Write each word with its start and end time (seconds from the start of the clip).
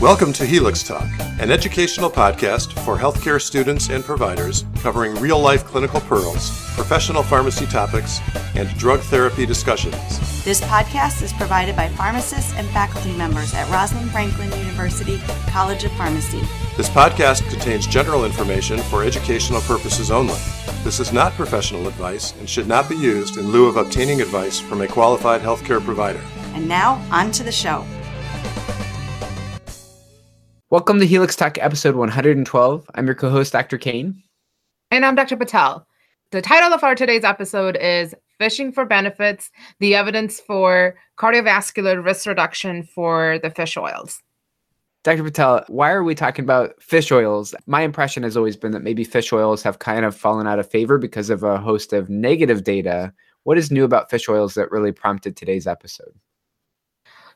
Welcome 0.00 0.32
to 0.34 0.44
Helix 0.44 0.82
Talk, 0.82 1.06
an 1.38 1.52
educational 1.52 2.10
podcast 2.10 2.72
for 2.84 2.98
healthcare 2.98 3.40
students 3.40 3.90
and 3.90 4.04
providers 4.04 4.64
covering 4.80 5.14
real 5.14 5.38
life 5.38 5.64
clinical 5.64 6.00
pearls, 6.00 6.50
professional 6.74 7.22
pharmacy 7.22 7.64
topics, 7.66 8.18
and 8.56 8.68
drug 8.76 8.98
therapy 9.02 9.46
discussions. 9.46 9.94
This 10.44 10.60
podcast 10.62 11.22
is 11.22 11.32
provided 11.32 11.76
by 11.76 11.88
pharmacists 11.90 12.52
and 12.56 12.66
faculty 12.70 13.16
members 13.16 13.54
at 13.54 13.70
Rosalind 13.70 14.10
Franklin 14.10 14.50
University 14.58 15.18
College 15.46 15.84
of 15.84 15.92
Pharmacy. 15.92 16.40
This 16.76 16.88
podcast 16.88 17.48
contains 17.48 17.86
general 17.86 18.24
information 18.24 18.80
for 18.80 19.04
educational 19.04 19.60
purposes 19.60 20.10
only. 20.10 20.34
This 20.82 20.98
is 20.98 21.12
not 21.12 21.32
professional 21.34 21.86
advice 21.86 22.34
and 22.40 22.50
should 22.50 22.66
not 22.66 22.88
be 22.88 22.96
used 22.96 23.36
in 23.36 23.52
lieu 23.52 23.68
of 23.68 23.76
obtaining 23.76 24.20
advice 24.20 24.58
from 24.58 24.80
a 24.80 24.88
qualified 24.88 25.40
healthcare 25.40 25.82
provider. 25.82 26.20
And 26.52 26.66
now, 26.66 27.00
on 27.12 27.30
to 27.30 27.44
the 27.44 27.52
show. 27.52 27.86
Welcome 30.74 30.98
to 30.98 31.06
Helix 31.06 31.36
Talk 31.36 31.56
episode 31.58 31.94
112. 31.94 32.90
I'm 32.96 33.06
your 33.06 33.14
co 33.14 33.30
host, 33.30 33.52
Dr. 33.52 33.78
Kane. 33.78 34.20
And 34.90 35.06
I'm 35.06 35.14
Dr. 35.14 35.36
Patel. 35.36 35.86
The 36.32 36.42
title 36.42 36.72
of 36.72 36.82
our 36.82 36.96
today's 36.96 37.22
episode 37.22 37.76
is 37.76 38.12
Fishing 38.38 38.72
for 38.72 38.84
Benefits 38.84 39.52
The 39.78 39.94
Evidence 39.94 40.40
for 40.40 40.96
Cardiovascular 41.16 42.04
Risk 42.04 42.26
Reduction 42.26 42.82
for 42.82 43.38
the 43.40 43.50
Fish 43.50 43.76
Oils. 43.76 44.20
Dr. 45.04 45.22
Patel, 45.22 45.64
why 45.68 45.92
are 45.92 46.02
we 46.02 46.16
talking 46.16 46.44
about 46.44 46.82
fish 46.82 47.12
oils? 47.12 47.54
My 47.66 47.82
impression 47.82 48.24
has 48.24 48.36
always 48.36 48.56
been 48.56 48.72
that 48.72 48.82
maybe 48.82 49.04
fish 49.04 49.32
oils 49.32 49.62
have 49.62 49.78
kind 49.78 50.04
of 50.04 50.16
fallen 50.16 50.48
out 50.48 50.58
of 50.58 50.68
favor 50.68 50.98
because 50.98 51.30
of 51.30 51.44
a 51.44 51.56
host 51.56 51.92
of 51.92 52.10
negative 52.10 52.64
data. 52.64 53.14
What 53.44 53.58
is 53.58 53.70
new 53.70 53.84
about 53.84 54.10
fish 54.10 54.28
oils 54.28 54.54
that 54.54 54.72
really 54.72 54.90
prompted 54.90 55.36
today's 55.36 55.68
episode? 55.68 56.14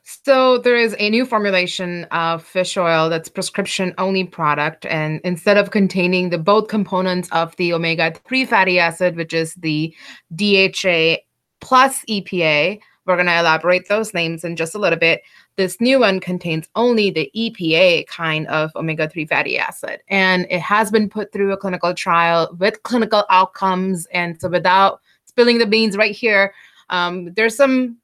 So 0.03 0.57
there 0.57 0.75
is 0.75 0.95
a 0.99 1.09
new 1.09 1.25
formulation 1.25 2.05
of 2.05 2.43
fish 2.43 2.77
oil 2.77 3.09
that's 3.09 3.29
prescription 3.29 3.93
only 3.97 4.23
product 4.23 4.85
and 4.85 5.21
instead 5.23 5.57
of 5.57 5.71
containing 5.71 6.29
the 6.29 6.37
both 6.37 6.67
components 6.67 7.29
of 7.31 7.55
the 7.57 7.73
omega 7.73 8.13
3 8.25 8.45
fatty 8.45 8.79
acid 8.79 9.15
which 9.15 9.33
is 9.33 9.53
the 9.55 9.93
DHA 10.35 11.17
plus 11.59 12.03
EPA 12.05 12.79
we're 13.05 13.15
going 13.15 13.27
to 13.27 13.39
elaborate 13.39 13.87
those 13.87 14.13
names 14.13 14.43
in 14.43 14.55
just 14.55 14.75
a 14.75 14.79
little 14.79 14.99
bit. 14.99 15.23
This 15.55 15.81
new 15.81 15.99
one 15.99 16.19
contains 16.19 16.69
only 16.75 17.09
the 17.09 17.31
EPA 17.35 18.05
kind 18.07 18.45
of 18.47 18.71
omega 18.75 19.09
3 19.09 19.25
fatty 19.25 19.57
acid 19.57 20.01
and 20.07 20.45
it 20.49 20.61
has 20.61 20.91
been 20.91 21.09
put 21.09 21.31
through 21.31 21.51
a 21.51 21.57
clinical 21.57 21.93
trial 21.93 22.55
with 22.59 22.83
clinical 22.83 23.25
outcomes. 23.29 24.05
And 24.13 24.39
so 24.39 24.49
without 24.49 25.01
spilling 25.25 25.57
the 25.57 25.65
beans 25.65 25.97
right 25.97 26.15
here 26.15 26.53
um, 26.89 27.33
there's 27.33 27.55
some 27.55 27.97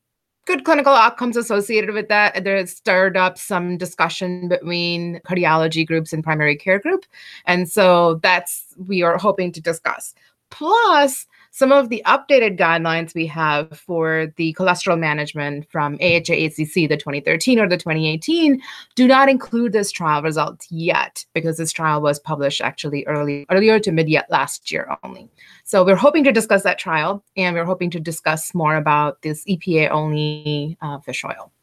good 0.45 0.63
clinical 0.63 0.93
outcomes 0.93 1.35
associated 1.35 1.93
with 1.93 2.07
that. 2.07 2.43
There's 2.43 2.71
stirred 2.71 3.17
up 3.17 3.37
some 3.37 3.77
discussion 3.77 4.47
between 4.47 5.19
cardiology 5.27 5.85
groups 5.85 6.13
and 6.13 6.23
primary 6.23 6.55
care 6.55 6.79
group. 6.79 7.05
And 7.45 7.69
so 7.69 8.15
that's 8.23 8.73
we 8.87 9.01
are 9.01 9.17
hoping 9.17 9.51
to 9.53 9.61
discuss. 9.61 10.13
Plus, 10.51 11.25
some 11.55 11.71
of 11.71 11.87
the 11.87 12.03
updated 12.05 12.59
guidelines 12.59 13.15
we 13.15 13.25
have 13.27 13.79
for 13.79 14.27
the 14.35 14.53
cholesterol 14.55 14.99
management 14.99 15.65
from 15.71 15.93
AHA 16.01 16.33
ACC, 16.33 16.89
the 16.89 16.97
2013 16.97 17.59
or 17.59 17.69
the 17.69 17.77
2018, 17.77 18.61
do 18.95 19.07
not 19.07 19.29
include 19.29 19.71
this 19.71 19.89
trial 19.89 20.21
results 20.21 20.69
yet 20.69 21.25
because 21.33 21.55
this 21.55 21.71
trial 21.71 22.01
was 22.01 22.19
published 22.19 22.59
actually 22.59 23.05
early 23.05 23.45
earlier 23.49 23.79
to 23.79 23.93
mid 23.93 24.09
yet 24.09 24.29
last 24.29 24.69
year 24.69 24.97
only. 25.01 25.29
So 25.63 25.85
we're 25.85 25.95
hoping 25.95 26.25
to 26.25 26.33
discuss 26.33 26.63
that 26.63 26.77
trial 26.77 27.23
and 27.37 27.55
we're 27.55 27.63
hoping 27.63 27.89
to 27.91 28.01
discuss 28.01 28.53
more 28.53 28.75
about 28.75 29.21
this 29.21 29.45
EPA 29.45 29.91
only 29.91 30.77
uh, 30.81 30.99
fish 30.99 31.23
oil. 31.23 31.53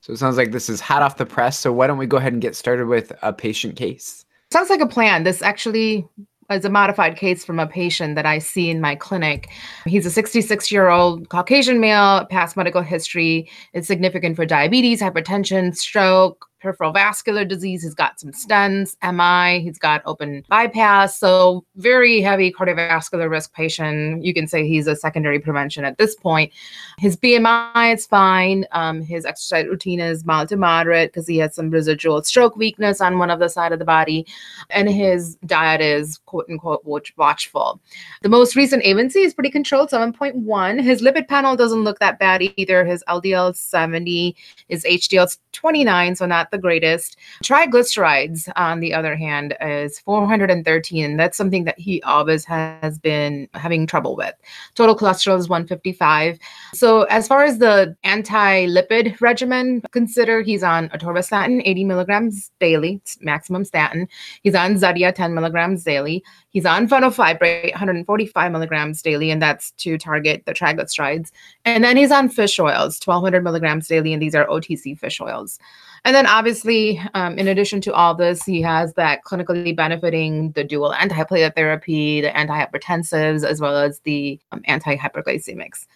So 0.00 0.12
it 0.12 0.18
sounds 0.18 0.36
like 0.36 0.52
this 0.52 0.68
is 0.68 0.80
hot 0.80 1.02
off 1.02 1.16
the 1.16 1.26
press. 1.26 1.58
So 1.58 1.72
why 1.72 1.88
don't 1.88 1.98
we 1.98 2.06
go 2.06 2.18
ahead 2.18 2.32
and 2.32 2.40
get 2.40 2.54
started 2.54 2.86
with 2.86 3.12
a 3.20 3.32
patient 3.32 3.74
case? 3.74 4.24
Sounds 4.52 4.70
like 4.70 4.80
a 4.80 4.86
plan. 4.86 5.24
This 5.24 5.42
actually 5.42 6.08
as 6.50 6.64
a 6.64 6.70
modified 6.70 7.16
case 7.16 7.44
from 7.44 7.58
a 7.58 7.66
patient 7.66 8.16
that 8.16 8.26
I 8.26 8.38
see 8.38 8.68
in 8.68 8.80
my 8.80 8.96
clinic. 8.96 9.48
He's 9.86 10.04
a 10.04 10.10
66 10.10 10.70
year 10.70 10.88
old 10.88 11.28
Caucasian 11.28 11.80
male, 11.80 12.26
past 12.26 12.56
medical 12.56 12.82
history 12.82 13.48
is 13.72 13.86
significant 13.86 14.36
for 14.36 14.44
diabetes, 14.44 15.00
hypertension, 15.00 15.76
stroke, 15.76 16.49
peripheral 16.60 16.92
vascular 16.92 17.44
disease. 17.44 17.82
He's 17.82 17.94
got 17.94 18.20
some 18.20 18.32
stents, 18.32 18.96
MI. 19.02 19.62
He's 19.62 19.78
got 19.78 20.02
open 20.04 20.44
bypass. 20.48 21.18
So 21.18 21.64
very 21.76 22.20
heavy 22.20 22.52
cardiovascular 22.52 23.30
risk 23.30 23.52
patient. 23.54 24.24
You 24.24 24.34
can 24.34 24.46
say 24.46 24.66
he's 24.66 24.86
a 24.86 24.94
secondary 24.94 25.38
prevention 25.38 25.84
at 25.84 25.98
this 25.98 26.14
point. 26.14 26.52
His 26.98 27.16
BMI 27.16 27.94
is 27.94 28.06
fine. 28.06 28.66
Um, 28.72 29.00
his 29.00 29.24
exercise 29.24 29.66
routine 29.66 30.00
is 30.00 30.24
mild 30.24 30.48
to 30.50 30.56
moderate 30.56 31.12
because 31.12 31.26
he 31.26 31.38
has 31.38 31.54
some 31.54 31.70
residual 31.70 32.22
stroke 32.22 32.56
weakness 32.56 33.00
on 33.00 33.18
one 33.18 33.30
of 33.30 33.38
the 33.38 33.48
side 33.48 33.72
of 33.72 33.78
the 33.78 33.84
body. 33.84 34.26
And 34.68 34.88
his 34.88 35.36
diet 35.46 35.80
is 35.80 36.18
quote 36.26 36.46
unquote 36.48 36.84
watchful. 37.16 37.80
The 38.22 38.28
most 38.28 38.54
recent 38.54 38.84
A1C 38.84 39.16
is 39.16 39.34
pretty 39.34 39.50
controlled, 39.50 39.90
7.1. 39.90 40.82
His 40.82 41.02
lipid 41.02 41.28
panel 41.28 41.56
doesn't 41.56 41.84
look 41.84 41.98
that 42.00 42.18
bad 42.18 42.42
either. 42.56 42.84
His 42.84 43.02
LDL 43.08 43.56
70, 43.56 44.36
his 44.68 44.84
HDL 44.84 45.36
29, 45.52 46.16
so 46.16 46.26
not 46.26 46.49
the 46.50 46.58
greatest. 46.58 47.16
Triglycerides, 47.44 48.50
on 48.56 48.80
the 48.80 48.94
other 48.94 49.16
hand, 49.16 49.56
is 49.60 49.98
413. 50.00 51.16
That's 51.16 51.36
something 51.36 51.64
that 51.64 51.78
he 51.78 52.02
always 52.02 52.44
has 52.44 52.98
been 52.98 53.48
having 53.54 53.86
trouble 53.86 54.16
with. 54.16 54.34
Total 54.74 54.96
cholesterol 54.96 55.38
is 55.38 55.48
155. 55.48 56.38
So, 56.74 57.02
as 57.04 57.28
far 57.28 57.44
as 57.44 57.58
the 57.58 57.96
anti 58.04 58.66
lipid 58.66 59.20
regimen, 59.20 59.82
consider 59.90 60.42
he's 60.42 60.62
on 60.62 60.88
atorvastatin, 60.90 61.62
80 61.64 61.84
milligrams 61.84 62.50
daily, 62.60 63.00
maximum 63.20 63.64
statin. 63.64 64.08
He's 64.42 64.54
on 64.54 64.74
Zetia, 64.74 65.14
10 65.14 65.34
milligrams 65.34 65.84
daily. 65.84 66.22
He's 66.50 66.66
on 66.66 66.88
fenofibrate, 66.88 67.70
145 67.70 68.52
milligrams 68.52 69.02
daily, 69.02 69.30
and 69.30 69.40
that's 69.40 69.70
to 69.72 69.96
target 69.96 70.44
the 70.46 70.52
triglycerides. 70.52 71.30
And 71.64 71.84
then 71.84 71.96
he's 71.96 72.10
on 72.10 72.28
fish 72.28 72.58
oils, 72.58 73.00
1200 73.04 73.44
milligrams 73.44 73.86
daily, 73.86 74.12
and 74.12 74.20
these 74.20 74.34
are 74.34 74.46
OTC 74.46 74.98
fish 74.98 75.20
oils. 75.20 75.58
And 76.04 76.14
then 76.14 76.26
obviously, 76.26 77.00
um, 77.14 77.38
in 77.38 77.48
addition 77.48 77.80
to 77.82 77.92
all 77.92 78.14
this, 78.14 78.44
he 78.44 78.62
has 78.62 78.94
that 78.94 79.20
clinically 79.24 79.74
benefiting 79.76 80.52
the 80.52 80.64
dual 80.64 80.92
antiplatelet 80.92 81.54
therapy, 81.54 82.20
the 82.20 82.30
antihypertensives, 82.30 83.44
as 83.44 83.60
well 83.60 83.76
as 83.76 84.00
the 84.00 84.40
um, 84.52 84.62
anti-hyperglycemics. 84.64 85.86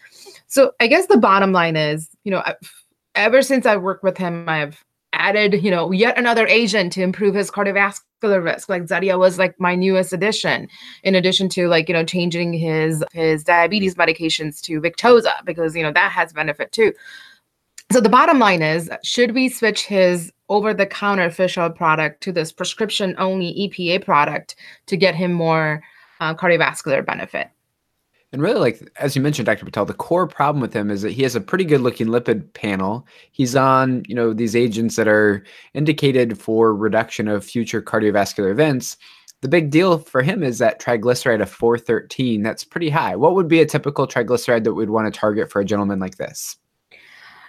So 0.47 0.73
I 0.81 0.87
guess 0.87 1.07
the 1.07 1.17
bottom 1.17 1.53
line 1.53 1.77
is, 1.77 2.11
you 2.25 2.31
know, 2.31 2.43
ever 3.15 3.43
since 3.43 3.67
I 3.67 3.77
worked 3.77 4.05
with 4.05 4.19
him, 4.19 4.49
I've 4.49 4.85
added, 5.15 5.63
you 5.63 5.71
know, 5.71 5.91
yet 5.93 6.19
another 6.19 6.47
agent 6.47 6.93
to 6.93 7.03
improve 7.03 7.35
his 7.35 7.51
cardiovascular 7.51 8.45
risk. 8.45 8.69
Like 8.69 8.83
Zetia 8.83 9.19
was 9.19 9.39
like 9.39 9.59
my 9.59 9.75
newest 9.75 10.13
addition, 10.13 10.69
in 11.03 11.15
addition 11.15 11.49
to 11.51 11.69
like, 11.69 11.89
you 11.89 11.95
know, 11.95 12.05
changing 12.05 12.53
his 12.53 13.03
his 13.13 13.45
diabetes 13.45 13.95
medications 13.95 14.61
to 14.63 14.81
Victoza 14.81 15.33
because 15.45 15.75
you 15.77 15.83
know 15.83 15.93
that 15.93 16.13
has 16.13 16.33
benefit 16.33 16.73
too. 16.73 16.93
So 17.95 18.01
the 18.01 18.09
bottom 18.09 18.41
line 18.41 18.61
is, 18.61 18.91
should 19.05 19.37
we 19.37 19.49
switch 19.49 19.87
his 19.87 20.33
over-the-counter 20.49 21.31
fish 21.31 21.57
oil 21.57 21.71
product 21.71 22.25
to 22.25 22.33
this 22.33 22.51
prescription-only 22.51 23.71
EPA 23.71 24.05
product 24.05 24.57
to 24.87 24.97
get 24.97 25.15
him 25.15 25.33
more 25.33 25.81
uh, 26.19 26.35
cardiovascular 26.35 27.07
benefit? 27.07 27.51
And 28.33 28.43
really, 28.43 28.59
like 28.59 28.91
as 28.97 29.15
you 29.15 29.23
mentioned, 29.23 29.47
Dr. 29.47 29.65
Patel, 29.65 29.85
the 29.85 29.95
core 29.95 30.27
problem 30.27 30.61
with 30.61 30.73
him 30.73 30.91
is 30.91 31.03
that 31.03 31.13
he 31.13 31.23
has 31.23 31.37
a 31.37 31.41
pretty 31.41 31.65
good 31.65 31.83
looking 31.83 32.09
lipid 32.09 32.53
panel. 32.53 33.07
He's 33.31 33.55
on, 33.55 34.03
you 34.09 34.17
know, 34.17 34.33
these 34.33 34.57
agents 34.57 34.97
that 34.97 35.07
are 35.07 35.45
indicated 35.73 36.37
for 36.37 36.75
reduction 36.75 37.29
of 37.29 37.45
future 37.45 37.81
cardiovascular 37.81 38.51
events. 38.51 38.97
The 39.43 39.49
big 39.49 39.71
deal 39.71 39.99
for 39.99 40.21
him 40.21 40.43
is 40.43 40.59
that 40.59 40.81
triglyceride 40.81 41.43
of 41.43 41.49
413. 41.49 42.43
That's 42.43 42.65
pretty 42.65 42.91
high. 42.91 43.15
What 43.15 43.37
would 43.37 43.47
be 43.47 43.61
a 43.61 43.67
typical 43.67 44.09
triglyceride 44.09 44.65
that 44.65 44.75
we'd 44.75 44.91
want 44.91 45.15
to 45.15 45.17
target 45.17 45.49
for 45.49 45.61
a 45.61 45.65
gentleman 45.65 46.01
like 46.01 46.17
this? 46.17 46.57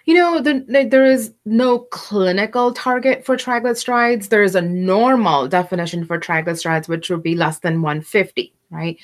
You 0.05 0.13
know, 0.13 0.39
the, 0.39 0.65
the, 0.67 0.85
there 0.85 1.05
is 1.05 1.33
no 1.45 1.79
clinical 1.79 2.71
target 2.73 3.25
for 3.25 3.35
triglycerides. 3.35 4.29
There 4.29 4.43
is 4.43 4.55
a 4.55 4.61
normal 4.61 5.47
definition 5.47 6.05
for 6.05 6.19
triglycerides, 6.19 6.87
which 6.87 7.09
would 7.09 7.23
be 7.23 7.35
less 7.35 7.59
than 7.59 7.81
150, 7.81 8.53
right? 8.69 8.97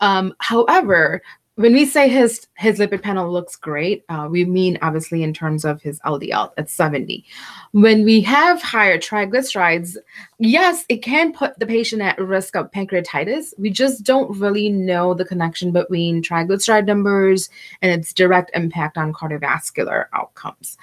Um, 0.00 0.34
however, 0.38 1.22
when 1.56 1.72
we 1.72 1.86
say 1.86 2.08
his 2.08 2.48
his 2.56 2.80
lipid 2.80 3.02
panel 3.02 3.30
looks 3.30 3.54
great, 3.54 4.04
uh, 4.08 4.26
we 4.28 4.44
mean 4.44 4.76
obviously 4.82 5.22
in 5.22 5.32
terms 5.32 5.64
of 5.64 5.80
his 5.80 6.00
LDL 6.00 6.52
at 6.56 6.68
70. 6.68 7.24
When 7.70 8.04
we 8.04 8.20
have 8.22 8.60
higher 8.60 8.98
triglycerides, 8.98 9.96
yes, 10.38 10.84
it 10.88 10.98
can 10.98 11.32
put 11.32 11.56
the 11.58 11.66
patient 11.66 12.02
at 12.02 12.18
risk 12.18 12.56
of 12.56 12.72
pancreatitis. 12.72 13.54
We 13.56 13.70
just 13.70 14.02
don't 14.02 14.36
really 14.38 14.68
know 14.68 15.14
the 15.14 15.24
connection 15.24 15.70
between 15.70 16.22
triglyceride 16.22 16.86
numbers 16.86 17.48
and 17.82 17.92
its 17.92 18.12
direct 18.12 18.50
impact 18.54 18.98
on 18.98 19.12
cardiovascular 19.12 20.06
outcomes. 20.12 20.76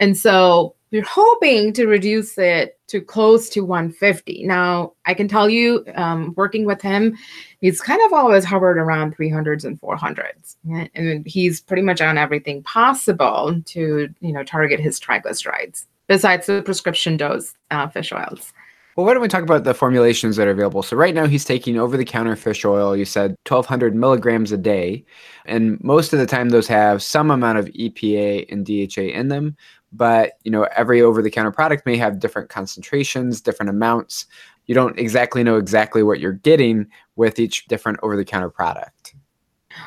And 0.00 0.16
so 0.16 0.74
we're 0.90 1.02
hoping 1.02 1.72
to 1.74 1.86
reduce 1.86 2.38
it 2.38 2.78
to 2.88 3.00
close 3.00 3.48
to 3.50 3.60
150. 3.60 4.44
Now, 4.46 4.92
I 5.04 5.14
can 5.14 5.28
tell 5.28 5.48
you, 5.48 5.84
um, 5.94 6.32
working 6.36 6.64
with 6.64 6.80
him, 6.80 7.16
he's 7.60 7.80
kind 7.80 8.00
of 8.06 8.12
always 8.12 8.44
hovered 8.44 8.78
around 8.78 9.16
300s 9.16 9.64
and 9.64 9.80
400s, 9.80 10.56
and 10.94 11.26
he's 11.26 11.60
pretty 11.60 11.82
much 11.82 12.00
on 12.00 12.16
everything 12.16 12.62
possible 12.62 13.60
to, 13.66 14.08
you 14.20 14.32
know, 14.32 14.42
target 14.42 14.80
his 14.80 14.98
triglycerides. 14.98 15.86
besides 16.06 16.46
the 16.46 16.62
prescription 16.62 17.18
dose 17.18 17.54
uh, 17.70 17.86
fish 17.88 18.12
oils. 18.12 18.52
Well, 18.98 19.06
why 19.06 19.12
don't 19.12 19.22
we 19.22 19.28
talk 19.28 19.44
about 19.44 19.62
the 19.62 19.74
formulations 19.74 20.34
that 20.34 20.48
are 20.48 20.50
available? 20.50 20.82
So, 20.82 20.96
right 20.96 21.14
now, 21.14 21.26
he's 21.26 21.44
taking 21.44 21.78
over 21.78 21.96
the 21.96 22.04
counter 22.04 22.34
fish 22.34 22.64
oil. 22.64 22.96
You 22.96 23.04
said 23.04 23.36
1,200 23.46 23.94
milligrams 23.94 24.50
a 24.50 24.56
day. 24.56 25.04
And 25.46 25.78
most 25.84 26.12
of 26.12 26.18
the 26.18 26.26
time, 26.26 26.48
those 26.48 26.66
have 26.66 27.00
some 27.00 27.30
amount 27.30 27.58
of 27.58 27.66
EPA 27.66 28.46
and 28.50 28.66
DHA 28.66 29.16
in 29.16 29.28
them. 29.28 29.56
But, 29.92 30.32
you 30.44 30.50
know, 30.50 30.64
every 30.76 31.00
over 31.00 31.22
the 31.22 31.30
counter 31.30 31.50
product 31.50 31.86
may 31.86 31.96
have 31.96 32.18
different 32.18 32.50
concentrations, 32.50 33.40
different 33.40 33.70
amounts. 33.70 34.26
You 34.66 34.74
don't 34.74 34.98
exactly 34.98 35.42
know 35.42 35.56
exactly 35.56 36.02
what 36.02 36.20
you're 36.20 36.32
getting 36.32 36.86
with 37.16 37.38
each 37.38 37.66
different 37.66 37.98
over 38.02 38.16
the 38.16 38.24
counter 38.24 38.50
product. 38.50 39.14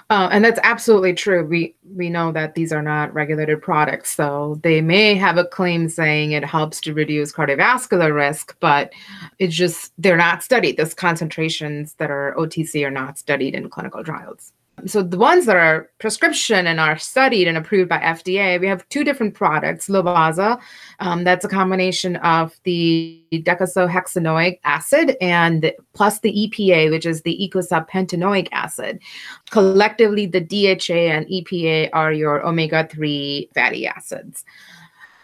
Uh, 0.09 0.29
and 0.31 0.43
that's 0.43 0.59
absolutely 0.63 1.13
true. 1.13 1.45
We 1.45 1.75
we 1.95 2.09
know 2.09 2.31
that 2.31 2.55
these 2.55 2.71
are 2.71 2.81
not 2.81 3.13
regulated 3.13 3.61
products, 3.61 4.15
so 4.15 4.59
they 4.63 4.81
may 4.81 5.15
have 5.15 5.37
a 5.37 5.45
claim 5.45 5.89
saying 5.89 6.31
it 6.31 6.45
helps 6.45 6.79
to 6.81 6.93
reduce 6.93 7.33
cardiovascular 7.33 8.13
risk, 8.13 8.55
but 8.59 8.91
it's 9.39 9.55
just 9.55 9.91
they're 9.97 10.17
not 10.17 10.43
studied. 10.43 10.77
Those 10.77 10.93
concentrations 10.93 11.95
that 11.95 12.11
are 12.11 12.33
OTC 12.37 12.85
are 12.85 12.91
not 12.91 13.17
studied 13.17 13.53
in 13.53 13.69
clinical 13.69 14.03
trials 14.03 14.53
so 14.85 15.03
the 15.03 15.17
ones 15.17 15.45
that 15.45 15.55
are 15.55 15.89
prescription 15.99 16.67
and 16.67 16.79
are 16.79 16.97
studied 16.97 17.47
and 17.47 17.57
approved 17.57 17.89
by 17.89 17.99
FDA, 17.99 18.59
we 18.59 18.67
have 18.67 18.87
two 18.89 19.03
different 19.03 19.33
products. 19.33 19.87
Lovaza, 19.87 20.59
um, 20.99 21.23
that's 21.23 21.45
a 21.45 21.49
combination 21.49 22.15
of 22.17 22.59
the 22.63 23.23
docosahexaenoic 23.31 24.59
acid 24.63 25.17
and 25.21 25.71
plus 25.93 26.19
the 26.19 26.31
EPA, 26.31 26.91
which 26.91 27.05
is 27.05 27.21
the 27.21 27.37
eicosapentaenoic 27.53 28.47
acid. 28.51 28.99
Collectively, 29.49 30.25
the 30.25 30.41
DHA 30.41 30.93
and 30.93 31.25
EPA 31.27 31.89
are 31.93 32.11
your 32.11 32.45
omega-3 32.45 33.53
fatty 33.53 33.87
acids 33.87 34.43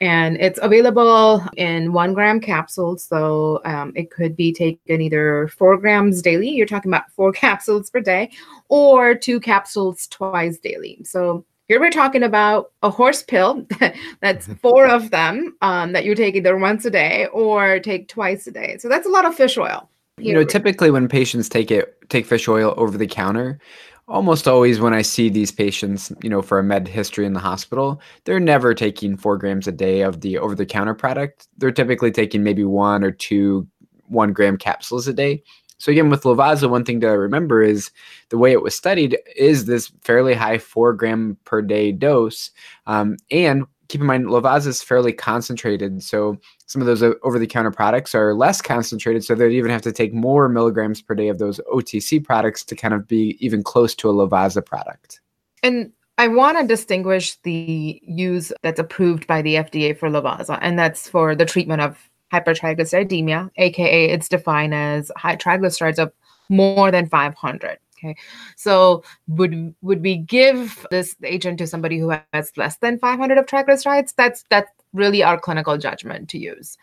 and 0.02 0.38
it's 0.38 0.60
available 0.62 1.44
in 1.58 1.94
one 1.94 2.14
gram 2.14 2.40
capsules. 2.40 3.04
So 3.04 3.62
um, 3.66 3.94
it 3.96 4.12
could 4.12 4.36
be 4.36 4.54
taken 4.54 5.02
either 5.02 5.48
four 5.50 5.78
grams 5.78 6.22
daily, 6.22 6.50
you're 6.50 6.66
talking 6.66 6.92
about 6.92 7.12
four 7.12 7.32
capsules 7.34 7.90
per 7.90 8.02
day, 8.02 8.32
or 8.70 9.16
two 9.16 9.40
capsules 9.40 10.08
twice 10.08 10.58
daily. 10.60 11.00
So 11.04 11.46
here 11.68 11.80
we're 11.80 11.92
talking 11.92 12.24
about 12.24 12.72
a 12.82 12.90
horse 12.90 13.24
pill 13.24 13.66
that's 14.22 14.48
four 14.62 14.88
of 14.88 15.12
them 15.12 15.56
um, 15.62 15.92
that 15.92 16.06
you 16.06 16.16
take 16.16 16.36
either 16.36 16.58
once 16.58 16.86
a 16.86 16.90
day 16.90 17.28
or 17.28 17.80
take 17.80 18.08
twice 18.08 18.48
a 18.48 18.52
day. 18.52 18.78
So 18.78 18.88
that's 18.88 19.08
a 19.08 19.12
lot 19.12 19.26
of 19.26 19.36
fish 19.36 19.58
oil. 19.58 19.90
You 20.20 20.34
know, 20.34 20.44
typically 20.44 20.90
when 20.90 21.08
patients 21.08 21.48
take 21.48 21.70
it 21.70 21.94
take 22.10 22.26
fish 22.26 22.48
oil 22.48 22.74
over 22.78 22.98
the 22.98 23.06
counter, 23.06 23.60
almost 24.07 24.48
always 24.48 24.80
when 24.80 24.94
I 24.94 25.01
see 25.01 25.30
these 25.30 25.51
patients, 25.51 26.12
you 26.24 26.30
know, 26.30 26.42
for 26.42 26.59
a 26.59 26.63
med 26.63 26.88
history 26.88 27.25
in 27.25 27.33
the 27.33 27.39
hospital, 27.39 28.01
they're 28.24 28.39
never 28.39 28.74
taking 28.74 29.18
four 29.18 29.38
grams 29.38 29.68
a 29.68 29.71
day 29.71 30.01
of 30.01 30.21
the 30.21 30.38
over 30.38 30.56
the 30.56 30.65
counter 30.65 30.94
product. 30.94 31.48
They're 31.57 31.71
typically 31.71 32.12
taking 32.12 32.44
maybe 32.44 32.63
one 32.63 33.04
or 33.04 33.12
two 33.12 33.68
one 34.07 34.31
gram 34.31 34.57
capsules 34.57 35.07
a 35.07 35.13
day. 35.13 35.44
So 35.80 35.92
again, 35.92 36.09
with 36.09 36.24
Lovaza, 36.24 36.69
one 36.69 36.83
thing 36.83 37.01
to 37.01 37.07
remember 37.07 37.62
is 37.62 37.92
the 38.30 38.38
way 38.38 38.51
it 38.51 38.63
was 38.63 38.74
studied 38.74 39.18
is 39.36 39.65
this 39.65 39.92
fairly 40.01 40.33
high 40.33 40.57
four 40.57 40.94
gram 40.94 41.38
per 41.44 41.62
day 41.62 41.92
dose, 41.92 42.50
um, 42.88 43.18
and 43.30 43.65
keep 43.88 44.01
in 44.01 44.07
mind 44.07 44.25
Lovaza 44.25 44.68
is 44.68 44.81
fairly 44.81 45.13
concentrated. 45.13 46.04
So 46.04 46.38
some 46.66 46.81
of 46.81 46.86
those 46.86 47.04
over 47.24 47.39
the 47.39 47.48
counter 47.48 47.72
products 47.72 48.13
are 48.13 48.34
less 48.34 48.62
concentrated. 48.62 49.24
So 49.24 49.36
they'd 49.36 49.54
even 49.54 49.72
have 49.72 49.81
to 49.84 49.92
take 49.92 50.13
more 50.13 50.50
milligrams 50.50 51.01
per 51.01 51.16
day 51.16 51.30
of 51.30 51.38
those 51.38 51.60
OTC 51.72 52.24
products 52.24 52.63
to 52.66 52.75
kind 52.75 52.94
of 52.94 53.07
be 53.07 53.38
even 53.39 53.63
close 53.63 53.95
to 53.95 54.10
a 54.10 54.13
Lovaza 54.13 54.66
product. 54.66 55.22
And 55.63 55.92
I 56.18 56.28
want 56.28 56.57
to 56.57 56.66
distinguish 56.66 57.36
the 57.44 58.01
use 58.04 58.51
that's 58.63 58.80
approved 58.80 59.28
by 59.28 59.42
the 59.42 59.56
FDA 59.56 59.98
for 59.98 60.10
Lovaza, 60.10 60.57
and 60.62 60.78
that's 60.78 61.07
for 61.07 61.36
the 61.36 61.45
treatment 61.45 61.81
of 61.81 62.10
hypertriglyceridemia, 62.34 63.51
aka 63.57 64.06
it's 64.10 64.28
defined 64.28 64.74
as 64.74 65.12
high 65.16 65.36
triglycerides 65.36 66.00
of 66.00 66.12
more 66.50 66.92
than 66.92 67.07
500. 67.07 67.78
Okay, 67.98 68.16
so 68.56 69.04
would 69.28 69.74
would 69.82 70.02
we 70.02 70.18
give 70.18 70.86
this 70.92 71.16
agent 71.24 71.58
to 71.60 71.68
somebody 71.68 71.98
who 71.98 72.14
has 72.34 72.56
less 72.56 72.78
than 72.78 73.00
500 73.00 73.38
of 73.38 73.46
triglycerides? 73.48 74.14
That's 74.16 74.44
that's 74.50 74.72
really 74.94 75.24
our 75.24 75.40
clinical 75.40 75.78
judgment 75.78 76.30
to 76.30 76.38
use. 76.38 76.78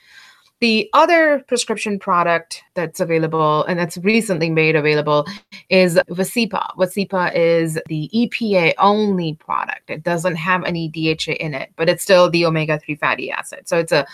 The 0.61 0.89
other 0.93 1.45
prescription 1.47 1.99
product 1.99 2.63
that's 2.75 3.01
available 3.01 3.65
and 3.65 3.79
that's 3.79 3.99
recently 3.99 4.49
made 4.51 4.77
available 4.77 5.27
is 5.69 5.99
Vascepa. 6.09 6.75
Vascepa 6.77 7.35
is 7.35 7.79
the 7.89 8.09
EPA 8.15 8.73
only 8.79 9.35
product. 9.35 9.91
It 9.91 10.03
doesn't 10.03 10.37
have 10.37 10.65
any 10.65 10.89
DHA 10.89 11.33
in 11.33 11.55
it, 11.55 11.71
but 11.77 11.89
it's 11.89 12.03
still 12.03 12.31
the 12.31 12.47
omega 12.47 12.79
3 12.79 12.95
fatty 12.95 13.31
acid. 13.31 13.69
So 13.69 13.79
it's 13.79 13.93
a 13.93 14.07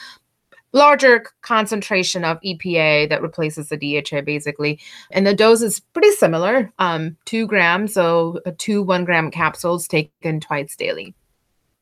larger 0.73 1.25
concentration 1.43 2.25
of 2.25 2.41
EPA 2.43 3.09
that 3.09 3.23
replaces 3.23 3.69
the 3.69 3.77
DHA 3.77 4.23
basically. 4.23 4.79
And 5.11 5.27
the 5.27 5.35
dose 5.35 5.63
is 5.63 5.81
pretty 5.81 6.13
similar 6.13 6.73
um, 6.79 7.17
two 7.25 7.47
grams, 7.47 7.95
so 7.95 8.41
two 8.59 8.83
one 8.83 9.05
gram 9.05 9.31
capsules 9.31 9.89
taken 9.89 10.41
twice 10.41 10.77
daily. 10.77 11.15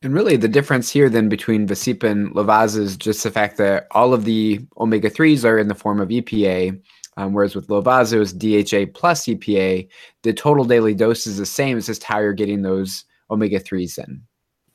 And 0.01 0.13
really, 0.13 0.37
the 0.37 0.47
difference 0.47 0.89
here 0.89 1.09
then 1.09 1.27
between 1.27 1.67
Vascepa 1.67 2.09
and 2.09 2.33
Lovaza 2.33 2.77
is 2.77 2.95
just 2.95 3.21
the 3.21 3.31
fact 3.31 3.57
that 3.57 3.85
all 3.91 4.13
of 4.13 4.23
the 4.23 4.65
omega 4.77 5.09
3s 5.09 5.43
are 5.43 5.59
in 5.59 5.67
the 5.67 5.75
form 5.75 5.99
of 5.99 6.07
EPA. 6.07 6.81
Um, 7.17 7.33
whereas 7.33 7.53
with 7.53 7.67
Lovaza, 7.67 8.13
it 8.13 8.19
was 8.19 8.31
DHA 8.31 8.93
plus 8.93 9.25
EPA. 9.25 9.89
The 10.23 10.33
total 10.33 10.63
daily 10.63 10.95
dose 10.95 11.27
is 11.27 11.37
the 11.37 11.45
same. 11.45 11.77
It's 11.77 11.87
just 11.87 12.03
how 12.03 12.19
you're 12.19 12.31
getting 12.31 12.61
those 12.61 13.03
omega 13.29 13.59
3s 13.59 13.99
in. 13.99 14.23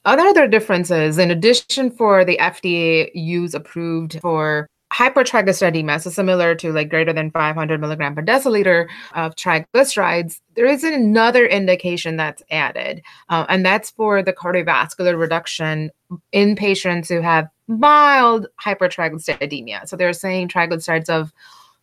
Other 0.04 0.46
differences, 0.46 1.18
in 1.18 1.30
addition 1.30 1.90
for 1.90 2.24
the 2.24 2.36
FDA 2.36 3.10
use 3.14 3.54
approved 3.54 4.20
for 4.20 4.68
hypertriglyceridemia, 4.92 6.00
so 6.00 6.10
similar 6.10 6.54
to 6.54 6.72
like 6.72 6.90
greater 6.90 7.12
than 7.12 7.30
500 7.30 7.80
milligram 7.80 8.14
per 8.14 8.22
deciliter 8.22 8.86
of 9.14 9.34
triglycerides, 9.34 10.40
there 10.54 10.66
is 10.66 10.84
another 10.84 11.46
indication 11.46 12.16
that's 12.16 12.42
added, 12.50 13.02
uh, 13.30 13.46
and 13.48 13.64
that's 13.64 13.90
for 13.90 14.22
the 14.22 14.32
cardiovascular 14.32 15.18
reduction 15.18 15.90
in 16.32 16.54
patients 16.54 17.08
who 17.08 17.20
have 17.20 17.48
mild 17.66 18.46
hypertriglyceridemia. 18.62 19.88
So 19.88 19.96
they're 19.96 20.12
saying 20.12 20.48
triglycerides 20.48 21.08
of 21.08 21.32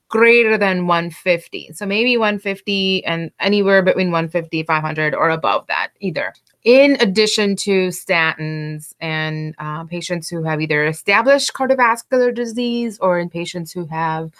greater 0.09 0.57
than 0.57 0.87
150. 0.87 1.71
So 1.73 1.85
maybe 1.85 2.17
150 2.17 3.03
and 3.05 3.31
anywhere 3.39 3.81
between 3.81 4.11
150, 4.11 4.63
500 4.63 5.15
or 5.15 5.29
above 5.29 5.65
that, 5.67 5.89
either 6.01 6.33
in 6.63 6.97
addition 6.99 7.55
to 7.55 7.87
statins 7.87 8.93
and 8.99 9.55
uh, 9.57 9.83
patients 9.85 10.29
who 10.29 10.43
have 10.43 10.61
either 10.61 10.85
established 10.85 11.53
cardiovascular 11.53 12.33
disease 12.33 12.99
or 12.99 13.19
in 13.19 13.29
patients 13.29 13.71
who 13.71 13.85
have 13.85 14.31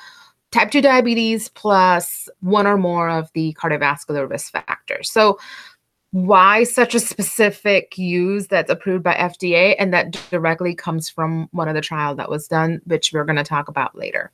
type 0.52 0.72
2 0.72 0.82
diabetes 0.82 1.50
plus 1.50 2.30
one 2.42 2.68
or 2.68 2.78
more 2.78 3.10
of 3.10 3.32
the 3.34 3.56
cardiovascular 3.60 4.30
risk 4.30 4.52
factors. 4.52 5.10
So, 5.12 5.40
why 6.14 6.66
such 6.66 6.94
a 6.94 7.00
specific 7.00 7.98
use 7.98 8.48
that's 8.48 8.70
approved 8.70 9.02
by 9.02 9.14
FDA 9.14 9.76
and 9.80 9.94
that 9.94 10.12
directly 10.30 10.76
comes 10.76 11.10
from 11.10 11.48
one 11.52 11.70
of 11.70 11.74
the 11.74 11.80
trial 11.80 12.16
that 12.16 12.30
was 12.30 12.50
done, 12.50 12.82
which 12.84 13.14
we're 13.14 13.24
going 13.24 13.38
to 13.38 13.46
talk 13.46 13.70
about 13.70 13.98
later. 13.98 14.30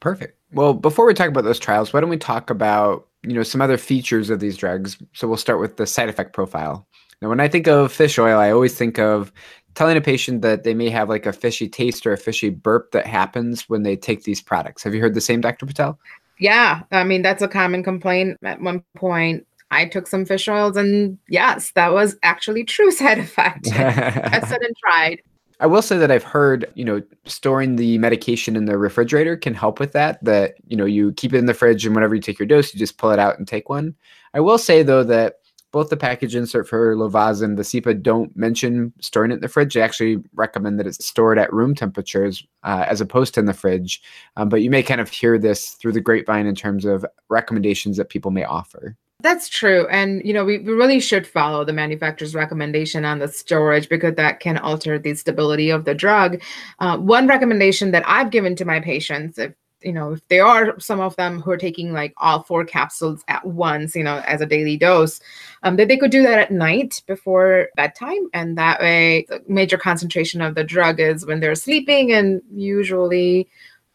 Perfect. 0.00 0.38
Well, 0.52 0.74
before 0.74 1.06
we 1.06 1.14
talk 1.14 1.28
about 1.28 1.44
those 1.44 1.58
trials, 1.58 1.92
why 1.92 2.00
don't 2.00 2.10
we 2.10 2.16
talk 2.16 2.50
about 2.50 3.06
you 3.22 3.34
know 3.34 3.42
some 3.42 3.60
other 3.60 3.78
features 3.78 4.30
of 4.30 4.40
these 4.40 4.56
drugs? 4.56 4.96
So 5.12 5.28
we'll 5.28 5.36
start 5.36 5.60
with 5.60 5.76
the 5.76 5.86
side 5.86 6.08
effect 6.08 6.32
profile. 6.32 6.86
Now, 7.20 7.28
when 7.28 7.40
I 7.40 7.48
think 7.48 7.66
of 7.66 7.92
fish 7.92 8.18
oil, 8.18 8.38
I 8.38 8.50
always 8.50 8.76
think 8.76 8.98
of 8.98 9.32
telling 9.74 9.96
a 9.96 10.00
patient 10.00 10.42
that 10.42 10.64
they 10.64 10.74
may 10.74 10.88
have 10.88 11.08
like 11.08 11.26
a 11.26 11.32
fishy 11.32 11.68
taste 11.68 12.06
or 12.06 12.12
a 12.12 12.18
fishy 12.18 12.50
burp 12.50 12.92
that 12.92 13.06
happens 13.06 13.68
when 13.68 13.82
they 13.82 13.96
take 13.96 14.24
these 14.24 14.40
products. 14.40 14.82
Have 14.82 14.94
you 14.94 15.00
heard 15.00 15.14
the 15.14 15.20
same, 15.20 15.40
Dr. 15.40 15.66
Patel? 15.66 15.98
Yeah, 16.38 16.82
I 16.92 17.04
mean 17.04 17.22
that's 17.22 17.42
a 17.42 17.48
common 17.48 17.82
complaint. 17.82 18.38
At 18.42 18.60
one 18.60 18.84
point, 18.96 19.46
I 19.70 19.86
took 19.86 20.06
some 20.06 20.24
fish 20.24 20.48
oils, 20.48 20.76
and 20.76 21.18
yes, 21.28 21.72
that 21.72 21.92
was 21.92 22.16
actually 22.22 22.64
true 22.64 22.90
side 22.92 23.18
effect. 23.18 23.68
I 23.72 24.40
said 24.46 24.60
and 24.62 24.76
tried. 24.76 25.22
I 25.60 25.66
will 25.66 25.82
say 25.82 25.98
that 25.98 26.10
I've 26.10 26.24
heard, 26.24 26.70
you 26.74 26.84
know, 26.84 27.02
storing 27.24 27.76
the 27.76 27.98
medication 27.98 28.54
in 28.54 28.66
the 28.66 28.78
refrigerator 28.78 29.36
can 29.36 29.54
help 29.54 29.80
with 29.80 29.92
that. 29.92 30.22
That, 30.24 30.54
you 30.66 30.76
know, 30.76 30.84
you 30.84 31.12
keep 31.12 31.32
it 31.32 31.38
in 31.38 31.46
the 31.46 31.54
fridge 31.54 31.84
and 31.84 31.94
whenever 31.94 32.14
you 32.14 32.20
take 32.20 32.38
your 32.38 32.46
dose, 32.46 32.72
you 32.72 32.78
just 32.78 32.98
pull 32.98 33.10
it 33.10 33.18
out 33.18 33.38
and 33.38 33.48
take 33.48 33.68
one. 33.68 33.94
I 34.34 34.40
will 34.40 34.58
say 34.58 34.82
though 34.82 35.02
that 35.04 35.34
both 35.70 35.90
the 35.90 35.96
package 35.96 36.34
insert 36.34 36.66
for 36.66 36.94
Lovaza 36.96 37.42
and 37.42 37.58
Vascepa 37.58 38.02
don't 38.02 38.34
mention 38.36 38.92
storing 39.00 39.30
it 39.30 39.34
in 39.34 39.40
the 39.40 39.48
fridge. 39.48 39.74
They 39.74 39.82
actually 39.82 40.18
recommend 40.34 40.78
that 40.78 40.86
it's 40.86 41.04
stored 41.04 41.38
at 41.38 41.52
room 41.52 41.74
temperatures 41.74 42.46
uh, 42.62 42.84
as 42.88 43.00
opposed 43.00 43.34
to 43.34 43.40
in 43.40 43.46
the 43.46 43.52
fridge. 43.52 44.00
Um, 44.36 44.48
but 44.48 44.62
you 44.62 44.70
may 44.70 44.82
kind 44.82 45.00
of 45.00 45.10
hear 45.10 45.38
this 45.38 45.70
through 45.70 45.92
the 45.92 46.00
grapevine 46.00 46.46
in 46.46 46.54
terms 46.54 46.84
of 46.84 47.04
recommendations 47.28 47.96
that 47.98 48.08
people 48.08 48.30
may 48.30 48.44
offer. 48.44 48.96
That's 49.20 49.48
true. 49.48 49.88
And, 49.88 50.24
you 50.24 50.32
know, 50.32 50.44
we, 50.44 50.58
we 50.58 50.72
really 50.72 51.00
should 51.00 51.26
follow 51.26 51.64
the 51.64 51.72
manufacturer's 51.72 52.36
recommendation 52.36 53.04
on 53.04 53.18
the 53.18 53.26
storage 53.26 53.88
because 53.88 54.14
that 54.14 54.38
can 54.38 54.58
alter 54.58 54.96
the 54.96 55.14
stability 55.14 55.70
of 55.70 55.84
the 55.84 55.94
drug. 55.94 56.40
Uh, 56.78 56.96
one 56.98 57.26
recommendation 57.26 57.90
that 57.90 58.04
I've 58.06 58.30
given 58.30 58.54
to 58.56 58.64
my 58.64 58.78
patients, 58.78 59.36
if 59.38 59.54
you 59.82 59.92
know, 59.92 60.12
if 60.12 60.28
there 60.28 60.44
are 60.44 60.78
some 60.80 61.00
of 61.00 61.14
them 61.16 61.40
who 61.40 61.50
are 61.50 61.56
taking 61.56 61.92
like 61.92 62.12
all 62.16 62.42
four 62.42 62.64
capsules 62.64 63.24
at 63.28 63.44
once, 63.44 63.94
you 63.94 64.02
know, 64.02 64.22
as 64.26 64.40
a 64.40 64.46
daily 64.46 64.76
dose, 64.76 65.20
um, 65.62 65.76
that 65.76 65.88
they 65.88 65.96
could 65.96 66.10
do 66.10 66.22
that 66.22 66.38
at 66.38 66.50
night 66.50 67.02
before 67.06 67.68
bedtime. 67.76 68.28
And 68.34 68.58
that 68.58 68.80
way, 68.80 69.26
the 69.28 69.42
major 69.48 69.78
concentration 69.78 70.40
of 70.40 70.54
the 70.54 70.64
drug 70.64 71.00
is 71.00 71.26
when 71.26 71.40
they're 71.40 71.54
sleeping. 71.54 72.12
And 72.12 72.42
usually, 72.52 73.48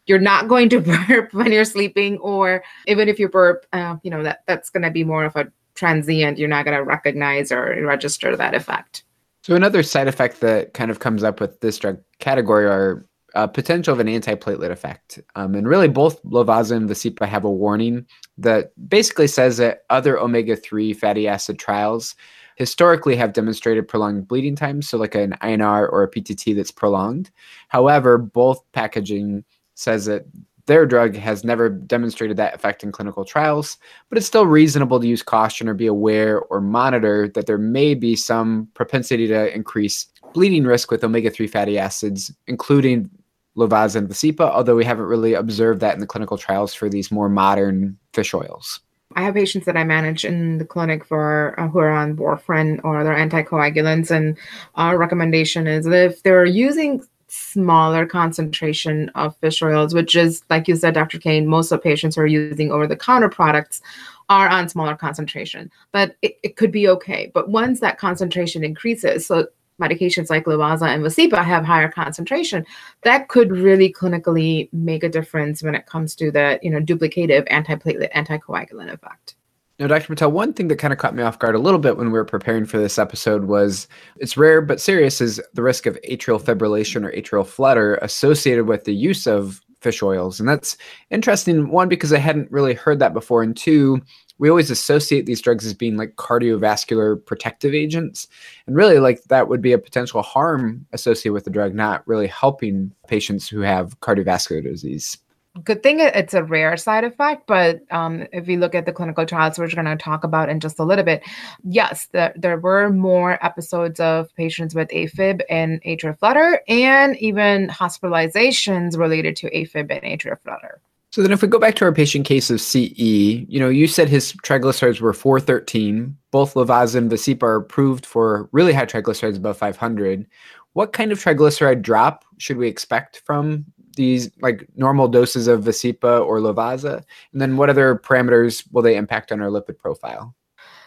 you're 0.06 0.20
not 0.20 0.48
going 0.48 0.70
to 0.70 0.82
burp 1.08 1.34
when 1.34 1.52
you're 1.52 1.66
sleeping, 1.66 2.18
or 2.20 2.64
even 2.88 3.10
if 3.10 3.20
you 3.20 3.30
burp, 3.30 3.66
uh, 3.74 3.98
you 4.04 4.12
know, 4.12 4.24
that 4.24 4.44
that's 4.48 4.70
going 4.70 4.84
to 4.84 4.92
be 4.92 5.04
more 5.04 5.26
of 5.26 5.36
a 5.36 5.52
transient. 5.76 6.38
You're 6.38 6.50
not 6.50 6.66
going 6.66 6.78
to 6.78 6.84
recognize 6.84 7.52
or 7.52 7.84
register 7.86 8.36
that 8.36 8.54
effect. 8.54 9.04
So 9.44 9.56
another 9.56 9.84
side 9.84 10.08
effect 10.08 10.40
that 10.40 10.74
kind 10.74 10.90
of 10.90 11.00
comes 11.00 11.24
up 11.24 11.42
with 11.42 11.60
this 11.60 11.78
drug 11.78 12.00
category 12.20 12.66
are 12.66 13.06
uh, 13.36 13.48
potential 13.48 13.94
of 13.94 14.00
an 14.00 14.08
antiplatelet 14.08 14.70
effect. 14.70 15.20
Um, 15.36 15.56
and 15.56 15.68
really, 15.68 15.88
both 15.88 16.22
Lovaza 16.24 16.76
and 16.76 16.90
Vascepa 16.90 17.28
have 17.28 17.44
a 17.44 17.52
warning 17.52 18.06
that 18.38 18.72
basically 18.90 19.28
says 19.28 19.58
that 19.58 19.84
other 19.90 20.18
omega 20.20 20.56
3 20.56 20.94
fatty 20.94 21.28
acid 21.28 21.60
trials 21.60 22.16
historically 22.56 23.16
have 23.16 23.34
demonstrated 23.34 23.88
prolonged 23.88 24.28
bleeding 24.28 24.56
times, 24.56 24.88
so 24.88 24.98
like 24.98 25.16
an 25.16 25.36
INR 25.42 25.92
or 25.92 26.04
a 26.04 26.12
PTT 26.12 26.56
that's 26.56 26.72
prolonged. 26.72 27.32
However, 27.70 28.18
both 28.18 28.64
packaging 28.72 29.44
says 29.76 30.06
that 30.06 30.26
their 30.66 30.86
drug 30.86 31.16
has 31.16 31.44
never 31.44 31.70
demonstrated 31.70 32.38
that 32.38 32.56
effect 32.56 32.84
in 32.84 32.92
clinical 32.92 33.26
trials, 33.26 33.78
but 34.10 34.18
it's 34.18 34.28
still 34.28 34.48
reasonable 34.48 35.00
to 35.00 35.08
use 35.08 35.22
caution 35.22 35.68
or 35.68 35.74
be 35.74 35.88
aware 35.88 36.40
or 36.44 36.62
monitor 36.62 37.28
that 37.30 37.48
there 37.48 37.58
may 37.58 37.94
be 37.94 38.16
some 38.16 38.68
propensity 38.74 39.28
to 39.28 39.54
increase 39.54 40.08
bleeding 40.34 40.64
risk 40.64 40.90
with 40.90 41.04
omega 41.04 41.30
3 41.30 41.48
fatty 41.48 41.78
acids, 41.78 42.32
including 42.48 43.10
Lovaza 43.58 43.98
and 43.98 44.10
Vascepa, 44.10 44.50
although 44.50 44.76
we 44.76 44.86
haven't 44.86 45.06
really 45.06 45.34
observed 45.34 45.80
that 45.82 45.94
in 45.94 46.00
the 46.00 46.08
clinical 46.08 46.38
trials 46.38 46.74
for 46.74 46.90
these 46.90 47.12
more 47.12 47.30
modern 47.30 47.98
fish 48.14 48.34
oils. 48.34 48.80
I 49.16 49.22
have 49.22 49.36
patients 49.36 49.66
that 49.66 49.78
I 49.78 49.84
manage 49.84 50.26
in 50.26 50.58
the 50.58 50.66
clinic 50.66 51.06
for 51.06 51.54
uh, 51.60 51.68
who 51.68 51.78
are 51.80 51.92
on 51.92 52.18
warfarin 52.18 52.80
or 52.84 53.00
other 53.00 53.14
anticoagulants, 53.14 54.10
and 54.10 54.38
our 54.74 54.98
recommendation 54.98 55.68
is 55.68 55.86
that 55.86 56.06
if 56.06 56.24
they're 56.24 56.46
using 56.46 57.06
smaller 57.34 58.06
concentration 58.06 59.10
of 59.16 59.36
fish 59.38 59.62
oils, 59.62 59.94
which 59.94 60.16
is, 60.16 60.44
like 60.50 60.68
you 60.68 60.76
said, 60.76 60.94
Dr. 60.94 61.18
Kane, 61.20 61.48
most 61.48 61.72
of 61.72 61.82
patients 61.82 62.16
who 62.16 62.22
are 62.22 62.28
using 62.28 62.72
over-the-counter 62.72 63.30
products 63.30 63.82
are 64.30 64.48
on 64.48 64.70
smaller 64.70 64.96
concentration, 64.96 65.72
but 65.92 66.16
it, 66.22 66.38
it 66.44 66.56
could 66.56 66.72
be 66.72 66.88
okay. 66.88 67.32
But 67.34 67.50
once 67.50 67.80
that 67.80 67.98
concentration 67.98 68.64
increases, 68.64 69.26
so 69.26 69.48
medications 69.82 70.30
like 70.30 70.46
Lovaza 70.46 70.88
and 70.88 71.04
Vascepa 71.04 71.44
have 71.44 71.66
higher 71.66 71.90
concentration, 71.90 72.66
that 73.04 73.28
could 73.30 73.52
really 73.52 73.92
clinically 73.92 74.70
make 74.72 75.04
a 75.04 75.10
difference 75.10 75.64
when 75.64 75.76
it 75.76 75.88
comes 75.88 76.16
to 76.16 76.32
the 76.32 76.60
you 76.62 76.70
know 76.70 76.80
duplicative 76.80 77.50
antiplatelet 77.50 78.12
anticoagulant 78.14 78.94
effect. 78.94 79.36
Now, 79.84 79.90
Dr. 79.90 80.08
Patel, 80.08 80.32
one 80.32 80.54
thing 80.54 80.70
that 80.70 80.78
kind 80.78 80.94
of 80.94 81.00
caught 81.00 81.14
me 81.14 81.24
off 81.24 81.40
guard 81.40 81.56
a 81.56 81.60
little 81.60 81.78
bit 81.78 81.98
when 81.98 82.08
we 82.08 82.14
were 82.14 82.24
preparing 82.24 82.64
for 82.64 82.78
this 82.78 82.98
episode 82.98 83.44
was 83.44 83.86
it's 84.16 84.38
rare 84.38 84.62
but 84.62 84.80
serious 84.80 85.20
is 85.20 85.42
the 85.56 85.62
risk 85.62 85.86
of 85.86 86.00
atrial 86.10 86.42
fibrillation 86.42 87.04
or 87.04 87.12
atrial 87.12 87.46
flutter 87.46 87.96
associated 87.96 88.66
with 88.66 88.86
the 88.86 88.96
use 88.96 89.28
of 89.28 89.60
fish 89.82 90.02
oils. 90.02 90.40
And 90.40 90.48
that's 90.48 90.78
interesting, 91.10 91.70
one, 91.70 91.90
because 91.90 92.14
I 92.14 92.18
hadn't 92.20 92.50
really 92.50 92.74
heard 92.74 93.00
that 93.00 93.14
before, 93.14 93.44
and 93.44 93.58
two, 93.58 94.00
we 94.38 94.50
always 94.50 94.72
associate 94.72 95.26
these 95.26 95.42
drugs 95.42 95.66
as 95.66 95.74
being 95.74 95.98
like 95.98 96.16
cardiovascular 96.16 97.18
protective 97.26 97.74
agents. 97.74 98.30
And 98.68 98.78
really, 98.78 99.00
like 99.00 99.22
that 99.26 99.50
would 99.50 99.62
be 99.62 99.74
a 99.74 99.78
potential 99.78 100.22
harm 100.22 100.86
associated 100.94 101.34
with 101.34 101.44
the 101.44 101.50
drug, 101.50 101.76
not 101.76 102.08
really 102.08 102.28
helping 102.28 102.94
patients 103.10 103.50
who 103.50 103.60
have 103.60 104.00
cardiovascular 104.00 104.64
disease. 104.64 105.18
Good 105.64 105.84
thing 105.84 106.00
it's 106.00 106.34
a 106.34 106.44
rare 106.44 106.76
side 106.78 107.04
effect, 107.04 107.46
but 107.46 107.82
um, 107.92 108.26
if 108.32 108.48
you 108.48 108.58
look 108.58 108.74
at 108.74 108.88
the 108.88 108.92
clinical 108.92 109.24
trials, 109.24 109.60
which 109.60 109.76
we're 109.76 109.84
going 109.84 109.98
to 109.98 110.04
talk 110.04 110.24
about 110.24 110.50
in 110.50 110.60
just 110.60 110.80
a 110.80 110.84
little 110.84 111.06
bit, 111.06 111.22
yes, 111.64 112.08
the, 112.08 112.34
there 112.36 112.58
were 112.58 112.90
more 112.90 113.38
episodes 113.46 114.00
of 114.00 114.34
patients 114.36 114.74
with 114.74 114.90
AFib 114.90 115.42
and 115.52 115.80
atrial 115.84 116.18
flutter, 116.18 116.62
and 116.68 117.16
even 117.18 117.68
hospitalizations 117.68 118.98
related 118.98 119.36
to 119.36 119.50
AFib 119.52 119.92
and 119.92 120.02
atrial 120.02 120.40
flutter. 120.44 120.82
So 121.12 121.22
then, 121.22 121.32
if 121.32 121.44
we 121.44 121.48
go 121.48 121.60
back 121.60 121.76
to 121.76 121.86
our 121.86 121.94
patient 121.94 122.26
case 122.26 122.50
of 122.50 122.60
CE, 122.60 122.98
you 122.98 123.60
know, 123.60 123.70
you 123.70 123.86
said 123.86 124.10
his 124.10 124.34
triglycerides 124.34 125.02
were 125.02 125.14
413. 125.14 126.18
Both 126.32 126.56
Lovaza 126.56 126.96
and 126.96 127.12
Vascepa 127.12 127.44
are 127.44 127.58
approved 127.58 128.08
for 128.08 128.50
really 128.52 128.74
high 128.74 128.88
triglycerides 128.88 129.38
above 129.38 129.56
500. 129.56 130.26
What 130.74 130.94
kind 130.94 131.12
of 131.12 131.20
triglyceride 131.20 131.84
drop 131.84 132.26
should 132.40 132.58
we 132.58 132.68
expect 132.68 133.22
from 133.26 133.64
these 133.96 134.30
like 134.42 134.68
normal 134.76 135.08
doses 135.08 135.48
of 135.48 135.64
Vascepa 135.64 136.26
or 136.26 136.40
Lovaza? 136.40 137.04
And 137.32 137.42
then, 137.42 137.58
what 137.58 137.70
other 137.70 137.96
parameters 137.96 138.64
will 138.72 138.82
they 138.82 138.96
impact 138.96 139.32
on 139.32 139.42
our 139.42 139.50
lipid 139.50 139.78
profile? 139.78 140.36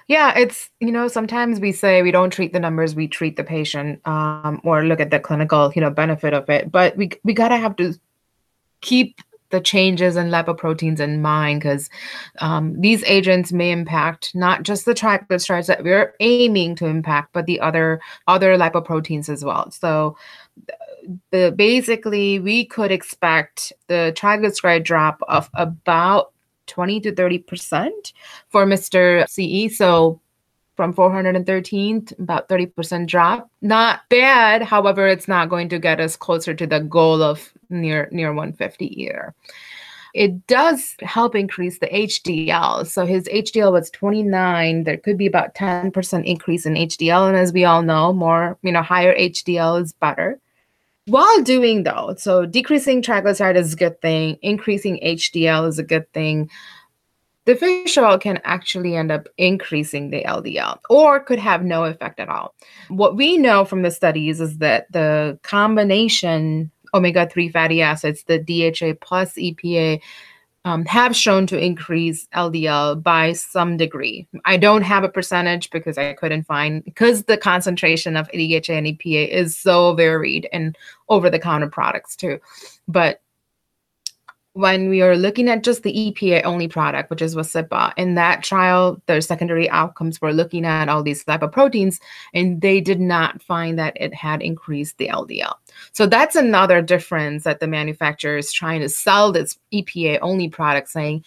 Yeah, 0.09 0.39
it's, 0.39 0.71
you 0.79 0.93
know, 0.93 1.09
sometimes 1.09 1.59
we 1.59 1.73
say 1.73 2.01
we 2.03 2.13
don't 2.13 2.31
treat 2.31 2.53
the 2.53 2.61
numbers, 2.61 2.95
we 2.95 3.09
treat 3.09 3.37
the 3.37 3.43
patient 3.43 4.07
um, 4.07 4.61
or 4.63 4.85
look 4.85 5.01
at 5.01 5.11
the 5.11 5.19
clinical, 5.19 5.73
you 5.75 5.81
know, 5.81 5.91
benefit 5.91 6.33
of 6.33 6.49
it. 6.49 6.71
But 6.71 6.97
we, 6.97 7.11
we 7.25 7.35
got 7.35 7.49
to 7.49 7.57
have 7.57 7.75
to 7.77 7.95
keep 8.83 9.21
the 9.51 9.61
changes 9.61 10.17
in 10.17 10.29
lipoproteins 10.29 11.01
in 11.01 11.23
mind 11.23 11.61
because 11.61 11.89
um, 12.41 12.81
these 12.81 13.03
agents 13.05 13.53
may 13.53 13.71
impact 13.71 14.35
not 14.35 14.63
just 14.63 14.85
the 14.85 14.95
triglycerides 14.95 15.67
that 15.67 15.85
we're 15.85 16.15
aiming 16.21 16.77
to 16.77 16.87
impact, 16.87 17.33
but 17.33 17.47
the 17.47 17.61
other 17.61 18.01
other 18.27 18.57
lipoproteins 18.57 19.29
as 19.29 19.45
well. 19.45 19.71
So 19.71 20.17
basically 21.31 22.39
we 22.39 22.65
could 22.65 22.91
expect 22.91 23.73
the 23.89 24.13
triglyceride 24.17 24.85
drop 24.85 25.21
of 25.29 25.49
about 25.55 26.33
20 26.67 27.01
to 27.01 27.15
30 27.15 27.39
percent 27.39 28.13
for 28.49 28.67
Mr. 28.67 29.29
CE. 29.29 29.77
So 29.77 30.21
from 30.77 30.93
413 30.93 32.09
about 32.19 32.49
30% 32.49 33.07
drop 33.07 33.51
not 33.63 34.01
bad 34.11 34.63
however 34.63 35.07
it's 35.07 35.27
not 35.27 35.49
going 35.49 35.71
to 35.71 35.79
get 35.79 36.01
us 36.01 36.17
closer 36.17 36.53
to 36.53 36.67
the 36.67 36.81
goal 36.81 37.23
of 37.23 37.51
near 37.71 38.09
near 38.13 38.29
150 38.29 39.03
either 39.03 39.35
it 40.17 40.47
does 40.47 40.97
help 41.03 41.35
increase 41.35 41.79
the 41.79 41.89
HDL. 41.89 42.87
So 42.87 43.05
his 43.05 43.25
HDL 43.25 43.71
was 43.71 43.91
29. 43.91 44.85
There 44.85 44.97
could 44.97 45.19
be 45.19 45.27
about 45.27 45.55
10% 45.55 46.25
increase 46.25 46.65
in 46.65 46.73
HDL. 46.73 47.29
And 47.29 47.37
as 47.37 47.53
we 47.53 47.67
all 47.67 47.83
know, 47.83 48.15
more, 48.15 48.57
you 48.63 48.73
know, 48.73 48.81
higher 48.81 49.15
HDL 49.15 49.83
is 49.83 49.93
better. 49.93 50.41
While 51.07 51.43
doing 51.43 51.85
though, 51.85 52.15
so 52.19 52.47
decreasing 52.47 53.03
triglyceride 53.03 53.57
is 53.57 53.75
a 53.75 53.77
good 53.77 54.01
thing, 54.01 54.39
increasing 54.43 54.99
HDL 55.03 55.69
is 55.69 55.79
a 55.79 55.85
good 55.85 56.13
thing 56.13 56.51
the 57.47 57.55
fish 57.55 57.97
oil 57.97 58.19
can 58.19 58.41
actually 58.45 58.97
end 58.97 59.11
up 59.11 59.29
increasing 59.39 60.11
the 60.11 60.23
LDL 60.25 60.79
or 60.91 61.21
could 61.21 61.39
have 61.39 61.65
no 61.65 61.85
effect 61.85 62.21
at 62.21 62.29
all. 62.29 62.55
What 62.89 63.17
we 63.17 63.39
know 63.39 63.65
from 63.65 63.83
the 63.83 63.91
studies 63.91 64.41
is 64.41 64.59
that 64.59 64.91
the 64.93 65.39
combination 65.43 66.71
omega 66.93 67.29
3 67.29 67.49
fatty 67.51 67.83
acids, 67.83 68.25
the 68.25 68.39
DHA 68.39 68.95
plus 69.01 69.35
EPA, 69.35 70.01
um, 70.67 70.85
have 70.87 71.15
shown 71.15 71.47
to 71.47 71.57
increase 71.57 72.27
LDL 72.35 73.01
by 73.01 73.33
some 73.33 73.77
degree. 73.77 74.27
I 74.45 74.57
don't 74.57 74.83
have 74.83 75.05
a 75.05 75.09
percentage 75.09 75.71
because 75.71 75.97
I 75.97 76.13
couldn't 76.15 76.43
find, 76.43 76.85
because 76.85 77.23
the 77.23 77.39
concentration 77.39 78.17
of 78.17 78.27
DHA 78.33 78.73
and 78.73 78.87
EPA 78.89 79.29
is 79.29 79.57
so 79.57 79.95
varied 79.95 80.49
and 80.53 80.77
over 81.09 81.31
the 81.31 81.39
counter 81.39 81.69
products 81.69 82.17
too. 82.17 82.41
But 82.89 83.21
when 84.57 84.89
we 84.89 85.03
are 85.03 85.17
looking 85.17 85.51
at 85.51 85.63
just 85.63 85.83
the 85.83 85.93
EPA 85.93 86.43
only 86.45 86.67
product, 86.67 87.11
which 87.11 87.21
is 87.21 87.37
Vascepa, 87.37 87.93
in 87.99 88.15
that 88.15 88.43
trial, 88.43 89.01
their 89.05 89.21
secondary 89.21 89.69
outcomes 89.69 90.19
were 90.19 90.33
looking 90.33 90.65
at 90.65 90.89
all 90.89 91.03
these 91.03 91.25
lipoproteins, 91.27 92.01
and 92.33 92.63
they 92.63 92.81
did 92.81 92.99
not 92.99 93.43
find 93.43 93.79
that 93.79 93.95
it 94.01 94.15
had 94.15 94.41
increased 94.41 94.97
the 94.97 95.09
LDL. 95.09 95.53
So 95.93 96.07
that's 96.07 96.37
another 96.37 96.81
difference 96.81 97.45
that 97.45 97.61
the 97.61 97.67
manufacturer 97.67 98.39
is 98.39 98.51
trying 98.51 98.81
to 98.81 98.89
sell 98.89 99.31
this 99.31 99.59
EPA 99.75 100.21
only 100.23 100.49
product, 100.49 100.89
saying, 100.89 101.23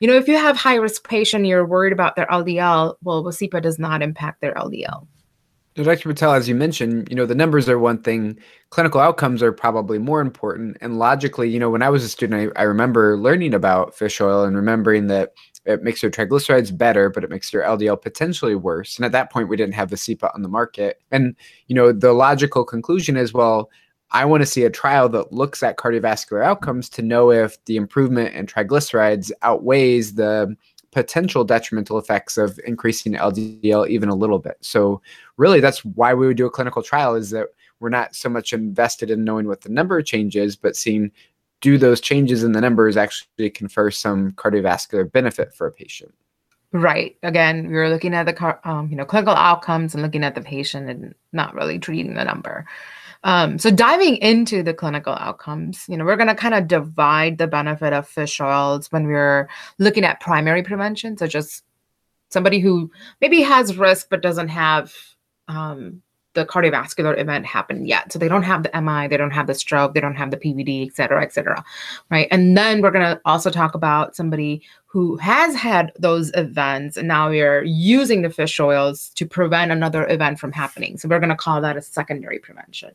you 0.00 0.08
know, 0.08 0.16
if 0.16 0.26
you 0.26 0.36
have 0.36 0.56
high 0.56 0.74
risk 0.74 1.08
patient, 1.08 1.46
you're 1.46 1.64
worried 1.64 1.92
about 1.92 2.16
their 2.16 2.26
LDL. 2.26 2.96
Well, 3.04 3.22
Vascepa 3.22 3.62
does 3.62 3.78
not 3.78 4.02
impact 4.02 4.40
their 4.40 4.54
LDL. 4.54 5.06
Dr. 5.76 6.08
Patel, 6.08 6.34
as 6.34 6.48
you 6.48 6.54
mentioned, 6.54 7.08
you 7.10 7.16
know, 7.16 7.26
the 7.26 7.34
numbers 7.34 7.68
are 7.68 7.80
one 7.80 8.00
thing. 8.00 8.38
Clinical 8.70 9.00
outcomes 9.00 9.42
are 9.42 9.52
probably 9.52 9.98
more 9.98 10.20
important. 10.20 10.76
And 10.80 10.98
logically, 10.98 11.50
you 11.50 11.58
know, 11.58 11.68
when 11.68 11.82
I 11.82 11.90
was 11.90 12.04
a 12.04 12.08
student, 12.08 12.52
I, 12.56 12.60
I 12.60 12.64
remember 12.64 13.18
learning 13.18 13.54
about 13.54 13.94
fish 13.94 14.20
oil 14.20 14.44
and 14.44 14.54
remembering 14.54 15.08
that 15.08 15.32
it 15.64 15.82
makes 15.82 16.00
your 16.00 16.12
triglycerides 16.12 16.76
better, 16.76 17.10
but 17.10 17.24
it 17.24 17.30
makes 17.30 17.52
your 17.52 17.64
LDL 17.64 18.00
potentially 18.00 18.54
worse. 18.54 18.96
And 18.96 19.04
at 19.04 19.12
that 19.12 19.32
point, 19.32 19.48
we 19.48 19.56
didn't 19.56 19.74
have 19.74 19.90
the 19.90 19.96
Vascepa 19.96 20.32
on 20.32 20.42
the 20.42 20.48
market. 20.48 21.00
And, 21.10 21.34
you 21.66 21.74
know, 21.74 21.90
the 21.90 22.12
logical 22.12 22.64
conclusion 22.64 23.16
is, 23.16 23.32
well, 23.32 23.68
I 24.12 24.26
want 24.26 24.42
to 24.42 24.46
see 24.46 24.62
a 24.62 24.70
trial 24.70 25.08
that 25.08 25.32
looks 25.32 25.62
at 25.64 25.76
cardiovascular 25.76 26.44
outcomes 26.44 26.88
to 26.90 27.02
know 27.02 27.32
if 27.32 27.62
the 27.64 27.76
improvement 27.76 28.34
in 28.34 28.46
triglycerides 28.46 29.32
outweighs 29.42 30.14
the 30.14 30.54
potential 30.94 31.44
detrimental 31.44 31.98
effects 31.98 32.38
of 32.38 32.58
increasing 32.64 33.14
LDL 33.14 33.88
even 33.88 34.08
a 34.08 34.14
little 34.14 34.38
bit. 34.38 34.56
So 34.60 35.02
really 35.36 35.60
that's 35.60 35.84
why 35.84 36.14
we 36.14 36.26
would 36.26 36.36
do 36.36 36.46
a 36.46 36.50
clinical 36.50 36.82
trial 36.82 37.16
is 37.16 37.30
that 37.30 37.48
we're 37.80 37.90
not 37.90 38.14
so 38.14 38.28
much 38.28 38.52
invested 38.52 39.10
in 39.10 39.24
knowing 39.24 39.48
what 39.48 39.60
the 39.60 39.68
number 39.68 40.00
changes, 40.00 40.56
but 40.56 40.76
seeing 40.76 41.10
do 41.60 41.76
those 41.76 42.00
changes 42.00 42.44
in 42.44 42.52
the 42.52 42.60
numbers 42.60 42.96
actually 42.96 43.50
confer 43.50 43.90
some 43.90 44.32
cardiovascular 44.32 45.10
benefit 45.10 45.52
for 45.52 45.66
a 45.66 45.72
patient? 45.72 46.14
Right. 46.72 47.16
Again, 47.22 47.68
we 47.68 47.76
are 47.76 47.90
looking 47.90 48.14
at 48.14 48.26
the 48.26 48.58
um, 48.68 48.88
you 48.90 48.96
know 48.96 49.04
clinical 49.04 49.34
outcomes 49.34 49.94
and 49.94 50.02
looking 50.02 50.24
at 50.24 50.34
the 50.34 50.40
patient 50.40 50.88
and 50.90 51.14
not 51.32 51.54
really 51.54 51.78
treating 51.78 52.14
the 52.14 52.24
number. 52.24 52.66
Um, 53.24 53.58
so 53.58 53.70
diving 53.70 54.16
into 54.18 54.62
the 54.62 54.74
clinical 54.74 55.14
outcomes, 55.14 55.84
you 55.88 55.96
know, 55.96 56.04
we're 56.04 56.16
going 56.16 56.28
to 56.28 56.34
kind 56.34 56.54
of 56.54 56.68
divide 56.68 57.38
the 57.38 57.46
benefit 57.46 57.92
of 57.92 58.06
fish 58.06 58.40
oils 58.40 58.92
when 58.92 59.06
we're 59.06 59.48
looking 59.78 60.04
at 60.04 60.20
primary 60.20 60.62
prevention, 60.62 61.16
so 61.16 61.26
just 61.26 61.64
somebody 62.28 62.58
who 62.58 62.90
maybe 63.20 63.40
has 63.40 63.76
risk 63.76 64.08
but 64.10 64.20
doesn't 64.20 64.48
have 64.48 64.92
um, 65.48 66.02
the 66.34 66.44
cardiovascular 66.44 67.18
event 67.18 67.46
happen 67.46 67.86
yet. 67.86 68.12
So 68.12 68.18
they 68.18 68.28
don't 68.28 68.42
have 68.42 68.64
the 68.64 68.80
MI, 68.80 69.08
they 69.08 69.16
don't 69.16 69.30
have 69.30 69.46
the 69.46 69.54
stroke, 69.54 69.94
they 69.94 70.00
don't 70.00 70.16
have 70.16 70.30
the 70.30 70.36
PVD, 70.36 70.86
et 70.86 70.94
cetera, 70.94 71.22
et 71.22 71.32
cetera. 71.32 71.64
Right. 72.10 72.28
And 72.30 72.56
then 72.56 72.82
we're 72.82 72.90
going 72.90 73.04
to 73.04 73.20
also 73.24 73.50
talk 73.50 73.74
about 73.74 74.16
somebody 74.16 74.62
who 74.86 75.16
has 75.16 75.54
had 75.54 75.92
those 75.98 76.30
events 76.34 76.96
and 76.96 77.08
now 77.08 77.30
we're 77.30 77.62
using 77.62 78.22
the 78.22 78.30
fish 78.30 78.58
oils 78.60 79.10
to 79.10 79.26
prevent 79.26 79.70
another 79.70 80.06
event 80.08 80.38
from 80.38 80.52
happening. 80.52 80.98
So 80.98 81.08
we're 81.08 81.20
going 81.20 81.30
to 81.30 81.36
call 81.36 81.60
that 81.60 81.76
a 81.76 81.82
secondary 81.82 82.38
prevention. 82.38 82.90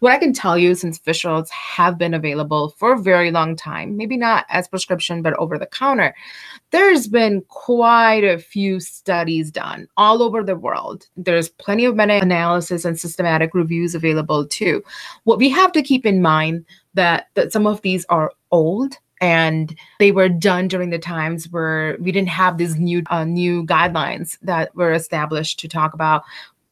What 0.00 0.12
I 0.12 0.18
can 0.18 0.32
tell 0.32 0.58
you, 0.58 0.74
since 0.74 0.98
fish 0.98 1.24
oils 1.24 1.50
have 1.50 1.98
been 1.98 2.14
available 2.14 2.70
for 2.70 2.92
a 2.92 2.98
very 2.98 3.30
long 3.30 3.56
time, 3.56 3.96
maybe 3.96 4.16
not 4.16 4.46
as 4.48 4.68
prescription, 4.68 5.22
but 5.22 5.34
over 5.34 5.58
the 5.58 5.66
counter, 5.66 6.14
there's 6.70 7.06
been 7.06 7.42
quite 7.48 8.24
a 8.24 8.38
few 8.38 8.80
studies 8.80 9.50
done 9.50 9.88
all 9.96 10.22
over 10.22 10.42
the 10.42 10.56
world. 10.56 11.06
There's 11.16 11.48
plenty 11.48 11.84
of 11.84 11.96
meta 11.96 12.20
analysis 12.20 12.84
and 12.84 12.98
systematic 12.98 13.54
reviews 13.54 13.94
available 13.94 14.46
too. 14.46 14.82
What 15.24 15.38
we 15.38 15.48
have 15.50 15.72
to 15.72 15.82
keep 15.82 16.04
in 16.06 16.22
mind 16.22 16.64
that 16.94 17.28
that 17.34 17.52
some 17.52 17.66
of 17.66 17.80
these 17.82 18.04
are 18.06 18.32
old 18.50 18.98
and 19.20 19.76
they 19.98 20.12
were 20.12 20.28
done 20.28 20.68
during 20.68 20.90
the 20.90 20.98
times 20.98 21.50
where 21.50 21.96
we 22.00 22.12
didn't 22.12 22.28
have 22.28 22.58
these 22.58 22.76
new 22.76 23.02
uh, 23.10 23.24
new 23.24 23.64
guidelines 23.64 24.38
that 24.42 24.74
were 24.74 24.92
established 24.92 25.58
to 25.60 25.68
talk 25.68 25.94
about 25.94 26.22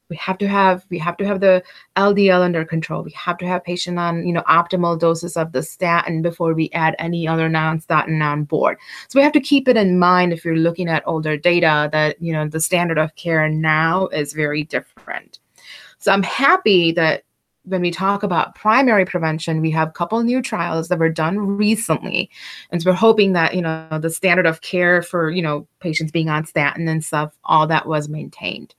we 0.09 0.17
have 0.17 0.39
to 0.39 0.49
have 0.49 0.85
we 0.91 0.99
have 0.99 1.17
to 1.17 1.27
have 1.27 1.41
the 1.41 1.63
ldl 1.97 2.41
under 2.41 2.65
control 2.65 3.03
we 3.03 3.11
have 3.13 3.37
to 3.39 3.47
have 3.47 3.65
patient 3.65 3.99
on 3.99 4.27
you 4.27 4.33
know 4.33 4.43
optimal 4.43 4.99
doses 4.99 5.37
of 5.37 5.53
the 5.53 5.63
statin 5.63 6.23
before 6.23 6.55
we 6.55 6.71
add 6.73 6.95
any 6.99 7.27
other 7.27 7.49
non-statin 7.49 8.21
on 8.23 8.45
board 8.45 8.79
so 9.09 9.19
we 9.19 9.23
have 9.23 9.33
to 9.33 9.41
keep 9.41 9.69
it 9.69 9.77
in 9.77 9.99
mind 9.99 10.33
if 10.33 10.45
you're 10.45 10.57
looking 10.57 10.89
at 10.89 11.03
older 11.07 11.37
data 11.37 11.89
that 11.93 12.21
you 12.21 12.33
know 12.33 12.49
the 12.49 12.61
standard 12.61 12.99
of 12.99 13.15
care 13.17 13.49
now 13.49 14.07
is 14.09 14.33
very 14.33 14.63
different 14.63 15.39
so 15.99 16.13
i'm 16.13 16.23
happy 16.23 16.93
that 16.93 17.23
when 17.67 17.83
we 17.83 17.91
talk 17.91 18.23
about 18.23 18.55
primary 18.55 19.05
prevention, 19.05 19.61
we 19.61 19.73
have 19.73 19.89
a 19.89 19.93
couple 19.93 20.23
new 20.23 20.41
trials 20.41 20.89
that 20.89 21.01
were 21.01 21.11
done 21.11 21.37
recently. 21.39 22.31
And 22.71 22.81
so 22.81 22.91
we're 22.91 22.97
hoping 22.97 23.33
that, 23.33 23.55
you 23.55 23.61
know, 23.61 23.99
the 24.01 24.09
standard 24.09 24.47
of 24.47 24.61
care 24.61 25.03
for, 25.03 25.31
you 25.31 25.43
know, 25.43 25.67
patients 25.81 26.13
being 26.13 26.29
on 26.29 26.47
statin 26.47 26.87
and 26.87 27.05
stuff, 27.05 27.37
all 27.45 27.67
that 27.67 27.87
was 27.89 28.09
maintained. 28.09 28.75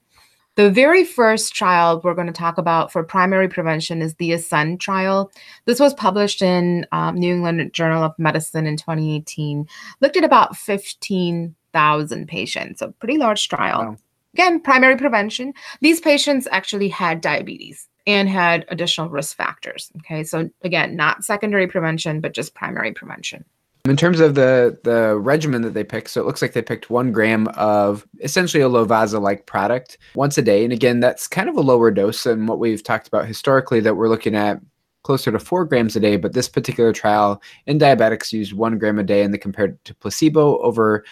The 0.57 0.71
very 0.71 1.03
first 1.03 1.53
trial 1.53 2.01
we're 2.03 2.15
going 2.15 2.25
to 2.25 2.33
talk 2.33 2.57
about 2.57 2.91
for 2.91 3.03
primary 3.03 3.47
prevention 3.47 4.01
is 4.01 4.15
the 4.15 4.31
Ascend 4.31 4.81
trial. 4.81 5.31
This 5.65 5.79
was 5.79 5.93
published 5.93 6.41
in 6.41 6.87
um, 6.91 7.13
New 7.13 7.31
England 7.31 7.71
Journal 7.73 8.03
of 8.03 8.17
Medicine 8.17 8.65
in 8.65 8.75
2018. 8.75 9.67
Looked 10.01 10.17
at 10.17 10.23
about 10.23 10.57
15,000 10.57 12.27
patients, 12.27 12.81
a 12.81 12.87
pretty 12.87 13.19
large 13.19 13.47
trial. 13.47 13.79
Wow. 13.81 13.97
Again, 14.33 14.59
primary 14.59 14.97
prevention. 14.97 15.53
These 15.81 16.01
patients 16.01 16.47
actually 16.51 16.89
had 16.89 17.21
diabetes 17.21 17.87
and 18.07 18.27
had 18.27 18.65
additional 18.69 19.09
risk 19.09 19.37
factors. 19.37 19.91
Okay, 19.97 20.23
so 20.23 20.49
again, 20.63 20.95
not 20.95 21.23
secondary 21.23 21.67
prevention, 21.67 22.19
but 22.19 22.33
just 22.33 22.55
primary 22.55 22.93
prevention. 22.93 23.45
In 23.89 23.98
terms 23.98 24.20
of 24.20 24.36
the 24.36 24.77
the 24.84 25.17
regimen 25.17 25.62
that 25.62 25.74
they 25.74 25.84
picked, 25.84 26.10
so 26.10 26.22
it 26.22 26.27
looks 26.27 26.41
like 26.41 26.53
they 26.53 26.62
picked 26.62 26.89
one 26.89 27.12
gram 27.12 27.48
of 27.50 28.08
essentially 28.22 28.63
a 28.63 28.70
Lovaza 28.70 29.22
like 29.22 29.46
product 29.46 29.98
once 30.15 30.38
a 30.38 30.41
day. 30.41 30.63
And 30.63 30.74
again, 30.74 31.00
that's 31.00 31.27
kind 31.27 31.50
of 31.50 31.56
a 31.56 31.62
lower 31.62 31.91
dose 31.91 32.24
than 32.24 32.48
what 32.48 32.60
we've 32.60 32.84
talked 32.84 33.08
about 33.08 33.27
historically 33.27 33.79
that 33.82 33.96
we're 33.96 34.10
looking 34.10 34.36
at 34.36 34.60
closer 35.03 35.32
to 35.32 35.39
four 35.39 35.65
grams 35.65 35.96
a 35.96 36.00
day. 36.00 36.17
But 36.17 36.34
this 36.34 36.50
particular 36.50 36.91
trial 36.91 37.41
in 37.65 37.79
diabetics 37.79 38.34
used 38.34 38.53
one 38.53 38.77
gram 38.77 39.00
a 39.00 39.03
day 39.03 39.24
and 39.24 39.34
they 39.34 39.38
compared 39.38 39.72
it 39.72 39.86
to 39.86 39.96
placebo 39.96 40.58
over 40.60 41.06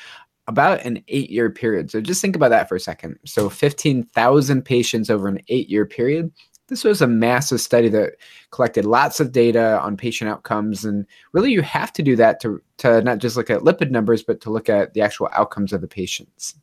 about 0.47 0.81
an 0.81 1.03
eight 1.07 1.29
year 1.29 1.49
period. 1.49 1.89
So 1.89 2.01
just 2.01 2.21
think 2.21 2.35
about 2.35 2.49
that 2.49 2.69
for 2.69 2.75
a 2.75 2.79
second. 2.79 3.17
So 3.25 3.49
15,000 3.49 4.63
patients 4.63 5.09
over 5.09 5.27
an 5.27 5.39
eight 5.47 5.69
year 5.69 5.85
period 5.85 6.31
this 6.67 6.83
was 6.83 7.01
a 7.01 7.07
massive 7.07 7.61
study 7.61 7.89
that 7.89 8.13
collected 8.51 8.85
lots 8.85 9.19
of 9.19 9.31
data 9.31 9.79
on 9.81 9.97
patient 9.97 10.29
outcomes 10.29 10.85
and 10.85 11.05
really 11.31 11.51
you 11.51 11.61
have 11.61 11.91
to 11.93 12.03
do 12.03 12.15
that 12.15 12.39
to, 12.39 12.61
to 12.77 13.01
not 13.01 13.19
just 13.19 13.37
look 13.37 13.49
at 13.49 13.61
lipid 13.61 13.91
numbers 13.91 14.23
but 14.23 14.41
to 14.41 14.49
look 14.49 14.69
at 14.69 14.93
the 14.93 15.01
actual 15.01 15.29
outcomes 15.33 15.73
of 15.73 15.81
the 15.81 15.87
patients 15.87 16.55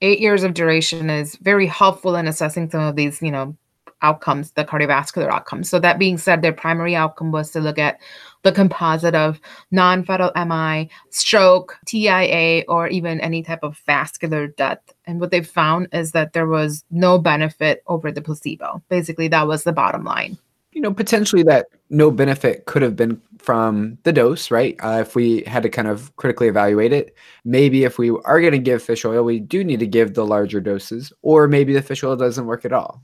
eight 0.00 0.20
years 0.20 0.42
of 0.42 0.54
duration 0.54 1.10
is 1.10 1.36
very 1.36 1.66
helpful 1.66 2.16
in 2.16 2.26
assessing 2.26 2.70
some 2.70 2.82
of 2.82 2.96
these 2.96 3.20
you 3.22 3.30
know 3.30 3.56
outcomes, 4.02 4.52
the 4.52 4.64
cardiovascular 4.64 5.30
outcomes. 5.30 5.68
So 5.68 5.78
that 5.80 5.98
being 5.98 6.18
said, 6.18 6.42
their 6.42 6.52
primary 6.52 6.94
outcome 6.94 7.32
was 7.32 7.50
to 7.52 7.60
look 7.60 7.78
at 7.78 8.00
the 8.46 8.52
composite 8.52 9.16
of 9.16 9.40
non-fatal 9.72 10.30
MI, 10.36 10.88
stroke, 11.10 11.76
TIA, 11.84 12.62
or 12.68 12.86
even 12.86 13.20
any 13.20 13.42
type 13.42 13.64
of 13.64 13.76
vascular 13.86 14.46
death. 14.46 14.78
And 15.04 15.20
what 15.20 15.32
they 15.32 15.42
found 15.42 15.88
is 15.92 16.12
that 16.12 16.32
there 16.32 16.46
was 16.46 16.84
no 16.92 17.18
benefit 17.18 17.82
over 17.88 18.12
the 18.12 18.22
placebo. 18.22 18.80
Basically, 18.88 19.26
that 19.28 19.48
was 19.48 19.64
the 19.64 19.72
bottom 19.72 20.04
line. 20.04 20.38
You 20.70 20.80
know, 20.80 20.92
potentially 20.92 21.42
that 21.44 21.66
no 21.90 22.12
benefit 22.12 22.66
could 22.66 22.82
have 22.82 22.94
been 22.94 23.20
from 23.38 23.98
the 24.04 24.12
dose, 24.12 24.50
right? 24.50 24.76
Uh, 24.78 24.98
if 25.00 25.16
we 25.16 25.42
had 25.48 25.64
to 25.64 25.68
kind 25.68 25.88
of 25.88 26.14
critically 26.14 26.46
evaluate 26.46 26.92
it, 26.92 27.16
maybe 27.44 27.82
if 27.82 27.98
we 27.98 28.10
are 28.10 28.40
going 28.40 28.52
to 28.52 28.58
give 28.58 28.80
fish 28.80 29.04
oil, 29.04 29.24
we 29.24 29.40
do 29.40 29.64
need 29.64 29.80
to 29.80 29.86
give 29.88 30.14
the 30.14 30.24
larger 30.24 30.60
doses, 30.60 31.12
or 31.22 31.48
maybe 31.48 31.72
the 31.72 31.82
fish 31.82 32.04
oil 32.04 32.14
doesn't 32.14 32.46
work 32.46 32.64
at 32.64 32.72
all. 32.72 33.02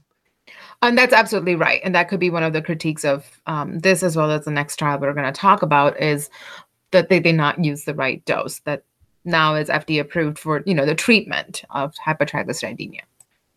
And 0.83 0.99
that's 0.99 1.15
absolutely 1.15 1.55
right. 1.55 1.81
And 1.85 1.95
that 1.95 2.09
could 2.09 2.19
be 2.21 2.31
one 2.31 2.43
of 2.43 2.53
the 2.53 2.61
critiques 2.61 3.05
of 3.05 3.41
um, 3.47 3.79
this 3.79 4.03
as 4.03 4.17
well 4.17 4.31
as 4.33 4.45
the 4.45 4.51
next 4.51 4.77
trial 4.77 4.99
we're 4.99 5.15
going 5.15 5.33
to 5.33 5.41
talk 5.41 5.63
about 5.63 6.01
is 6.01 6.29
that 6.91 7.09
they 7.09 7.21
did 7.21 7.37
not 7.37 7.65
use 7.65 7.85
the 7.85 7.95
right 7.95 8.23
dose 8.25 8.59
that 8.61 8.83
now 9.25 9.55
is 9.55 9.69
FDA 9.69 10.01
approved 10.01 10.39
for, 10.39 10.63
you 10.67 10.75
know, 10.75 10.85
the 10.85 10.97
treatment 10.97 11.63
of 11.71 11.95
hypertriglyceridemia. 12.05 13.01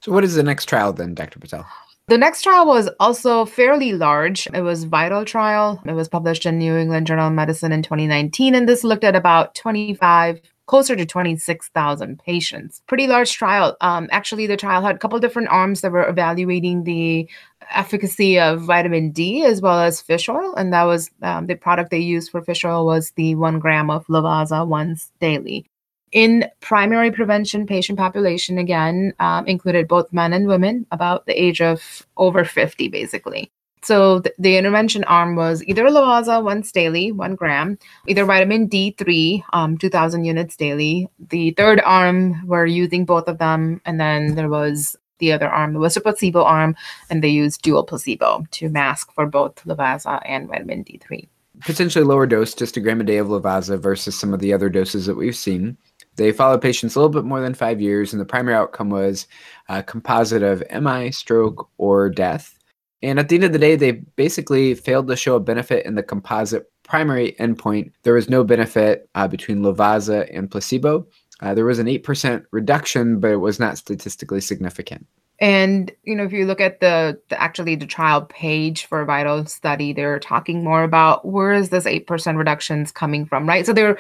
So 0.02 0.12
what 0.12 0.24
is 0.24 0.36
the 0.36 0.44
next 0.44 0.66
trial 0.66 0.94
then, 0.94 1.16
Dr. 1.16 1.40
Patel? 1.40 1.66
The 2.08 2.20
next 2.20 2.44
trial 2.44 2.68
was 2.68 2.88
also 3.00 3.46
fairly 3.46 3.94
large. 3.94 4.48
It 4.54 4.62
was 4.62 4.84
VITAL 4.84 5.26
trial. 5.26 5.82
It 5.88 5.94
was 5.94 6.08
published 6.08 6.46
in 6.46 6.60
New 6.60 6.76
England 6.76 7.08
Journal 7.08 7.30
of 7.30 7.34
Medicine 7.34 7.72
in 7.72 7.82
2019 7.82 8.54
and 8.54 8.70
this 8.70 8.84
looked 8.84 9.04
at 9.04 9.16
about 9.16 9.56
25 9.56 10.40
closer 10.68 10.96
to 10.96 11.06
26,000 11.06 12.20
patients. 12.20 12.82
Pretty 12.88 13.08
large 13.08 13.34
trial. 13.34 13.78
Um, 13.82 14.08
actually, 14.12 14.48
the 14.48 14.58
trial 14.58 14.82
had 14.82 14.96
a 14.96 15.00
couple 15.00 15.20
different 15.20 15.50
arms 15.50 15.82
that 15.82 15.92
were 15.92 16.08
evaluating 16.08 16.84
the 16.84 17.30
efficacy 17.72 18.40
of 18.40 18.62
vitamin 18.62 19.12
D 19.12 19.44
as 19.44 19.62
well 19.62 19.80
as 19.80 20.02
fish 20.02 20.30
oil, 20.30 20.56
and 20.56 20.74
that 20.74 20.84
was 20.84 21.10
um, 21.22 21.48
the 21.48 21.56
product 21.56 21.92
they 21.92 22.00
used 22.00 22.32
for 22.32 22.42
fish 22.42 22.66
oil 22.66 22.86
was 22.86 23.12
the 23.12 23.36
one 23.36 23.60
gram 23.60 23.90
of 23.90 24.06
Lovaza 24.08 24.68
once 24.68 25.12
daily. 25.20 25.66
In 26.12 26.46
primary 26.62 27.12
prevention 27.12 27.68
patient 27.68 27.98
population, 27.98 28.58
again, 28.58 29.14
um, 29.20 29.46
included 29.48 29.88
both 29.88 30.14
men 30.14 30.32
and 30.32 30.48
women 30.48 30.86
about 30.92 31.26
the 31.26 31.34
age 31.34 31.62
of 31.62 32.08
over 32.16 32.46
50, 32.46 32.88
basically. 32.88 33.52
So 33.86 34.22
th- 34.22 34.34
the 34.40 34.58
intervention 34.58 35.04
arm 35.04 35.36
was 35.36 35.64
either 35.66 35.84
Lovaza 35.84 36.44
once 36.44 36.72
daily, 36.72 37.12
one 37.12 37.36
gram, 37.36 37.78
either 38.08 38.26
vitamin 38.26 38.68
D3, 38.68 39.44
um, 39.54 39.78
2,000 39.78 40.26
units 40.26 40.56
daily. 40.56 41.08
The 41.30 41.52
third 41.52 41.82
arm 41.86 42.48
were 42.48 42.66
using 42.66 43.06
both 43.06 43.28
of 43.28 43.38
them, 43.38 43.82
and 43.86 44.00
then 44.00 44.34
there 44.34 44.50
was 44.50 44.96
the 45.20 45.32
other 45.32 45.48
arm, 45.48 45.74
the 45.74 45.80
was 45.80 45.96
a 45.96 46.02
placebo 46.02 46.44
arm, 46.44 46.76
and 47.12 47.24
they 47.24 47.30
used 47.30 47.62
dual 47.62 47.84
placebo 47.84 48.44
to 48.52 48.70
mask 48.70 49.14
for 49.14 49.28
both 49.28 49.64
Lovaza 49.66 50.20
and 50.26 50.48
vitamin 50.48 50.84
D3. 50.84 51.28
Potentially 51.62 52.04
lower 52.04 52.26
dose, 52.26 52.56
just 52.56 52.76
a 52.78 52.80
gram 52.80 53.02
a 53.02 53.04
day 53.04 53.18
of 53.18 53.28
Lovaza 53.28 53.80
versus 53.80 54.20
some 54.20 54.34
of 54.34 54.40
the 54.40 54.52
other 54.52 54.68
doses 54.68 55.06
that 55.06 55.16
we've 55.16 55.38
seen. 55.38 55.78
They 56.16 56.32
followed 56.32 56.64
patients 56.64 56.96
a 56.96 57.00
little 57.00 57.14
bit 57.14 57.24
more 57.24 57.40
than 57.40 57.54
five 57.54 57.80
years, 57.80 58.14
and 58.14 58.20
the 58.20 58.26
primary 58.26 58.56
outcome 58.56 58.90
was 58.90 59.28
a 59.70 59.84
composite 59.84 60.42
of 60.42 60.64
MI, 60.72 61.12
stroke, 61.12 61.70
or 61.78 62.10
death. 62.10 62.58
And 63.02 63.20
at 63.20 63.30
the 63.30 63.36
end 63.36 63.44
of 63.44 63.54
the 63.54 63.60
day, 63.60 63.76
they 63.76 63.92
basically 63.92 64.74
failed 64.74 65.08
to 65.08 65.16
show 65.16 65.36
a 65.36 65.40
benefit 65.40 65.86
in 65.86 65.96
the 65.96 66.04
composite 66.04 66.72
primary 66.84 67.36
endpoint. 67.40 67.92
There 68.04 68.14
was 68.14 68.30
no 68.30 68.44
benefit 68.44 69.10
uh, 69.16 69.28
between 69.28 69.60
Lovaza 69.60 70.30
and 70.36 70.50
placebo. 70.50 71.08
Uh, 71.42 71.54
there 71.54 71.66
was 71.66 71.80
an 71.80 71.88
8% 71.88 72.46
reduction, 72.52 73.20
but 73.20 73.32
it 73.32 73.38
was 73.38 73.60
not 73.60 73.78
statistically 73.78 74.42
significant. 74.42 75.06
And 75.40 75.92
you 76.04 76.16
know, 76.16 76.24
if 76.24 76.32
you 76.32 76.46
look 76.46 76.62
at 76.62 76.80
the, 76.80 77.20
the 77.30 77.42
actually 77.42 77.76
the 77.76 77.86
trial 77.86 78.22
page 78.24 78.86
for 78.86 79.04
Vital 79.04 79.46
study, 79.46 79.92
they're 79.92 80.20
talking 80.20 80.64
more 80.64 80.84
about 80.84 81.26
where 81.26 81.52
is 81.52 81.70
this 81.70 81.86
eight 81.86 82.08
percent 82.08 82.38
reductions 82.38 82.92
coming 82.92 83.26
from, 83.26 83.48
right? 83.48 83.66
So 83.66 83.74
they're 83.74 83.98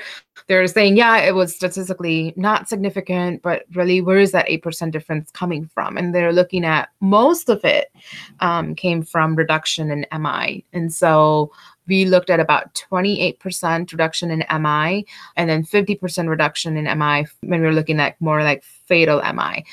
they're 0.47 0.67
saying, 0.67 0.95
yeah, 0.95 1.17
it 1.17 1.35
was 1.35 1.55
statistically 1.55 2.33
not 2.37 2.69
significant, 2.69 3.41
but 3.41 3.65
really, 3.73 3.99
where 4.01 4.19
is 4.19 4.31
that 4.31 4.45
eight 4.47 4.63
percent 4.63 4.93
difference 4.93 5.29
coming 5.31 5.69
from? 5.73 5.97
And 5.97 6.15
they're 6.15 6.33
looking 6.33 6.63
at 6.63 6.89
most 7.01 7.49
of 7.49 7.63
it 7.65 7.91
um, 8.39 8.73
came 8.73 9.03
from 9.03 9.35
reduction 9.35 9.91
in 9.91 10.05
MI, 10.21 10.63
and 10.71 10.93
so 10.93 11.51
we 11.87 12.05
looked 12.05 12.29
at 12.29 12.39
about 12.39 12.73
28% 12.91 13.91
reduction 13.91 14.31
in 14.31 14.39
MI 14.61 15.05
and 15.35 15.49
then 15.49 15.63
50% 15.63 16.27
reduction 16.27 16.77
in 16.77 16.85
MI 16.97 17.27
when 17.41 17.61
we 17.61 17.67
were 17.67 17.73
looking 17.73 17.99
at 17.99 18.19
more 18.19 18.43
like 18.43 18.63
fatal 18.63 19.21
MI. 19.21 19.63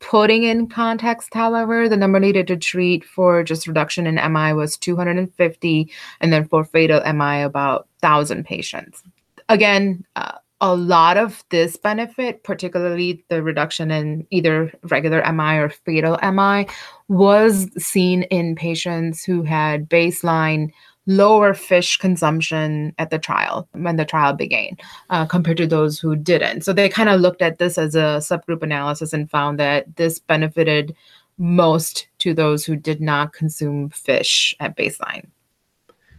Putting 0.00 0.44
in 0.44 0.68
context, 0.68 1.34
however, 1.34 1.88
the 1.88 1.96
number 1.96 2.20
needed 2.20 2.46
to 2.46 2.56
treat 2.56 3.04
for 3.04 3.42
just 3.42 3.66
reduction 3.66 4.06
in 4.06 4.14
MI 4.32 4.52
was 4.52 4.76
250, 4.76 5.90
and 6.20 6.32
then 6.32 6.46
for 6.46 6.64
fatal 6.64 7.00
MI, 7.12 7.42
about 7.42 7.88
1,000 8.00 8.44
patients. 8.44 9.02
Again, 9.48 10.04
uh, 10.14 10.38
a 10.60 10.74
lot 10.74 11.16
of 11.16 11.44
this 11.50 11.76
benefit, 11.76 12.42
particularly 12.42 13.24
the 13.28 13.42
reduction 13.42 13.90
in 13.90 14.26
either 14.30 14.72
regular 14.84 15.22
MI 15.32 15.58
or 15.58 15.68
fatal 15.68 16.18
MI, 16.22 16.66
was 17.08 17.68
seen 17.82 18.22
in 18.24 18.56
patients 18.56 19.24
who 19.24 19.42
had 19.42 19.88
baseline 19.88 20.72
lower 21.08 21.54
fish 21.54 21.96
consumption 21.96 22.94
at 22.98 23.08
the 23.08 23.18
trial 23.18 23.66
when 23.72 23.96
the 23.96 24.04
trial 24.04 24.34
began 24.34 24.76
uh, 25.08 25.24
compared 25.24 25.56
to 25.56 25.66
those 25.66 25.98
who 25.98 26.14
didn't. 26.14 26.60
So 26.60 26.72
they 26.72 26.88
kind 26.88 27.08
of 27.08 27.20
looked 27.20 27.40
at 27.40 27.58
this 27.58 27.78
as 27.78 27.94
a 27.94 28.20
subgroup 28.20 28.62
analysis 28.62 29.14
and 29.14 29.28
found 29.28 29.58
that 29.58 29.96
this 29.96 30.18
benefited 30.18 30.94
most 31.38 32.08
to 32.18 32.34
those 32.34 32.66
who 32.66 32.76
did 32.76 33.00
not 33.00 33.32
consume 33.32 33.88
fish 33.88 34.54
at 34.60 34.76
baseline. 34.76 35.26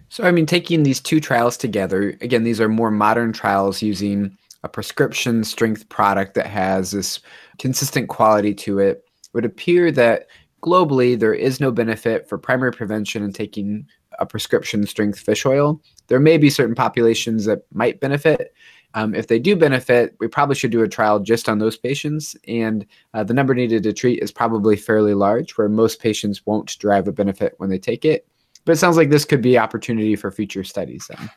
So, 0.09 0.23
I 0.23 0.31
mean, 0.31 0.47
taking 0.47 0.81
these 0.81 0.99
two 0.99 1.19
trials 1.19 1.55
together, 1.55 2.17
again, 2.21 2.43
these 2.43 2.59
are 2.59 2.67
more 2.67 2.89
modern 2.89 3.31
trials 3.31 3.83
using 3.83 4.35
a 4.63 4.69
prescription 4.69 5.43
strength 5.43 5.87
product 5.89 6.33
that 6.33 6.47
has 6.47 6.91
this 6.91 7.19
consistent 7.59 8.09
quality 8.09 8.55
to 8.55 8.79
it. 8.79 9.03
It 9.23 9.29
would 9.33 9.45
appear 9.45 9.91
that 9.91 10.25
globally 10.63 11.17
there 11.17 11.35
is 11.35 11.59
no 11.59 11.71
benefit 11.71 12.27
for 12.27 12.39
primary 12.39 12.71
prevention 12.71 13.23
in 13.23 13.33
taking 13.33 13.85
a 14.19 14.25
prescription 14.25 14.85
strength 14.85 15.19
fish 15.19 15.45
oil. 15.45 15.81
There 16.07 16.19
may 16.19 16.37
be 16.37 16.49
certain 16.49 16.75
populations 16.75 17.45
that 17.45 17.63
might 17.73 17.99
benefit. 17.99 18.53
Um, 18.95 19.13
if 19.13 19.27
they 19.27 19.39
do 19.39 19.55
benefit, 19.55 20.15
we 20.19 20.27
probably 20.27 20.55
should 20.55 20.71
do 20.71 20.81
a 20.81 20.87
trial 20.87 21.19
just 21.19 21.47
on 21.47 21.59
those 21.59 21.77
patients. 21.77 22.35
And 22.47 22.85
uh, 23.13 23.23
the 23.23 23.33
number 23.33 23.53
needed 23.53 23.83
to 23.83 23.93
treat 23.93 24.21
is 24.21 24.31
probably 24.31 24.75
fairly 24.75 25.13
large, 25.13 25.57
where 25.57 25.69
most 25.69 26.01
patients 26.01 26.45
won't 26.45 26.77
derive 26.79 27.07
a 27.07 27.11
benefit 27.11 27.53
when 27.57 27.69
they 27.69 27.77
take 27.77 28.03
it. 28.03 28.27
But 28.65 28.73
it 28.73 28.77
sounds 28.77 28.97
like 28.97 29.09
this 29.09 29.25
could 29.25 29.41
be 29.41 29.57
opportunity 29.57 30.15
for 30.15 30.31
future 30.31 30.63
studies 30.63 31.07
then. 31.09 31.29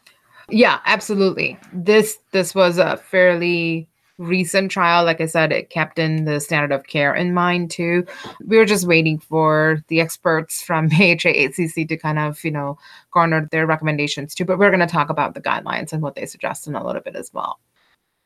Yeah, 0.49 0.81
absolutely. 0.87 1.59
This 1.73 2.19
this 2.33 2.55
was 2.55 2.79
a 2.79 2.97
fairly 2.97 3.89
recent 4.19 4.71
trial, 4.71 5.05
like 5.05 5.21
I 5.21 5.27
said, 5.27 5.53
it 5.53 5.71
kept 5.71 5.99
in 5.99 6.25
the 6.25 6.41
standard 6.41 6.75
of 6.75 6.87
care 6.87 7.15
in 7.15 7.35
mind 7.35 7.71
too. 7.71 8.07
We 8.45 8.57
were 8.57 8.65
just 8.65 8.87
waiting 8.87 9.19
for 9.19 9.83
the 9.89 10.01
experts 10.01 10.63
from 10.63 10.87
AHA 10.93 11.31
ACC 11.31 11.89
to 11.89 11.97
kind 11.97 12.19
of, 12.19 12.43
you 12.45 12.51
know, 12.51 12.79
garner 13.13 13.49
their 13.51 13.67
recommendations 13.67 14.35
too. 14.35 14.45
But 14.45 14.59
we're 14.59 14.71
going 14.71 14.81
to 14.81 14.87
talk 14.87 15.11
about 15.11 15.35
the 15.35 15.43
guidelines 15.43 15.93
and 15.93 16.03
what 16.03 16.15
they 16.15 16.27
suggest 16.27 16.67
in 16.67 16.75
a 16.75 16.85
little 16.85 17.03
bit 17.03 17.17
as 17.17 17.33
well. 17.33 17.59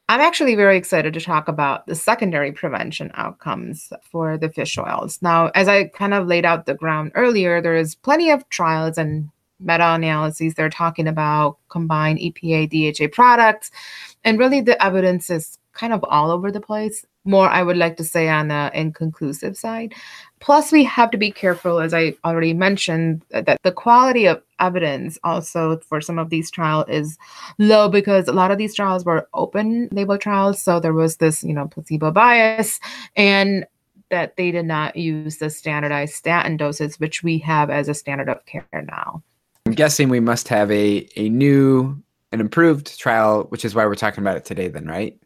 I'm 0.09 0.21
actually 0.21 0.55
very 0.55 0.77
excited 0.77 1.15
to 1.15 1.21
talk 1.21 1.49
about 1.49 1.87
the 1.87 1.97
secondary 1.97 2.53
prevention 2.53 3.11
outcomes 3.15 3.93
for 4.03 4.39
the 4.39 4.49
fish 4.49 4.79
oils. 4.79 5.21
Now, 5.21 5.49
as 5.49 5.67
I 5.67 5.89
kind 5.89 6.15
of 6.15 6.29
laid 6.29 6.45
out 6.45 6.67
the 6.67 6.75
ground 6.75 7.11
earlier, 7.17 7.61
there 7.61 7.75
is 7.75 7.97
plenty 7.97 8.31
of 8.31 8.49
trials 8.49 8.99
and 8.99 9.31
meta-analyses 9.59 10.55
they're 10.55 10.71
talking 10.71 11.09
about 11.09 11.59
combined 11.71 12.19
EPA 12.19 12.69
DHA 12.69 13.09
products 13.13 13.71
and 14.23 14.39
really 14.39 14.61
the 14.61 14.83
evidence 14.85 15.31
is 15.31 15.59
kind 15.77 15.93
of 15.93 16.05
all 16.05 16.31
over 16.31 16.51
the 16.51 16.61
place. 16.61 17.05
More, 17.25 17.49
I 17.49 17.63
would 17.63 17.77
like 17.77 17.97
to 17.97 18.05
say, 18.05 18.29
on 18.29 18.49
the 18.49 18.71
inconclusive 18.73 19.57
side. 19.57 19.95
Plus, 20.41 20.71
we 20.71 20.85
have 20.85 21.11
to 21.11 21.19
be 21.19 21.31
careful, 21.31 21.81
as 21.81 21.93
I 21.93 22.15
already 22.25 22.55
mentioned, 22.55 23.23
that 23.31 23.59
the 23.63 23.73
quality 23.73 24.27
of 24.27 24.43
evidence 24.61 25.19
also 25.25 25.79
for 25.79 26.01
some 26.01 26.19
of 26.19 26.31
these 26.31 26.51
trials 26.51 26.87
is 26.89 27.19
low 27.59 27.89
because 27.89 28.29
a 28.29 28.33
lot 28.33 28.51
of 28.51 28.59
these 28.59 28.75
trials 28.75 29.05
were 29.05 29.29
open 29.35 29.89
label 29.93 30.19
trials. 30.19 30.63
So 30.63 30.81
there 30.81 30.95
was 30.95 31.17
this, 31.17 31.43
you 31.43 31.53
know, 31.53 31.67
placebo 31.67 32.11
bias 32.11 32.81
and 33.17 33.67
that 34.11 34.37
they 34.37 34.51
did 34.53 34.67
not 34.67 34.97
use 34.97 35.39
the 35.39 35.51
standardized 35.51 36.15
statin 36.15 36.57
doses, 36.57 37.01
which 37.01 37.23
we 37.23 37.39
have 37.39 37.71
as 37.71 37.89
a 37.89 37.95
standard 37.95 38.29
of 38.29 38.45
care 38.47 38.65
now. 38.73 39.23
I'm 39.67 39.73
guessing 39.73 40.09
we 40.09 40.21
must 40.21 40.47
have 40.49 40.71
a, 40.71 41.09
a 41.17 41.29
new 41.29 42.01
and 42.31 42.41
improved 42.41 42.99
trial, 42.99 43.45
which 43.49 43.65
is 43.65 43.75
why 43.75 43.85
we're 43.85 43.95
talking 43.95 44.23
about 44.23 44.37
it 44.37 44.45
today, 44.45 44.69
then, 44.69 44.87
right? 44.87 45.19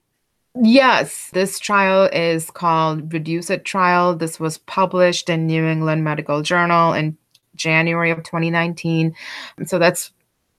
Yes, 0.54 1.30
this 1.32 1.58
trial 1.58 2.08
is 2.12 2.50
called 2.50 3.12
Reduce 3.12 3.50
It 3.50 3.64
trial. 3.64 4.16
This 4.16 4.40
was 4.40 4.58
published 4.58 5.28
in 5.28 5.46
New 5.46 5.64
England 5.64 6.02
Medical 6.02 6.42
Journal 6.42 6.92
in 6.92 7.16
January 7.54 8.10
of 8.10 8.18
2019. 8.18 9.14
So 9.66 9.78
that's 9.78 10.12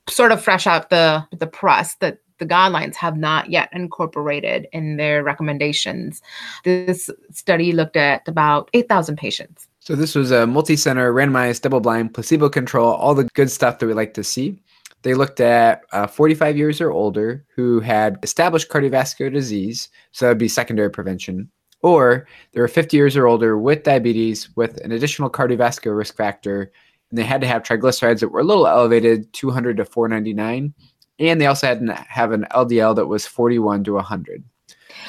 sort 0.10 0.32
of 0.32 0.42
fresh 0.44 0.66
out 0.66 0.90
the 0.90 1.26
the 1.38 1.48
press 1.48 1.96
that 1.96 2.20
the 2.38 2.46
guidelines 2.46 2.96
have 2.96 3.18
not 3.18 3.52
yet 3.52 3.70
incorporated 3.72 4.68
in 4.74 4.98
their 4.98 5.24
recommendations. 5.24 6.22
This 6.64 7.10
study 7.32 7.72
looked 7.72 7.96
at 7.96 8.28
about 8.28 8.70
8,000 8.74 9.16
patients. 9.16 9.68
So 9.80 9.96
this 9.96 10.16
was 10.16 10.32
a 10.32 10.48
multi-center, 10.48 11.14
randomized, 11.14 11.62
double-blind, 11.62 12.14
placebo 12.16 12.50
control, 12.50 12.94
all 12.94 13.14
the 13.14 13.30
good 13.36 13.52
stuff 13.52 13.78
that 13.80 13.86
we 13.86 13.94
like 13.94 14.16
to 14.16 14.24
see. 14.24 14.61
They 15.04 15.14
looked 15.14 15.40
at 15.40 15.84
uh, 15.92 16.08
45 16.08 16.58
years 16.58 16.80
or 16.80 16.92
older 16.92 17.46
who 17.56 17.80
had 17.80 18.18
established 18.24 18.70
cardiovascular 18.70 19.34
disease, 19.34 19.90
so 20.12 20.26
that 20.26 20.32
would 20.32 20.38
be 20.38 20.48
secondary 20.48 20.92
prevention, 20.92 21.50
or 21.82 22.28
they 22.52 22.62
were 22.62 22.68
50 22.68 22.96
years 22.96 23.18
or 23.18 23.28
older 23.28 23.58
with 23.58 23.84
diabetes 23.84 24.50
with 24.56 24.78
an 24.82 24.92
additional 24.92 25.30
cardiovascular 25.30 25.98
risk 25.98 26.16
factor, 26.16 26.72
and 27.10 27.18
they 27.18 27.24
had 27.24 27.42
to 27.42 27.48
have 27.48 27.64
triglycerides 27.64 28.20
that 28.20 28.30
were 28.30 28.42
a 28.42 28.46
little 28.46 28.68
elevated, 28.68 29.32
200 29.34 29.78
to 29.78 29.86
499, 29.86 30.74
and 31.20 31.42
they 31.42 31.48
also 31.48 31.68
had 31.68 31.86
to 31.86 31.94
have 31.94 32.32
an 32.32 32.46
LDL 32.52 32.96
that 32.96 33.08
was 33.08 33.26
41 33.26 33.84
to 33.86 33.94
100. 33.94 34.44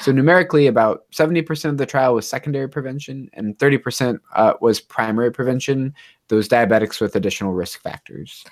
So 0.01 0.11
numerically, 0.11 0.67
about 0.67 1.03
70% 1.11 1.65
of 1.65 1.77
the 1.77 1.85
trial 1.85 2.15
was 2.15 2.27
secondary 2.27 2.67
prevention, 2.67 3.29
and 3.33 3.57
30% 3.57 4.19
uh, 4.35 4.53
was 4.59 4.79
primary 4.79 5.31
prevention. 5.31 5.93
Those 6.29 6.49
diabetics 6.49 6.99
with 6.99 7.15
additional 7.15 7.53
risk 7.53 7.81
factors. 7.81 8.43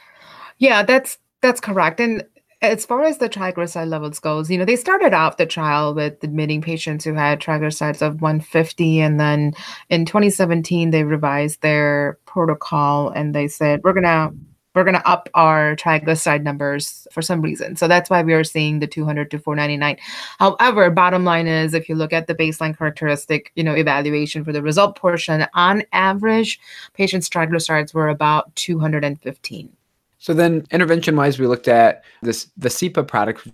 Yeah, 0.60 0.84
that's 0.84 1.18
that's 1.42 1.62
correct. 1.62 2.00
And 2.00 2.24
as 2.62 2.86
far 2.86 3.04
as 3.04 3.18
the 3.18 3.28
triglyceride 3.28 3.90
levels 3.90 4.20
goes, 4.20 4.52
you 4.52 4.58
know, 4.58 4.66
they 4.66 4.76
started 4.76 5.14
out 5.14 5.38
the 5.38 5.48
trial 5.48 5.96
with 5.96 6.24
admitting 6.24 6.62
patients 6.62 7.04
who 7.04 7.14
had 7.14 7.42
triglycerides 7.42 8.02
of 8.04 8.22
150, 8.22 9.02
and 9.02 9.20
then 9.20 9.54
in 9.90 10.06
2017 10.06 10.92
they 10.92 11.04
revised 11.04 11.62
their 11.62 12.20
protocol 12.26 13.10
and 13.10 13.34
they 13.34 13.48
said 13.48 13.82
we're 13.84 13.94
gonna 13.94 14.32
we're 14.76 14.84
gonna 14.84 15.02
up 15.06 15.28
our 15.34 15.76
triglyceride 15.76 16.44
numbers 16.44 17.08
for 17.12 17.24
some 17.24 17.42
reason. 17.42 17.76
So 17.76 17.88
that's 17.88 18.10
why 18.12 18.22
we 18.22 18.34
are 18.34 18.44
seeing 18.44 18.80
the 18.80 18.88
200 18.88 19.32
to 19.32 19.40
499. 19.40 19.98
However, 20.38 20.92
bottom 20.92 21.26
line 21.26 21.48
is 21.48 21.74
if 21.74 21.90
you 21.90 21.96
look 21.96 22.14
at 22.14 22.28
the 22.28 22.36
baseline 22.36 22.78
characteristic, 22.78 23.52
you 23.56 23.64
know, 23.64 23.74
evaluation 23.74 24.46
for 24.46 24.52
the 24.54 24.62
result 24.62 24.96
portion, 24.96 25.46
on 25.56 25.84
average, 25.94 26.60
patients' 26.94 27.28
triglycerides 27.28 27.94
were 27.94 28.08
about 28.08 28.56
215. 28.56 29.76
So 30.22 30.36
then 30.36 30.66
intervention 30.70 31.16
wise, 31.16 31.40
we 31.40 31.48
looked 31.48 31.68
at 31.68 32.04
this 32.22 32.48
Vascepa 32.60 33.08
product, 33.08 33.48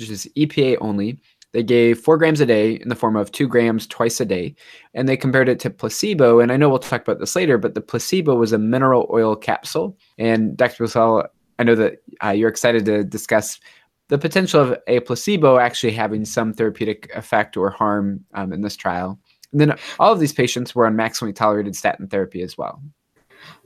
which 0.00 0.10
is 0.10 0.28
EPA 0.36 0.76
only. 0.80 1.20
They 1.52 1.62
gave 1.62 2.00
four 2.00 2.18
grams 2.18 2.40
a 2.40 2.46
day 2.46 2.72
in 2.72 2.88
the 2.88 2.96
form 2.96 3.14
of 3.14 3.30
two 3.30 3.46
grams 3.46 3.86
twice 3.86 4.20
a 4.20 4.24
day, 4.24 4.56
and 4.92 5.08
they 5.08 5.16
compared 5.16 5.48
it 5.48 5.60
to 5.60 5.70
placebo. 5.70 6.40
And 6.40 6.50
I 6.50 6.56
know 6.56 6.68
we'll 6.68 6.80
talk 6.80 7.02
about 7.02 7.20
this 7.20 7.36
later, 7.36 7.58
but 7.58 7.74
the 7.74 7.80
placebo 7.80 8.34
was 8.34 8.52
a 8.52 8.58
mineral 8.58 9.08
oil 9.12 9.36
capsule. 9.36 9.96
And 10.18 10.56
Dr. 10.56 10.82
Bussell, 10.82 11.28
I 11.60 11.62
know 11.62 11.76
that 11.76 12.02
uh, 12.24 12.30
you're 12.30 12.48
excited 12.48 12.84
to 12.86 13.04
discuss 13.04 13.60
the 14.08 14.18
potential 14.18 14.60
of 14.60 14.78
a 14.88 14.98
placebo 15.00 15.58
actually 15.58 15.92
having 15.92 16.24
some 16.24 16.52
therapeutic 16.52 17.08
effect 17.14 17.56
or 17.56 17.70
harm 17.70 18.24
um, 18.34 18.52
in 18.52 18.62
this 18.62 18.74
trial. 18.74 19.16
And 19.52 19.60
then 19.60 19.78
all 20.00 20.12
of 20.12 20.18
these 20.18 20.32
patients 20.32 20.74
were 20.74 20.86
on 20.86 20.96
maximally 20.96 21.34
tolerated 21.36 21.76
statin 21.76 22.08
therapy 22.08 22.42
as 22.42 22.58
well 22.58 22.82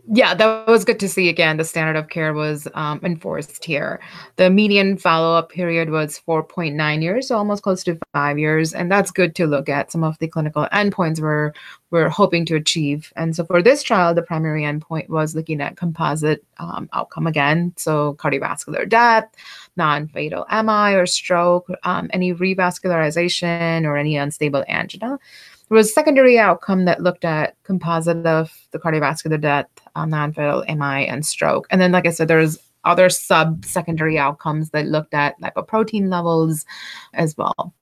yeah, 0.07 0.35
that 0.35 0.67
was 0.67 0.85
good 0.85 1.01
to 1.01 1.09
see 1.09 1.31
again. 1.31 1.57
The 1.57 1.64
standard 1.64 1.97
of 1.97 2.11
care 2.11 2.35
was 2.35 2.69
um, 2.75 3.01
enforced 3.03 3.64
here. 3.64 4.01
The 4.37 4.51
median 4.51 4.99
follow 4.99 5.35
up 5.35 5.49
period 5.49 5.88
was 5.88 6.21
4.9 6.29 7.03
years, 7.03 7.29
so 7.29 7.38
almost 7.38 7.62
close 7.62 7.83
to 7.85 7.99
five 8.12 8.38
years. 8.38 8.75
And 8.75 8.93
that's 8.93 9.11
good 9.11 9.35
to 9.37 9.47
look 9.47 9.71
at 9.71 9.90
some 9.90 10.05
of 10.05 10.19
the 10.19 10.29
clinical 10.29 10.69
endpoints 10.73 11.21
we're, 11.21 11.53
we're 11.90 12.11
hoping 12.11 12.45
to 12.47 12.57
achieve. 12.57 13.12
And 13.17 13.35
so 13.35 13.47
for 13.47 13.62
this 13.62 13.83
trial, 13.83 14.14
the 14.14 14.23
primary 14.23 14.62
endpoint 14.62 15.09
was 15.09 15.35
looking 15.35 15.62
at 15.62 15.77
composite 15.77 16.45
um, 16.59 16.90
outcome 16.93 17.27
again. 17.27 17.73
So 17.77 18.14
cardiovascular 18.14 18.87
death, 18.87 19.31
non 19.77 20.09
fatal 20.09 20.45
MI 20.51 20.95
or 20.95 21.07
stroke, 21.07 21.69
um, 21.85 22.11
any 22.12 22.35
revascularization, 22.35 23.85
or 23.85 23.97
any 23.97 24.17
unstable 24.17 24.64
angina. 24.69 25.19
There 25.68 25.77
was 25.77 25.88
a 25.88 25.92
secondary 25.92 26.38
outcome 26.38 26.85
that 26.85 27.03
looked 27.03 27.24
at 27.24 27.57
composite 27.62 28.27
of 28.27 28.53
the 28.72 28.79
cardiovascular 28.79 29.40
death, 29.40 29.66
um, 29.94 30.11
non-fatal 30.11 30.64
MI, 30.68 31.07
and 31.07 31.24
stroke. 31.24 31.66
And 31.70 31.81
then, 31.81 31.92
like 31.92 32.07
I 32.07 32.11
said, 32.11 32.29
there's 32.29 32.59
other 32.85 33.09
sub-secondary 33.09 34.18
outcomes 34.18 34.70
that 34.70 34.87
looked 34.87 35.14
at 35.14 35.40
lipoprotein 35.40 36.11
levels 36.11 36.66
as 37.14 37.37
well. 37.37 37.74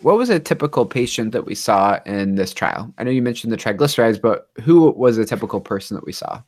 What 0.00 0.16
was 0.16 0.30
a 0.30 0.40
typical 0.40 0.86
patient 0.86 1.32
that 1.32 1.44
we 1.44 1.54
saw 1.54 1.98
in 2.06 2.36
this 2.36 2.54
trial? 2.54 2.92
I 2.96 3.04
know 3.04 3.10
you 3.10 3.20
mentioned 3.20 3.52
the 3.52 3.58
triglycerides, 3.58 4.20
but 4.20 4.48
who 4.62 4.90
was 4.92 5.18
a 5.18 5.26
typical 5.26 5.60
person 5.60 5.94
that 5.96 6.06
we 6.06 6.12
saw? 6.12 6.40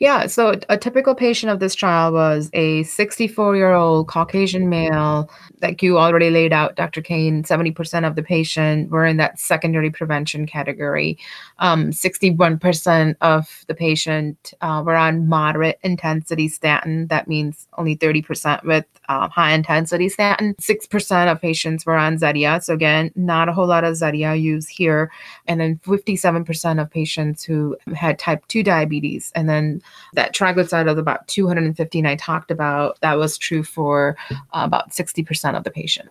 Yeah, 0.00 0.28
so 0.28 0.54
a 0.68 0.78
typical 0.78 1.16
patient 1.16 1.50
of 1.50 1.58
this 1.58 1.74
trial 1.74 2.12
was 2.12 2.50
a 2.52 2.84
64 2.84 3.56
year 3.56 3.72
old 3.72 4.06
Caucasian 4.06 4.68
male. 4.68 5.28
Like 5.60 5.82
you 5.82 5.98
already 5.98 6.30
laid 6.30 6.52
out, 6.52 6.76
Dr. 6.76 7.02
Kane, 7.02 7.42
70% 7.42 8.06
of 8.06 8.14
the 8.14 8.22
patient 8.22 8.90
were 8.90 9.04
in 9.04 9.16
that 9.16 9.40
secondary 9.40 9.90
prevention 9.90 10.46
category. 10.46 11.18
Um, 11.58 11.90
61% 11.90 13.16
of 13.22 13.64
the 13.66 13.74
patient 13.74 14.54
uh, 14.60 14.84
were 14.86 14.94
on 14.94 15.26
moderate 15.26 15.80
intensity 15.82 16.46
statin. 16.46 17.08
That 17.08 17.26
means 17.26 17.66
only 17.76 17.96
30% 17.96 18.64
with 18.64 18.84
uh, 19.08 19.28
high 19.28 19.52
intensity 19.52 20.08
statin. 20.08 20.54
6% 20.60 21.32
of 21.32 21.40
patients 21.40 21.84
were 21.84 21.96
on 21.96 22.18
Zetia. 22.18 22.62
So, 22.62 22.72
again, 22.72 23.10
not 23.16 23.48
a 23.48 23.52
whole 23.52 23.66
lot 23.66 23.82
of 23.82 23.94
Zetia 23.94 24.40
use 24.40 24.68
here. 24.68 25.10
And 25.48 25.60
then 25.60 25.80
57% 25.84 26.80
of 26.80 26.88
patients 26.88 27.42
who 27.42 27.76
had 27.96 28.18
type 28.20 28.46
2 28.46 28.62
diabetes. 28.62 29.32
And 29.34 29.48
then 29.48 29.82
that 30.14 30.34
triglyceride 30.34 30.90
of 30.90 30.98
about 30.98 31.26
215 31.28 32.06
I 32.06 32.16
talked 32.16 32.50
about, 32.50 32.98
that 33.00 33.18
was 33.18 33.38
true 33.38 33.62
for 33.62 34.16
uh, 34.30 34.36
about 34.52 34.90
60% 34.90 35.56
of 35.56 35.64
the 35.64 35.70
patient. 35.70 36.08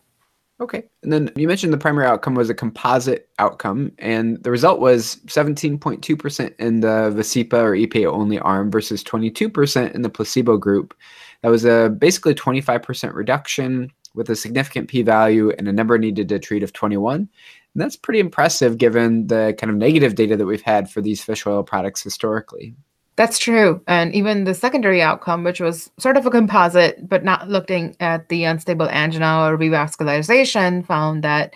Okay. 0.60 0.84
And 1.04 1.14
then 1.14 1.32
you 1.36 1.48
mentioned 1.48 1.72
the 1.72 1.78
primary 1.78 2.08
outcome 2.08 2.34
was 2.34 2.50
a 2.50 2.56
composite 2.56 3.30
outcome, 3.38 3.92
and 4.00 4.42
the 4.44 4.50
result 4.50 4.80
was 4.80 5.18
17.2% 5.28 6.56
in 6.60 6.80
the 6.80 7.14
Vascepa 7.16 7.54
or 7.54 7.74
EPA 7.74 8.12
only 8.12 8.40
arm 8.40 8.72
versus 8.72 9.04
22% 9.04 9.94
in 9.94 10.02
the 10.02 10.10
placebo 10.10 10.58
group. 10.58 10.96
That 11.44 11.50
was 11.50 11.64
a 11.64 11.96
basically 12.00 12.34
25% 12.34 13.14
reduction 13.14 13.92
with 14.16 14.32
a 14.32 14.36
significant 14.36 14.88
p 14.88 15.04
value 15.04 15.52
and 15.52 15.68
a 15.68 15.74
number 15.74 15.98
needed 16.00 16.28
to 16.30 16.40
treat 16.40 16.64
of 16.64 16.74
21. 16.74 17.16
And 17.16 17.30
that's 17.76 17.96
pretty 17.96 18.20
impressive 18.20 18.80
given 18.80 19.28
the 19.28 19.56
kind 19.60 19.70
of 19.70 19.78
negative 19.78 20.16
data 20.16 20.36
that 20.36 20.48
we've 20.48 20.62
had 20.62 20.90
for 20.90 21.02
these 21.02 21.24
fish 21.24 21.46
oil 21.46 21.62
products 21.62 22.02
historically. 22.02 22.74
That's 23.18 23.40
true. 23.40 23.82
And 23.88 24.14
even 24.14 24.44
the 24.44 24.54
secondary 24.54 25.02
outcome, 25.02 25.44
which 25.44 25.60
was 25.60 25.90
sort 25.98 26.18
of 26.18 26.28
a 26.28 26.32
composite, 26.32 27.10
but 27.10 27.24
not 27.24 27.50
looking 27.50 27.96
at 28.00 28.30
the 28.30 28.44
unstable 28.44 28.88
angina 28.88 29.44
or 29.44 29.58
revascularization, 29.58 30.86
found 30.86 31.24
that 31.24 31.56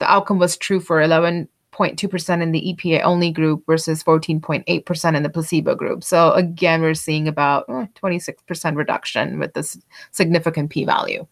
the 0.00 0.10
outcome 0.10 0.40
was 0.40 0.56
true 0.56 0.80
for 0.80 1.00
11.2% 1.00 2.42
in 2.42 2.50
the 2.50 2.74
EPA 2.74 3.02
only 3.04 3.30
group 3.30 3.64
versus 3.66 4.02
14.8% 4.02 5.16
in 5.16 5.22
the 5.22 5.30
placebo 5.30 5.76
group. 5.76 6.02
So 6.02 6.32
again, 6.32 6.82
we're 6.82 6.94
seeing 6.94 7.28
about 7.28 7.66
eh, 7.68 7.86
26% 7.94 8.76
reduction 8.76 9.38
with 9.38 9.54
this 9.54 9.78
significant 10.10 10.70
p 10.70 10.84
value. 10.84 11.24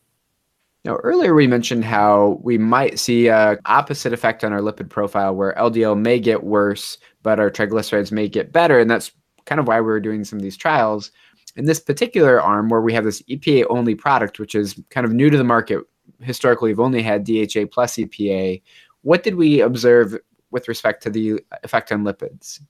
Now, 0.85 0.97
earlier 0.97 1.35
we 1.35 1.49
mentioned 1.49 1.85
how 1.85 2.39
we 2.43 2.59
might 2.59 3.01
see 3.01 3.27
a 3.27 3.59
opposite 3.65 4.13
effect 4.13 4.45
on 4.45 4.53
our 4.53 4.61
lipid 4.61 4.89
profile 4.89 5.35
where 5.35 5.55
LDL 5.55 5.99
may 5.99 6.21
get 6.21 6.45
worse, 6.45 6.99
but 7.25 7.41
our 7.41 7.51
triglycerides 7.51 8.13
may 8.13 8.29
get 8.29 8.53
better. 8.53 8.79
And 8.79 8.89
that's 8.89 9.11
kind 9.47 9.61
of 9.61 9.69
why 9.69 9.81
we 9.81 9.87
were 9.87 10.01
doing 10.01 10.25
some 10.25 10.39
of 10.39 10.43
these 10.43 10.57
trials. 10.57 11.11
In 11.57 11.67
this 11.67 11.81
particular 11.81 12.41
arm, 12.41 12.69
where 12.69 12.81
we 12.81 12.93
have 12.95 13.05
this 13.05 13.23
EPA 13.23 13.67
only 13.71 13.95
product, 13.95 14.39
which 14.39 14.55
is 14.55 14.81
kind 14.91 15.05
of 15.05 15.13
new 15.13 15.31
to 15.31 15.39
the 15.39 15.45
market, 15.45 15.83
historically 16.21 16.71
we've 16.71 16.81
only 16.81 17.03
had 17.03 17.25
DHA 17.25 17.67
plus 17.71 17.97
EPA. 17.97 18.61
What 19.03 19.23
did 19.23 19.37
we 19.37 19.61
observe 19.61 20.17
with 20.51 20.69
respect 20.69 21.03
to 21.05 21.11
the 21.11 21.41
effect 21.63 21.93
on 21.93 22.05
lipids? 22.05 22.61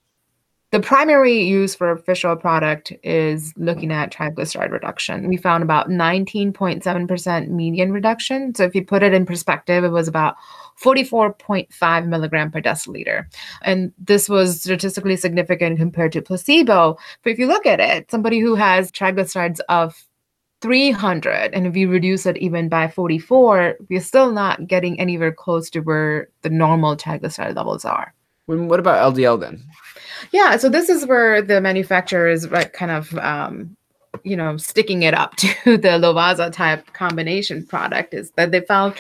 The 0.75 0.81
primary 0.81 1.41
use 1.41 1.77
for 1.77 2.03
oil 2.25 2.35
product 2.35 2.93
is 3.05 3.55
looking 3.57 3.93
at 3.93 4.13
triglyceride 4.13 4.73
reduction. 4.73 5.29
We 5.29 5.37
found 5.37 5.63
about 5.63 5.89
19.7% 5.89 7.49
median 7.49 7.93
reduction. 7.93 8.57
So 8.57 8.65
if 8.65 8.75
you 8.75 8.85
put 8.85 9.05
it 9.05 9.15
in 9.15 9.25
perspective, 9.25 9.85
it 9.85 9.91
was 9.91 10.09
about 10.09 10.35
44.5 10.83 12.07
milligram 12.09 12.51
per 12.51 12.61
deciliter. 12.61 13.27
And 13.63 13.93
this 13.99 14.29
was 14.29 14.63
statistically 14.63 15.15
significant 15.15 15.79
compared 15.79 16.11
to 16.11 16.23
placebo. 16.23 16.99
But 17.23 17.31
if 17.31 17.39
you 17.39 17.47
look 17.47 17.67
at 17.67 17.79
it, 17.79 18.11
somebody 18.11 18.41
who 18.41 18.57
has 18.57 18.91
triglycerides 18.91 19.61
of 19.69 20.05
300 20.61 21.55
and 21.55 21.69
if 21.69 21.77
you 21.77 21.89
reduce 21.89 22.27
it 22.27 22.37
even 22.39 22.69
by 22.69 22.89
44 22.89 23.77
we're 23.91 24.01
still 24.01 24.33
not 24.33 24.67
getting 24.67 24.99
anywhere 24.99 25.31
close 25.31 25.69
to 25.69 25.81
where 25.81 26.31
the 26.41 26.49
normal 26.49 26.97
triglyceride 26.97 27.55
levels 27.55 27.85
are 27.85 28.15
what 28.47 28.81
about 28.81 29.15
ldl 29.15 29.39
then 29.39 29.63
yeah 30.33 30.57
so 30.57 30.69
this 30.69 30.89
is 30.89 31.07
where 31.07 31.43
the 31.43 31.61
manufacturer 31.61 32.29
is 32.29 32.51
like 32.51 32.73
kind 32.73 32.91
of 32.91 33.15
um, 33.19 33.77
you 34.23 34.37
know, 34.37 34.57
sticking 34.57 35.03
it 35.03 35.15
up 35.15 35.37
to 35.37 35.77
the 35.77 35.99
Lovaza 35.99 36.53
type 36.53 36.93
combination 36.93 37.67
product 37.67 38.15
is 38.15 38.31
that 38.33 38.53
they 38.53 38.61
found 38.61 38.95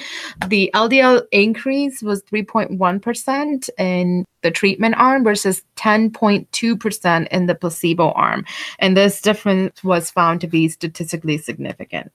the 0.49 0.71
LDL 0.75 1.23
increase 1.31 2.03
was 2.03 2.23
3.1% 2.25 3.71
in 3.79 4.25
the 4.43 4.51
treatment 4.51 4.95
arm 4.99 5.23
versus 5.25 5.63
10.2% 5.77 7.29
in 7.29 7.47
the 7.47 7.55
placebo 7.55 8.11
arm. 8.13 8.45
And 8.79 8.97
this 8.97 9.21
difference 9.21 9.85
was 9.85 10.11
found 10.11 10.41
to 10.41 10.47
be 10.47 10.69
statistically 10.69 11.39
significant. 11.39 12.13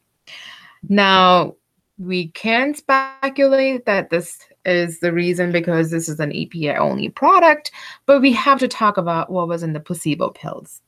Now, 0.88 1.56
we 1.98 2.30
can 2.30 2.74
speculate 2.76 3.86
that 3.86 4.10
this 4.10 4.40
is 4.66 5.00
the 5.00 5.14
reason 5.14 5.52
because 5.52 5.92
this 5.92 6.10
is 6.10 6.20
an 6.20 6.32
EPA 6.32 6.78
only 6.78 7.10
product, 7.10 7.72
but 8.06 8.22
we 8.22 8.32
have 8.34 8.60
to 8.60 8.68
talk 8.68 8.98
about 8.98 9.32
what 9.32 9.48
was 9.48 9.64
in 9.64 9.74
the 9.74 9.80
placebo 9.80 10.30
pills. 10.30 10.82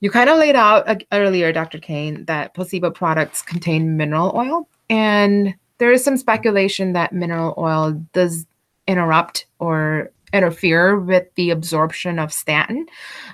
You 0.00 0.10
kind 0.10 0.30
of 0.30 0.38
laid 0.38 0.54
out 0.54 0.88
uh, 0.88 0.96
earlier, 1.12 1.52
Dr. 1.52 1.78
Kane, 1.78 2.24
that 2.26 2.54
placebo 2.54 2.90
products 2.90 3.42
contain 3.42 3.96
mineral 3.96 4.32
oil. 4.34 4.68
And 4.88 5.54
there 5.78 5.92
is 5.92 6.04
some 6.04 6.16
speculation 6.16 6.92
that 6.92 7.12
mineral 7.12 7.54
oil 7.58 7.92
does 8.12 8.46
interrupt 8.86 9.46
or 9.58 10.10
interfere 10.32 10.98
with 10.98 11.26
the 11.34 11.50
absorption 11.50 12.18
of 12.18 12.32
statin. 12.32 12.86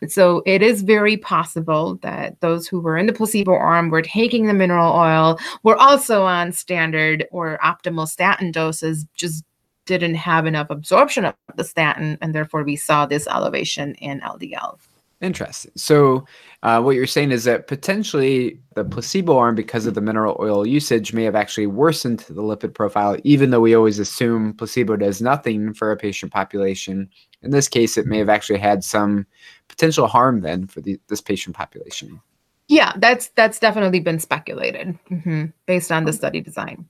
So 0.08 0.42
it 0.46 0.62
is 0.62 0.82
very 0.82 1.16
possible 1.16 1.96
that 2.02 2.40
those 2.40 2.66
who 2.66 2.80
were 2.80 2.96
in 2.96 3.06
the 3.06 3.12
placebo 3.12 3.52
arm 3.52 3.90
were 3.90 4.02
taking 4.02 4.46
the 4.46 4.54
mineral 4.54 4.92
oil, 4.92 5.38
were 5.62 5.76
also 5.76 6.24
on 6.24 6.52
standard 6.52 7.26
or 7.30 7.58
optimal 7.64 8.08
statin 8.08 8.52
doses, 8.52 9.06
just 9.14 9.44
didn't 9.86 10.14
have 10.14 10.46
enough 10.46 10.68
absorption 10.70 11.24
of 11.24 11.34
the 11.56 11.64
statin, 11.64 12.16
and 12.20 12.34
therefore 12.34 12.64
we 12.64 12.76
saw 12.76 13.04
this 13.06 13.26
elevation 13.26 13.94
in 13.96 14.20
LDL. 14.20 14.78
Interesting. 15.24 15.72
So, 15.74 16.26
uh, 16.62 16.82
what 16.82 16.96
you're 16.96 17.06
saying 17.06 17.30
is 17.30 17.44
that 17.44 17.66
potentially 17.66 18.60
the 18.74 18.84
placebo 18.84 19.38
arm, 19.38 19.54
because 19.54 19.86
of 19.86 19.94
the 19.94 20.02
mineral 20.02 20.36
oil 20.38 20.66
usage, 20.66 21.14
may 21.14 21.24
have 21.24 21.34
actually 21.34 21.66
worsened 21.66 22.20
the 22.28 22.42
lipid 22.42 22.74
profile, 22.74 23.16
even 23.24 23.48
though 23.48 23.60
we 23.60 23.74
always 23.74 23.98
assume 23.98 24.52
placebo 24.52 24.96
does 24.96 25.22
nothing 25.22 25.72
for 25.72 25.90
a 25.90 25.96
patient 25.96 26.30
population. 26.30 27.08
In 27.40 27.52
this 27.52 27.68
case, 27.68 27.96
it 27.96 28.04
may 28.04 28.18
have 28.18 28.28
actually 28.28 28.58
had 28.58 28.84
some 28.84 29.26
potential 29.68 30.08
harm 30.08 30.42
then 30.42 30.66
for 30.66 30.82
the, 30.82 31.00
this 31.08 31.22
patient 31.22 31.56
population. 31.56 32.20
Yeah, 32.68 32.92
that's 32.98 33.28
that's 33.28 33.58
definitely 33.58 34.00
been 34.00 34.18
speculated 34.18 34.98
mm-hmm, 35.10 35.46
based 35.64 35.90
on 35.90 36.04
the 36.04 36.12
study 36.12 36.42
design. 36.42 36.86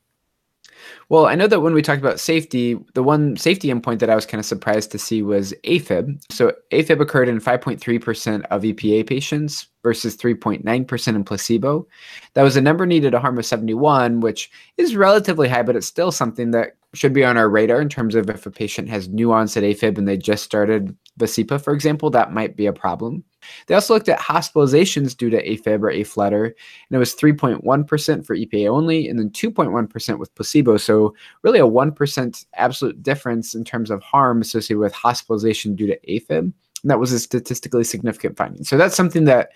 Well, 1.08 1.26
I 1.26 1.34
know 1.34 1.46
that 1.46 1.60
when 1.60 1.74
we 1.74 1.82
talked 1.82 2.00
about 2.00 2.20
safety, 2.20 2.78
the 2.94 3.02
one 3.02 3.36
safety 3.36 3.68
endpoint 3.68 3.98
that 4.00 4.10
I 4.10 4.14
was 4.14 4.26
kind 4.26 4.38
of 4.38 4.46
surprised 4.46 4.90
to 4.92 4.98
see 4.98 5.22
was 5.22 5.54
AFib. 5.64 6.22
So 6.32 6.52
AFib 6.72 7.00
occurred 7.00 7.28
in 7.28 7.40
5.3% 7.40 8.44
of 8.50 8.62
EPA 8.62 9.06
patients 9.06 9.68
versus 9.82 10.16
3.9% 10.16 11.08
in 11.08 11.24
placebo. 11.24 11.86
That 12.34 12.42
was 12.42 12.56
a 12.56 12.60
number 12.60 12.86
needed 12.86 13.14
a 13.14 13.20
harm 13.20 13.38
of 13.38 13.46
71, 13.46 14.20
which 14.20 14.50
is 14.76 14.96
relatively 14.96 15.48
high, 15.48 15.62
but 15.62 15.76
it's 15.76 15.86
still 15.86 16.10
something 16.10 16.50
that 16.52 16.76
should 16.94 17.12
be 17.12 17.24
on 17.24 17.36
our 17.36 17.48
radar 17.48 17.80
in 17.80 17.88
terms 17.88 18.14
of 18.14 18.30
if 18.30 18.46
a 18.46 18.50
patient 18.50 18.88
has 18.88 19.08
new 19.08 19.32
onset 19.32 19.62
AFib 19.62 19.98
and 19.98 20.08
they 20.08 20.16
just 20.16 20.44
started 20.44 20.96
Vascepa, 21.18 21.62
for 21.62 21.72
example, 21.72 22.10
that 22.10 22.32
might 22.32 22.56
be 22.56 22.66
a 22.66 22.72
problem. 22.72 23.22
They 23.66 23.74
also 23.74 23.94
looked 23.94 24.08
at 24.08 24.18
hospitalizations 24.18 25.16
due 25.16 25.30
to 25.30 25.42
AFib 25.46 25.82
or 25.82 25.90
aflutter, 25.90 26.44
and 26.46 26.54
it 26.90 26.98
was 26.98 27.14
3.1% 27.14 28.26
for 28.26 28.36
EPA 28.36 28.68
only, 28.68 29.08
and 29.08 29.18
then 29.18 29.30
2.1% 29.30 30.18
with 30.18 30.34
placebo. 30.34 30.76
So, 30.76 31.14
really, 31.42 31.58
a 31.58 31.66
1% 31.66 32.46
absolute 32.54 33.02
difference 33.02 33.54
in 33.54 33.64
terms 33.64 33.90
of 33.90 34.02
harm 34.02 34.40
associated 34.40 34.78
with 34.78 34.92
hospitalization 34.92 35.76
due 35.76 35.86
to 35.86 35.98
AFib. 36.08 36.52
And 36.82 36.90
that 36.90 36.98
was 36.98 37.12
a 37.12 37.18
statistically 37.18 37.84
significant 37.84 38.36
finding. 38.36 38.64
So, 38.64 38.76
that's 38.76 38.96
something 38.96 39.24
that 39.24 39.50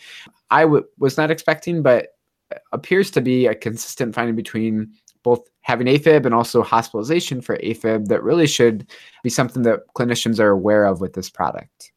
I 0.51 0.63
w- 0.63 0.87
was 0.99 1.17
not 1.17 1.31
expecting, 1.31 1.83
but 1.83 2.09
appears 2.73 3.11
to 3.11 3.21
be 3.21 3.47
a 3.47 3.55
consistent 3.55 4.15
finding 4.15 4.37
between 4.37 4.93
both 5.23 5.49
having 5.63 5.87
AFib 5.87 6.25
and 6.25 6.35
also 6.35 6.63
hospitalization 6.63 7.41
for 7.41 7.59
AFib 7.59 8.09
that 8.09 8.23
really 8.23 8.47
should 8.47 8.87
be 9.23 9.31
something 9.31 9.63
that 9.63 9.81
clinicians 9.97 10.41
are 10.41 10.51
aware 10.51 10.85
of 10.87 11.01
with 11.01 11.13
this 11.13 11.31
product. 11.31 11.93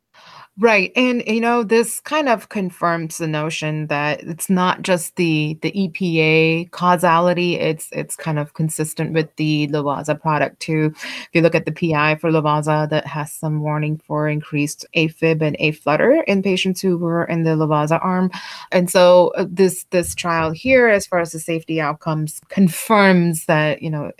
Right. 0.60 0.92
And 0.98 1.24
you 1.26 1.40
know, 1.40 1.64
this 1.64 2.02
kind 2.02 2.28
of 2.28 2.50
confirms 2.50 3.18
the 3.18 3.28
notion 3.28 3.88
that 3.88 4.22
it's 4.22 4.50
not 4.50 4.82
just 4.82 5.16
the 5.16 5.58
the 5.62 5.72
EPA 5.72 6.70
causality, 6.72 7.56
it's 7.56 7.88
it's 7.94 8.18
kind 8.18 8.38
of 8.38 8.54
consistent 8.54 9.14
with 9.14 9.34
the 9.38 9.68
Lovaza 9.70 10.20
product 10.20 10.60
too. 10.60 10.94
If 10.98 11.30
you 11.32 11.42
look 11.42 11.56
at 11.56 11.66
the 11.66 11.72
PI 11.72 12.16
for 12.16 12.30
Lovaza 12.30 12.90
that 12.90 13.08
has 13.08 13.32
some 13.32 13.62
warning 13.62 13.98
for 13.98 14.28
increased 14.28 14.86
AFib 14.96 15.42
and 15.42 15.56
aflutter 15.60 16.22
in 16.28 16.44
patients 16.44 16.82
who 16.82 16.98
were 16.98 17.24
in 17.24 17.44
the 17.44 17.52
Lovaza 17.52 18.04
arm. 18.04 18.30
And 18.74 18.90
so 18.90 19.32
uh, 19.38 19.46
this 19.50 19.86
this 19.92 20.14
trial 20.14 20.52
here 20.52 20.90
as 20.90 21.08
far 21.08 21.20
as 21.22 21.32
the 21.32 21.40
safety 21.40 21.80
outcomes 21.80 22.42
confirms 22.50 23.46
that, 23.46 23.82
you 23.82 23.90
know, 23.90 24.12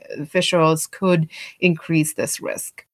oils 0.54 0.88
could 0.88 1.30
increase 1.60 2.13
this 2.13 2.39
risk. 2.39 2.86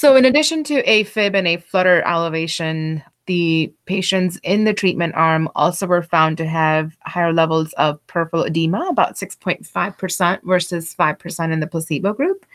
So, 0.00 0.16
in 0.16 0.24
addition 0.24 0.64
to 0.64 0.82
AFib 0.84 1.34
and 1.34 1.46
a 1.46 1.58
flutter 1.58 2.00
elevation, 2.06 3.02
the 3.26 3.70
patients 3.84 4.40
in 4.42 4.64
the 4.64 4.72
treatment 4.72 5.14
arm 5.14 5.46
also 5.54 5.86
were 5.86 6.02
found 6.02 6.38
to 6.38 6.46
have 6.46 6.96
higher 7.04 7.34
levels 7.34 7.74
of 7.74 8.00
peripheral 8.06 8.44
edema, 8.44 8.86
about 8.88 9.16
6.5% 9.16 10.40
versus 10.42 10.94
5% 10.98 11.52
in 11.52 11.60
the 11.60 11.66
placebo 11.66 12.14
group. 12.14 12.46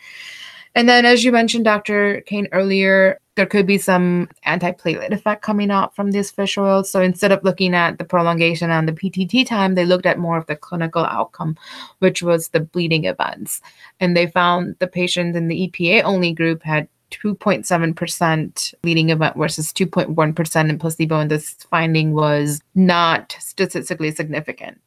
And 0.74 0.88
then, 0.88 1.04
as 1.04 1.22
you 1.22 1.30
mentioned, 1.30 1.64
Dr. 1.64 2.22
Kane, 2.22 2.48
earlier, 2.50 3.20
there 3.36 3.46
could 3.46 3.64
be 3.64 3.78
some 3.78 4.28
antiplatelet 4.44 5.12
effect 5.12 5.42
coming 5.42 5.70
out 5.70 5.94
from 5.94 6.10
this 6.10 6.32
fish 6.32 6.58
oil. 6.58 6.82
So 6.82 7.00
instead 7.00 7.30
of 7.30 7.44
looking 7.44 7.74
at 7.74 7.98
the 7.98 8.04
prolongation 8.04 8.70
on 8.70 8.86
the 8.86 8.92
PTT 8.92 9.46
time, 9.46 9.76
they 9.76 9.86
looked 9.86 10.06
at 10.06 10.18
more 10.18 10.36
of 10.36 10.46
the 10.46 10.56
clinical 10.56 11.04
outcome, 11.04 11.56
which 12.00 12.24
was 12.24 12.48
the 12.48 12.60
bleeding 12.60 13.04
events. 13.04 13.60
And 14.00 14.16
they 14.16 14.26
found 14.26 14.74
the 14.80 14.88
patients 14.88 15.36
in 15.36 15.46
the 15.46 15.68
EPA 15.68 16.02
only 16.02 16.32
group 16.32 16.64
had 16.64 16.88
2.7% 17.22 18.74
bleeding 18.82 19.10
event 19.10 19.36
versus 19.36 19.72
2.1% 19.72 20.70
in 20.70 20.78
placebo. 20.78 21.20
And 21.20 21.30
this 21.30 21.54
finding 21.70 22.12
was 22.12 22.60
not 22.74 23.36
statistically 23.38 24.10
significant. 24.10 24.80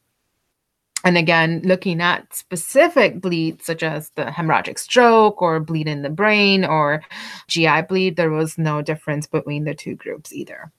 And 1.02 1.16
again, 1.16 1.62
looking 1.64 2.00
at 2.02 2.34
specific 2.34 3.20
bleeds 3.20 3.64
such 3.64 3.82
as 3.82 4.10
the 4.16 4.24
hemorrhagic 4.24 4.78
stroke 4.78 5.40
or 5.40 5.58
bleed 5.58 5.88
in 5.88 6.02
the 6.02 6.10
brain 6.10 6.64
or 6.64 7.02
GI 7.48 7.82
bleed, 7.82 8.16
there 8.16 8.30
was 8.30 8.58
no 8.58 8.82
difference 8.82 9.26
between 9.26 9.64
the 9.64 9.74
two 9.74 9.94
groups 9.94 10.32
either. 10.32 10.70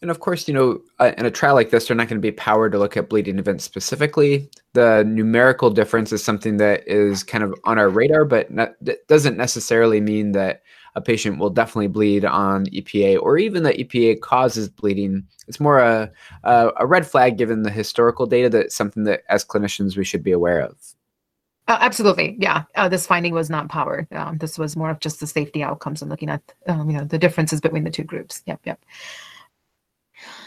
And 0.00 0.10
of 0.10 0.20
course, 0.20 0.46
you 0.46 0.54
know, 0.54 0.80
uh, 1.00 1.12
in 1.18 1.26
a 1.26 1.30
trial 1.30 1.54
like 1.54 1.70
this, 1.70 1.88
they're 1.88 1.96
not 1.96 2.08
going 2.08 2.20
to 2.20 2.26
be 2.26 2.30
powered 2.30 2.72
to 2.72 2.78
look 2.78 2.96
at 2.96 3.08
bleeding 3.08 3.38
events 3.38 3.64
specifically. 3.64 4.48
The 4.74 5.04
numerical 5.04 5.70
difference 5.70 6.12
is 6.12 6.22
something 6.22 6.58
that 6.58 6.86
is 6.86 7.24
kind 7.24 7.42
of 7.42 7.54
on 7.64 7.78
our 7.78 7.88
radar, 7.88 8.24
but 8.24 8.50
not, 8.52 8.74
doesn't 9.08 9.36
necessarily 9.36 10.00
mean 10.00 10.32
that 10.32 10.62
a 10.94 11.00
patient 11.00 11.38
will 11.38 11.50
definitely 11.50 11.88
bleed 11.88 12.24
on 12.24 12.66
EPA 12.66 13.20
or 13.20 13.38
even 13.38 13.64
that 13.64 13.76
EPA 13.76 14.20
causes 14.20 14.68
bleeding. 14.68 15.26
It's 15.48 15.60
more 15.60 15.78
a, 15.78 16.10
a, 16.44 16.70
a 16.76 16.86
red 16.86 17.06
flag 17.06 17.36
given 17.36 17.62
the 17.62 17.70
historical 17.70 18.26
data 18.26 18.48
that's 18.48 18.76
something 18.76 19.04
that 19.04 19.22
as 19.28 19.44
clinicians 19.44 19.96
we 19.96 20.04
should 20.04 20.22
be 20.22 20.32
aware 20.32 20.60
of. 20.60 20.76
Uh, 21.68 21.76
absolutely, 21.80 22.34
yeah. 22.38 22.64
Uh, 22.76 22.88
this 22.88 23.06
finding 23.06 23.34
was 23.34 23.50
not 23.50 23.68
powered. 23.68 24.10
Um, 24.12 24.38
this 24.38 24.58
was 24.58 24.74
more 24.74 24.88
of 24.88 25.00
just 25.00 25.20
the 25.20 25.26
safety 25.26 25.62
outcomes 25.62 26.00
and 26.00 26.10
looking 26.10 26.30
at 26.30 26.40
um, 26.66 26.88
you 26.88 26.96
know 26.96 27.04
the 27.04 27.18
differences 27.18 27.60
between 27.60 27.84
the 27.84 27.90
two 27.90 28.04
groups. 28.04 28.42
Yep, 28.46 28.60
yep. 28.64 28.80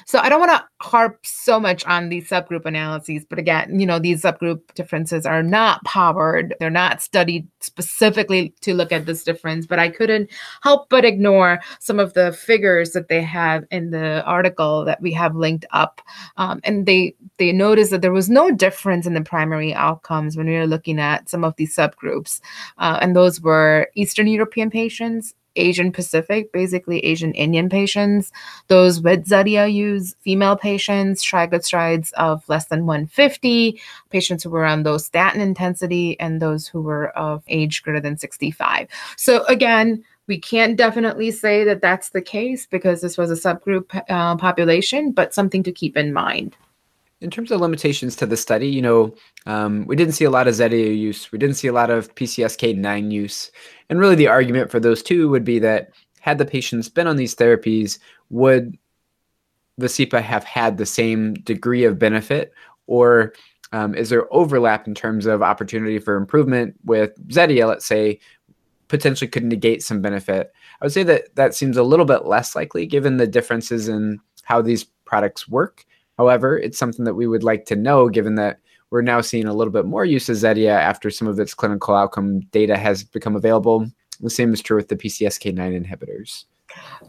So 0.06 0.20
I 0.20 0.30
don't 0.30 0.40
want 0.40 0.52
to 0.52 0.88
harp 0.88 1.20
so 1.26 1.60
much 1.60 1.86
on 1.86 2.10
these 2.10 2.30
subgroup 2.30 2.66
analyses, 2.66 3.26
but 3.30 3.40
again, 3.40 3.80
you 3.80 3.86
know, 3.86 4.00
these 4.00 4.24
subgroup 4.24 4.62
differences 4.74 5.26
are 5.26 5.44
not 5.44 5.84
powered. 5.84 6.56
They're 6.60 6.70
not 6.70 7.02
studied 7.02 7.48
specifically 7.60 8.54
to 8.62 8.74
look 8.74 8.92
at 8.92 9.06
this 9.06 9.24
difference, 9.24 9.66
but 9.66 9.80
I 9.80 9.90
couldn't 9.90 10.30
help 10.62 10.90
but 10.90 11.06
ignore 11.06 11.60
some 11.80 12.00
of 12.00 12.14
the 12.14 12.32
figures 12.34 12.92
that 12.92 13.08
they 13.08 13.22
have 13.22 13.64
in 13.72 13.92
the 13.92 14.24
article 14.26 14.86
that 14.86 15.02
we 15.02 15.12
have 15.14 15.36
linked 15.36 15.66
up. 15.72 16.02
Um, 16.38 16.60
and 16.64 16.86
they 16.86 17.16
they 17.38 17.52
noticed 17.52 17.92
that 17.92 18.02
there 18.02 18.12
was 18.12 18.30
no 18.30 18.52
difference 18.52 19.06
in 19.06 19.14
the 19.14 19.22
primary 19.22 19.74
outcomes 19.74 20.36
when 20.38 20.48
we 20.48 20.56
were 20.56 20.68
looking 20.68 21.00
at 21.00 21.30
some 21.30 21.44
of 21.44 21.56
these 21.56 21.76
subgroups. 21.76 22.42
Uh, 22.78 23.00
and 23.02 23.16
those 23.16 23.42
were 23.42 23.88
Eastern 23.96 24.28
European 24.28 24.70
patients, 24.70 25.34
Asian 25.56 25.92
Pacific, 25.92 26.52
basically 26.52 27.00
Asian 27.00 27.34
Indian 27.34 27.70
patients. 27.70 28.32
Those 28.68 29.02
with 29.02 29.28
Zetia 29.28 29.72
use 29.72 30.16
female 30.22 30.56
patients, 30.56 31.26
triglycerides 31.26 32.12
of 32.14 32.48
less 32.48 32.66
than 32.66 32.86
150, 32.86 33.80
patients 34.10 34.44
who 34.44 34.50
were 34.50 34.66
on 34.66 34.84
low 34.84 34.98
statin 34.98 35.42
intensity, 35.42 36.20
and 36.20 36.42
those 36.42 36.68
who 36.68 36.82
were 36.82 37.10
of 37.18 37.44
age 37.48 37.84
greater 37.84 38.00
than 38.00 38.18
65. 38.18 38.88
So 39.18 39.44
again, 39.46 40.04
we 40.28 40.40
can't 40.40 40.78
definitely 40.78 41.32
say 41.32 41.64
that 41.66 41.82
that's 41.82 42.10
the 42.10 42.22
case 42.22 42.66
because 42.66 43.02
this 43.02 43.18
was 43.18 43.32
a 43.32 43.36
subgroup 43.36 44.02
uh, 44.10 44.38
population, 44.38 45.12
but 45.12 45.34
something 45.34 45.64
to 45.64 45.72
keep 45.72 45.98
in 45.98 46.14
mind. 46.14 46.56
In 47.22 47.30
terms 47.30 47.52
of 47.52 47.62
limitations 47.62 48.16
to 48.16 48.26
the 48.26 48.36
study, 48.36 48.68
you 48.68 48.82
know, 48.82 49.14
um, 49.46 49.86
we 49.86 49.96
didn't 49.96 50.14
see 50.14 50.26
a 50.26 50.32
lot 50.32 50.48
of 50.48 50.56
Zetia 50.56 50.98
use. 50.98 51.32
We 51.32 51.38
didn't 51.38 51.56
see 51.56 51.68
a 51.68 51.74
lot 51.74 51.92
of 51.92 52.14
PCSK9 52.16 53.12
use. 53.12 53.52
And 53.90 54.00
really, 54.00 54.16
the 54.16 54.28
argument 54.28 54.72
for 54.72 54.80
those 54.80 55.04
two 55.04 55.30
would 55.30 55.46
be 55.46 55.60
that 55.60 55.92
had 56.20 56.40
the 56.40 56.46
patients 56.46 56.90
been 56.90 57.08
on 57.08 57.18
these 57.18 57.36
therapies, 57.36 58.00
would 58.30 58.78
Vascepa 59.80 60.22
have 60.22 60.44
had 60.44 60.78
the 60.78 60.86
same 60.86 61.36
degree 61.36 61.84
of 61.84 62.00
benefit? 62.00 62.54
Or 62.88 63.34
um, 63.72 63.96
is 63.96 64.10
there 64.10 64.32
overlap 64.34 64.88
in 64.88 64.96
terms 64.96 65.26
of 65.26 65.42
opportunity 65.42 66.00
for 66.00 66.16
improvement 66.16 66.76
with 66.86 67.16
Zetia, 67.30 67.68
let's 67.68 67.86
say, 67.86 68.20
potentially 68.88 69.30
could 69.30 69.46
negate 69.46 69.84
some 69.84 70.02
benefit? 70.02 70.52
I 70.82 70.86
would 70.86 70.94
say 70.94 71.04
that 71.04 71.36
that 71.36 71.56
seems 71.56 71.78
a 71.78 71.84
little 71.84 72.06
bit 72.06 72.26
less 72.26 72.56
likely 72.56 72.86
given 72.86 73.18
the 73.18 73.28
differences 73.28 73.88
in 73.88 74.20
how 74.44 74.62
these 74.62 74.84
products 75.06 75.48
work. 75.48 75.86
However, 76.18 76.58
it's 76.58 76.78
something 76.78 77.06
that 77.06 77.16
we 77.16 77.28
would 77.28 77.44
like 77.44 77.66
to 77.66 77.76
know 77.76 78.10
given 78.10 78.36
that 78.36 78.60
we're 78.92 79.02
now 79.02 79.22
seeing 79.22 79.48
a 79.48 79.54
little 79.54 79.72
bit 79.72 79.86
more 79.86 80.06
use 80.06 80.30
of 80.30 80.36
Zetia 80.36 80.70
after 80.70 81.10
some 81.10 81.28
of 81.28 81.40
its 81.40 81.54
clinical 81.54 81.96
outcome 81.96 82.42
data 82.52 82.78
has 82.78 83.04
become 83.04 83.36
available. 83.36 83.88
The 84.20 84.30
same 84.30 84.54
is 84.54 84.62
true 84.62 84.78
with 84.78 84.90
the 84.90 84.98
PCSK9 84.98 85.56
inhibitors. 85.56 86.46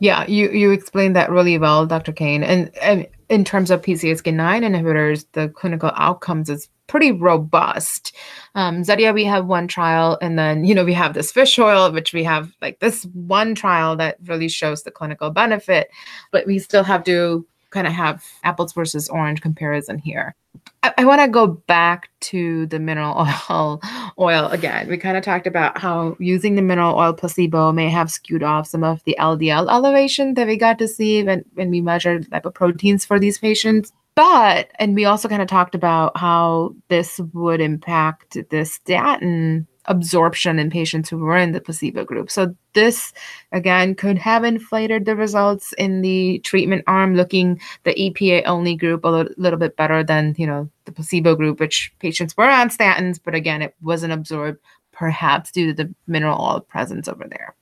Yeah, 0.00 0.26
you 0.26 0.50
you 0.50 0.70
explained 0.70 1.14
that 1.16 1.30
really 1.30 1.58
well, 1.58 1.86
Dr. 1.86 2.12
Kane. 2.12 2.42
And, 2.42 2.76
and 2.78 3.06
in 3.28 3.44
terms 3.44 3.70
of 3.70 3.82
PCSK9 3.82 4.62
inhibitors, 4.62 5.26
the 5.32 5.48
clinical 5.50 5.92
outcomes 5.94 6.48
is 6.48 6.68
pretty 6.88 7.12
robust. 7.12 8.14
Um, 8.54 8.82
Zetia, 8.82 9.14
we 9.14 9.24
have 9.24 9.46
one 9.46 9.68
trial, 9.68 10.18
and 10.20 10.38
then 10.38 10.64
you 10.64 10.74
know 10.74 10.84
we 10.84 10.94
have 10.94 11.14
this 11.14 11.30
fish 11.30 11.58
oil, 11.58 11.92
which 11.92 12.12
we 12.12 12.24
have 12.24 12.52
like 12.60 12.80
this 12.80 13.04
one 13.12 13.54
trial 13.54 13.96
that 13.96 14.18
really 14.24 14.48
shows 14.48 14.82
the 14.82 14.90
clinical 14.90 15.30
benefit, 15.30 15.90
but 16.32 16.46
we 16.46 16.58
still 16.58 16.84
have 16.84 17.04
to 17.04 17.46
kind 17.72 17.86
of 17.86 17.92
have 17.92 18.24
apples 18.44 18.72
versus 18.72 19.08
orange 19.08 19.40
comparison 19.40 19.98
here. 19.98 20.34
I, 20.82 20.92
I 20.98 21.04
want 21.04 21.20
to 21.22 21.28
go 21.28 21.46
back 21.46 22.10
to 22.20 22.66
the 22.66 22.78
mineral 22.78 23.26
oil 23.50 23.80
oil 24.18 24.46
again. 24.48 24.88
We 24.88 24.98
kind 24.98 25.16
of 25.16 25.24
talked 25.24 25.46
about 25.46 25.78
how 25.78 26.16
using 26.18 26.54
the 26.54 26.62
mineral 26.62 26.96
oil 26.96 27.12
placebo 27.12 27.72
may 27.72 27.88
have 27.88 28.10
skewed 28.10 28.42
off 28.42 28.68
some 28.68 28.84
of 28.84 29.02
the 29.04 29.16
LDL 29.18 29.70
elevation 29.70 30.34
that 30.34 30.46
we 30.46 30.56
got 30.56 30.78
to 30.78 30.88
see 30.88 31.22
when, 31.24 31.44
when 31.54 31.70
we 31.70 31.80
measured 31.80 32.28
lipoproteins 32.30 33.06
for 33.06 33.18
these 33.18 33.38
patients. 33.38 33.92
But, 34.14 34.70
and 34.78 34.94
we 34.94 35.06
also 35.06 35.28
kind 35.28 35.40
of 35.40 35.48
talked 35.48 35.74
about 35.74 36.16
how 36.18 36.74
this 36.88 37.18
would 37.32 37.62
impact 37.62 38.36
the 38.50 38.64
statin 38.66 39.66
absorption 39.86 40.58
in 40.58 40.70
patients 40.70 41.08
who 41.08 41.18
were 41.18 41.36
in 41.36 41.52
the 41.52 41.60
placebo 41.60 42.04
group. 42.04 42.30
So 42.30 42.54
this 42.74 43.12
again 43.52 43.94
could 43.94 44.18
have 44.18 44.44
inflated 44.44 45.04
the 45.04 45.16
results 45.16 45.72
in 45.74 46.02
the 46.02 46.38
treatment 46.40 46.84
arm, 46.86 47.16
looking 47.16 47.60
the 47.84 47.94
EPA 47.94 48.44
only 48.46 48.76
group 48.76 49.04
a 49.04 49.08
little, 49.08 49.32
little 49.36 49.58
bit 49.58 49.76
better 49.76 50.02
than 50.04 50.34
you 50.38 50.46
know 50.46 50.68
the 50.84 50.92
placebo 50.92 51.34
group, 51.34 51.60
which 51.60 51.92
patients 51.98 52.36
were 52.36 52.50
on 52.50 52.68
statins, 52.68 53.18
but 53.22 53.34
again 53.34 53.62
it 53.62 53.74
wasn't 53.82 54.12
absorbed, 54.12 54.58
perhaps 54.92 55.50
due 55.50 55.68
to 55.68 55.74
the 55.74 55.94
mineral 56.06 56.40
oil 56.40 56.60
presence 56.60 57.08
over 57.08 57.26
there. 57.28 57.54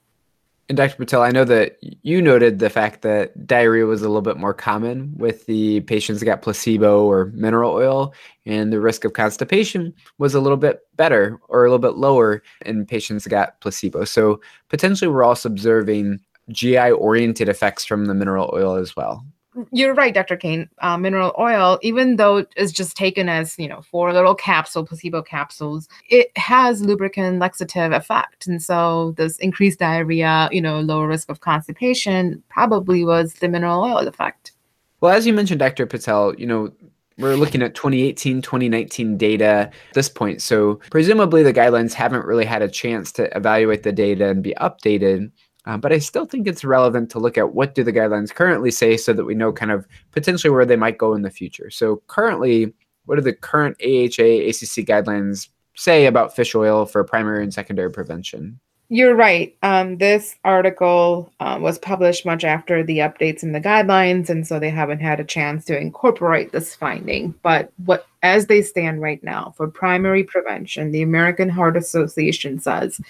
And 0.70 0.76
Dr. 0.76 0.98
Patel, 0.98 1.22
I 1.22 1.32
know 1.32 1.44
that 1.46 1.78
you 1.80 2.22
noted 2.22 2.60
the 2.60 2.70
fact 2.70 3.02
that 3.02 3.44
diarrhea 3.44 3.86
was 3.86 4.02
a 4.02 4.06
little 4.06 4.22
bit 4.22 4.36
more 4.36 4.54
common 4.54 5.12
with 5.16 5.44
the 5.46 5.80
patients 5.80 6.20
that 6.20 6.26
got 6.26 6.42
placebo 6.42 7.04
or 7.06 7.32
mineral 7.34 7.72
oil, 7.72 8.14
and 8.46 8.72
the 8.72 8.78
risk 8.78 9.04
of 9.04 9.12
constipation 9.12 9.92
was 10.18 10.32
a 10.32 10.40
little 10.40 10.56
bit 10.56 10.82
better 10.94 11.40
or 11.48 11.64
a 11.64 11.68
little 11.68 11.80
bit 11.80 11.98
lower 11.98 12.44
in 12.64 12.86
patients 12.86 13.24
that 13.24 13.30
got 13.30 13.60
placebo. 13.60 14.04
So 14.04 14.40
potentially, 14.68 15.10
we're 15.10 15.24
also 15.24 15.48
observing 15.48 16.20
GI 16.50 16.92
oriented 16.92 17.48
effects 17.48 17.84
from 17.84 18.06
the 18.06 18.14
mineral 18.14 18.52
oil 18.54 18.76
as 18.76 18.94
well 18.94 19.26
you're 19.72 19.94
right, 19.94 20.14
Dr. 20.14 20.36
Kane. 20.36 20.68
Uh, 20.78 20.96
mineral 20.96 21.34
oil, 21.38 21.78
even 21.82 22.16
though 22.16 22.46
it's 22.56 22.72
just 22.72 22.96
taken 22.96 23.28
as 23.28 23.58
you 23.58 23.68
know 23.68 23.82
four 23.82 24.12
little 24.12 24.34
capsule 24.34 24.86
placebo 24.86 25.22
capsules, 25.22 25.88
it 26.08 26.36
has 26.36 26.82
lubricant 26.82 27.38
laxative 27.38 27.92
effect, 27.92 28.46
and 28.46 28.62
so 28.62 29.12
this 29.16 29.38
increased 29.38 29.78
diarrhea, 29.80 30.48
you 30.52 30.60
know, 30.60 30.80
lower 30.80 31.08
risk 31.08 31.28
of 31.28 31.40
constipation, 31.40 32.42
probably 32.48 33.04
was 33.04 33.34
the 33.34 33.48
mineral 33.48 33.82
oil 33.82 34.06
effect. 34.06 34.52
Well, 35.00 35.14
as 35.14 35.26
you 35.26 35.32
mentioned, 35.32 35.60
Dr. 35.60 35.86
Patel, 35.86 36.34
you 36.34 36.46
know, 36.46 36.70
we're 37.18 37.36
looking 37.36 37.62
at 37.62 37.74
2018 37.74 38.40
2019 38.40 39.18
data 39.18 39.44
at 39.44 39.72
this 39.92 40.08
point 40.08 40.40
so 40.40 40.80
presumably 40.90 41.42
the 41.42 41.52
guidelines 41.52 41.92
haven't 41.92 42.24
really 42.24 42.46
had 42.46 42.62
a 42.62 42.68
chance 42.68 43.12
to 43.12 43.36
evaluate 43.36 43.82
the 43.82 43.92
data 43.92 44.30
and 44.30 44.42
be 44.42 44.54
updated 44.54 45.30
uh, 45.66 45.76
but 45.76 45.92
I 45.92 45.98
still 45.98 46.26
think 46.26 46.46
it's 46.46 46.64
relevant 46.64 47.10
to 47.10 47.18
look 47.18 47.36
at 47.36 47.54
what 47.54 47.74
do 47.74 47.84
the 47.84 47.92
guidelines 47.92 48.34
currently 48.34 48.70
say 48.70 48.96
so 48.96 49.12
that 49.12 49.24
we 49.24 49.34
know 49.34 49.52
kind 49.52 49.70
of 49.70 49.86
potentially 50.12 50.50
where 50.50 50.66
they 50.66 50.76
might 50.76 50.98
go 50.98 51.14
in 51.14 51.22
the 51.22 51.30
future. 51.30 51.70
So 51.70 52.02
currently, 52.06 52.72
what 53.04 53.16
do 53.16 53.22
the 53.22 53.32
current 53.32 53.76
AHA 53.82 54.48
ACC 54.48 54.86
guidelines 54.86 55.48
say 55.74 56.06
about 56.06 56.34
fish 56.34 56.54
oil 56.54 56.86
for 56.86 57.04
primary 57.04 57.42
and 57.42 57.52
secondary 57.52 57.90
prevention? 57.90 58.60
You're 58.92 59.14
right. 59.14 59.56
Um, 59.62 59.98
this 59.98 60.34
article 60.42 61.32
uh, 61.38 61.58
was 61.60 61.78
published 61.78 62.26
much 62.26 62.42
after 62.42 62.82
the 62.82 62.98
updates 62.98 63.44
in 63.44 63.52
the 63.52 63.60
guidelines, 63.60 64.28
and 64.28 64.44
so 64.44 64.58
they 64.58 64.68
haven't 64.68 64.98
had 64.98 65.20
a 65.20 65.24
chance 65.24 65.64
to 65.66 65.78
incorporate 65.78 66.50
this 66.50 66.74
finding. 66.74 67.32
But 67.42 67.72
what, 67.84 68.06
as 68.24 68.46
they 68.46 68.62
stand 68.62 69.00
right 69.00 69.22
now, 69.22 69.54
for 69.56 69.68
primary 69.68 70.24
prevention, 70.24 70.90
the 70.90 71.02
American 71.02 71.48
Heart 71.48 71.76
Association 71.76 72.58
says 72.58 73.00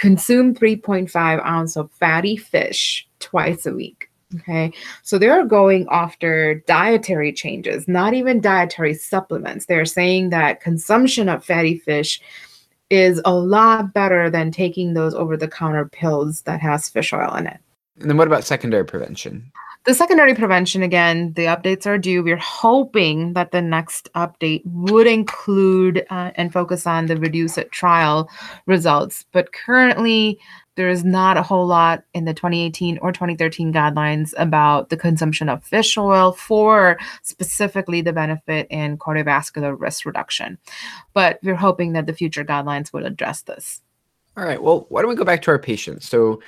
Consume 0.00 0.54
3.5 0.54 1.44
ounce 1.44 1.76
of 1.76 1.92
fatty 1.92 2.36
fish 2.36 3.06
twice 3.18 3.66
a 3.66 3.72
week. 3.74 4.08
Okay. 4.36 4.72
So 5.02 5.18
they're 5.18 5.44
going 5.44 5.86
after 5.90 6.62
dietary 6.66 7.32
changes, 7.32 7.86
not 7.86 8.14
even 8.14 8.40
dietary 8.40 8.94
supplements. 8.94 9.66
They're 9.66 9.84
saying 9.84 10.30
that 10.30 10.62
consumption 10.62 11.28
of 11.28 11.44
fatty 11.44 11.78
fish 11.78 12.20
is 12.88 13.20
a 13.24 13.34
lot 13.34 13.92
better 13.92 14.30
than 14.30 14.50
taking 14.50 14.94
those 14.94 15.14
over 15.14 15.36
the 15.36 15.48
counter 15.48 15.84
pills 15.84 16.42
that 16.42 16.60
has 16.60 16.88
fish 16.88 17.12
oil 17.12 17.34
in 17.34 17.46
it. 17.46 17.58
And 18.00 18.08
then 18.08 18.16
what 18.16 18.26
about 18.26 18.44
secondary 18.44 18.84
prevention? 18.84 19.52
The 19.86 19.94
secondary 19.94 20.34
prevention, 20.34 20.82
again, 20.82 21.32
the 21.32 21.46
updates 21.46 21.86
are 21.86 21.96
due. 21.96 22.22
We're 22.22 22.36
hoping 22.36 23.32
that 23.32 23.50
the 23.50 23.62
next 23.62 24.12
update 24.14 24.60
would 24.66 25.06
include 25.06 26.04
uh, 26.10 26.32
and 26.34 26.52
focus 26.52 26.86
on 26.86 27.06
the 27.06 27.16
Reduce 27.16 27.58
trial 27.70 28.28
results. 28.66 29.24
But 29.32 29.54
currently, 29.54 30.38
there 30.76 30.90
is 30.90 31.02
not 31.02 31.38
a 31.38 31.42
whole 31.42 31.66
lot 31.66 32.04
in 32.12 32.26
the 32.26 32.34
2018 32.34 32.98
or 32.98 33.10
2013 33.10 33.72
guidelines 33.72 34.34
about 34.36 34.90
the 34.90 34.98
consumption 34.98 35.48
of 35.48 35.64
fish 35.64 35.96
oil 35.96 36.32
for 36.32 36.98
specifically 37.22 38.02
the 38.02 38.12
benefit 38.12 38.66
in 38.68 38.98
cardiovascular 38.98 39.80
risk 39.80 40.04
reduction. 40.04 40.58
But 41.14 41.38
we're 41.42 41.54
hoping 41.54 41.94
that 41.94 42.06
the 42.06 42.12
future 42.12 42.44
guidelines 42.44 42.92
will 42.92 43.06
address 43.06 43.42
this. 43.42 43.80
All 44.36 44.44
right. 44.44 44.62
Well, 44.62 44.86
why 44.90 45.02
don't 45.02 45.08
we 45.08 45.16
go 45.16 45.24
back 45.24 45.42
to 45.42 45.50
our 45.50 45.58
patients? 45.58 46.08
So 46.08 46.40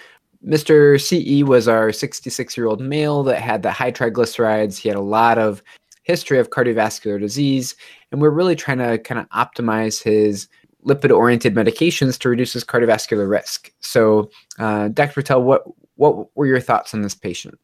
Mr. 0.47 1.01
CE 1.01 1.47
was 1.47 1.69
our 1.69 1.93
66 1.93 2.57
year 2.57 2.67
old 2.67 2.81
male 2.81 3.23
that 3.25 3.41
had 3.41 3.63
the 3.63 3.71
high 3.71 3.93
triglycerides. 3.93 4.77
He 4.77 4.89
had 4.89 4.99
a 4.99 5.03
lot 5.03 5.39
of 5.39 5.63
history 6.03 6.39
of 6.39 6.51
cardiovascular 6.51 7.21
disease, 7.21 7.77
and 8.11 8.21
we're 8.21 8.31
really 8.31 8.57
trying 8.57 8.79
to 8.79 8.99
kind 8.99 9.21
of 9.21 9.29
optimize 9.31 10.03
his 10.03 10.49
lipid 10.85 11.17
oriented 11.17 11.55
medications 11.55 12.19
to 12.19 12.29
reduce 12.29 12.53
his 12.53 12.65
cardiovascular 12.65 13.29
risk. 13.31 13.73
So, 13.81 14.31
uh, 14.59 14.89
Dr. 14.89 15.15
Patel, 15.15 15.43
what, 15.43 15.63
what 15.95 16.35
were 16.37 16.47
your 16.47 16.61
thoughts 16.61 16.93
on 16.93 17.03
this 17.03 17.15
patient? 17.15 17.59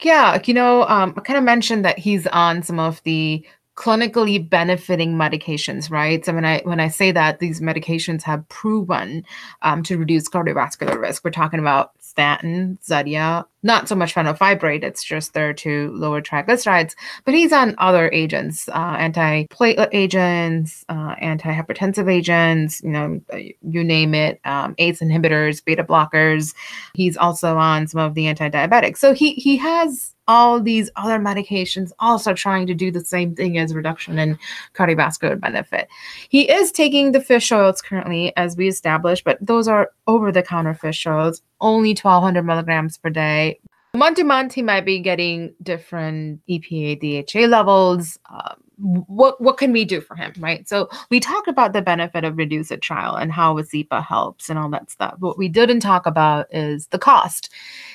Yeah, 0.00 0.40
you 0.44 0.54
know, 0.54 0.84
um, 0.84 1.12
I 1.16 1.20
kind 1.22 1.38
of 1.38 1.44
mentioned 1.44 1.84
that 1.84 1.98
he's 1.98 2.28
on 2.28 2.62
some 2.62 2.78
of 2.78 3.02
the 3.02 3.44
clinically 3.74 4.48
benefiting 4.48 5.14
medications, 5.14 5.90
right? 5.90 6.24
So 6.24 6.34
when 6.34 6.44
I 6.44 6.60
when 6.64 6.78
I 6.78 6.88
say 6.88 7.10
that 7.12 7.38
these 7.38 7.60
medications 7.60 8.22
have 8.22 8.46
proven 8.48 9.24
um, 9.62 9.82
to 9.84 9.98
reduce 9.98 10.28
cardiovascular 10.28 11.00
risk, 11.00 11.24
we're 11.24 11.30
talking 11.30 11.58
about 11.58 11.92
statin, 12.12 12.78
Zetia, 12.84 13.46
not 13.62 13.88
so 13.88 13.94
much 13.94 14.14
fenofibrate, 14.14 14.82
it's 14.82 15.04
just 15.04 15.34
there 15.34 15.52
to 15.54 15.90
lower 15.92 16.20
triglycerides, 16.20 16.94
but 17.24 17.34
he's 17.34 17.52
on 17.52 17.74
other 17.78 18.10
agents, 18.12 18.68
uh, 18.72 18.96
antiplatelet 18.96 19.88
agents, 19.92 20.84
uh, 20.88 21.14
antihypertensive 21.16 22.10
agents, 22.10 22.82
you 22.82 22.90
know, 22.90 23.20
you 23.62 23.84
name 23.84 24.14
it, 24.14 24.40
um, 24.44 24.74
ACE 24.78 25.00
inhibitors, 25.00 25.64
beta 25.64 25.84
blockers. 25.84 26.54
He's 26.94 27.16
also 27.16 27.56
on 27.56 27.86
some 27.86 28.00
of 28.00 28.14
the 28.14 28.26
anti-diabetics. 28.26 28.98
So 28.98 29.12
he 29.12 29.34
he 29.34 29.56
has 29.58 30.14
all 30.28 30.60
these 30.60 30.90
other 30.96 31.18
medications 31.18 31.90
also 31.98 32.32
trying 32.32 32.66
to 32.66 32.74
do 32.74 32.90
the 32.90 33.04
same 33.04 33.34
thing 33.34 33.58
as 33.58 33.74
reduction 33.74 34.18
in 34.18 34.38
cardiovascular 34.74 35.38
benefit. 35.38 35.88
He 36.28 36.50
is 36.50 36.70
taking 36.70 37.12
the 37.12 37.20
fish 37.20 37.50
oils 37.50 37.82
currently, 37.82 38.34
as 38.36 38.56
we 38.56 38.68
established, 38.68 39.24
but 39.24 39.38
those 39.40 39.66
are 39.68 39.90
over 40.06 40.30
the 40.30 40.42
counter 40.42 40.74
fish 40.74 41.06
oils, 41.06 41.42
only 41.60 41.90
1200 41.90 42.42
milligrams 42.42 42.98
per 42.98 43.10
day. 43.10 43.51
Month 43.94 44.16
to 44.16 44.24
month, 44.24 44.54
he 44.54 44.62
might 44.62 44.86
be 44.86 45.00
getting 45.00 45.54
different 45.62 46.40
EPA, 46.48 47.26
DHA 47.26 47.46
levels. 47.46 48.18
Um, 48.30 48.56
what 48.78 49.38
what 49.40 49.58
can 49.58 49.70
we 49.70 49.84
do 49.84 50.00
for 50.00 50.16
him, 50.16 50.32
right? 50.38 50.66
So 50.66 50.88
we 51.10 51.20
talked 51.20 51.46
about 51.46 51.74
the 51.74 51.82
benefit 51.82 52.24
of 52.24 52.38
REDUCE-IT 52.38 52.80
trial 52.80 53.16
and 53.16 53.30
how 53.30 53.54
Vascepa 53.54 54.02
helps 54.02 54.48
and 54.48 54.58
all 54.58 54.70
that 54.70 54.90
stuff. 54.90 55.16
What 55.18 55.36
we 55.36 55.48
didn't 55.48 55.80
talk 55.80 56.06
about 56.06 56.46
is 56.50 56.86
the 56.86 56.98
cost. 56.98 57.52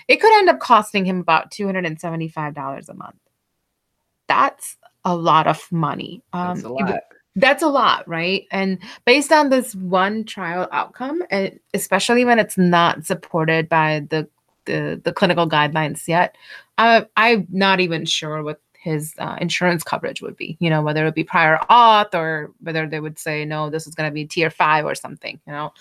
It 0.08 0.22
could 0.22 0.32
end 0.38 0.50
up 0.50 0.60
costing 0.60 1.04
him 1.04 1.20
about 1.20 1.50
two 1.50 1.66
hundred 1.66 1.86
and 1.86 2.00
seventy 2.00 2.28
five 2.28 2.54
dollars 2.54 2.90
a 2.90 2.94
month. 2.94 3.18
That's 4.28 4.78
a 5.04 5.16
lot 5.16 5.48
of 5.48 5.70
money. 5.72 6.22
Um, 6.32 6.56
that's 6.56 6.64
a 6.64 6.70
lot. 6.70 7.00
That's 7.36 7.64
a 7.64 7.68
lot, 7.68 8.08
right? 8.08 8.46
And 8.52 8.80
based 9.06 9.32
on 9.32 9.50
this 9.50 9.74
one 9.76 10.26
trial 10.26 10.68
outcome, 10.72 11.24
and 11.32 11.60
especially 11.74 12.24
when 12.24 12.40
it's 12.40 12.58
not 12.58 13.06
supported 13.06 13.68
by 13.68 14.06
the 14.10 14.30
the, 14.68 15.02
the 15.04 15.12
clinical 15.12 15.50
guidelines 15.50 16.08
yet, 16.08 16.38
uh, 16.78 17.02
I'm 17.18 17.48
not 17.50 17.80
even 17.80 18.06
sure 18.06 18.44
what 18.44 18.62
his 18.80 19.14
uh, 19.18 19.38
insurance 19.42 19.84
coverage 19.84 20.22
would 20.22 20.38
be. 20.38 20.56
You 20.60 20.70
know, 20.70 20.84
whether 20.84 21.02
it 21.02 21.06
would 21.06 21.16
be 21.16 21.24
prior 21.24 21.58
auth 21.70 22.14
or 22.14 22.52
whether 22.62 22.88
they 22.88 23.00
would 23.00 23.18
say 23.18 23.44
no, 23.44 23.70
this 23.70 23.88
is 23.88 23.96
going 23.96 24.10
to 24.10 24.14
be 24.14 24.26
tier 24.26 24.52
five 24.52 24.86
or 24.86 24.94
something. 24.94 25.40
You 25.48 25.54
know, 25.54 25.74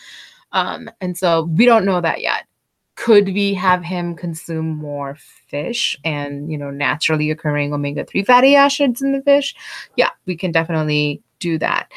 um, 0.52 0.90
and 1.00 1.16
so 1.16 1.42
we 1.42 1.66
don't 1.66 1.84
know 1.84 2.00
that 2.00 2.22
yet. 2.22 2.46
Could 2.94 3.26
we 3.26 3.52
have 3.52 3.84
him 3.84 4.14
consume 4.16 4.68
more 4.68 5.18
fish 5.48 5.98
and 6.02 6.50
you 6.50 6.56
know 6.56 6.70
naturally 6.70 7.30
occurring 7.30 7.74
omega 7.74 8.04
three 8.04 8.24
fatty 8.24 8.56
acids 8.56 9.02
in 9.02 9.12
the 9.12 9.22
fish? 9.22 9.54
Yeah, 9.96 10.10
we 10.24 10.36
can 10.36 10.50
definitely 10.50 11.22
do 11.38 11.58
that 11.58 11.92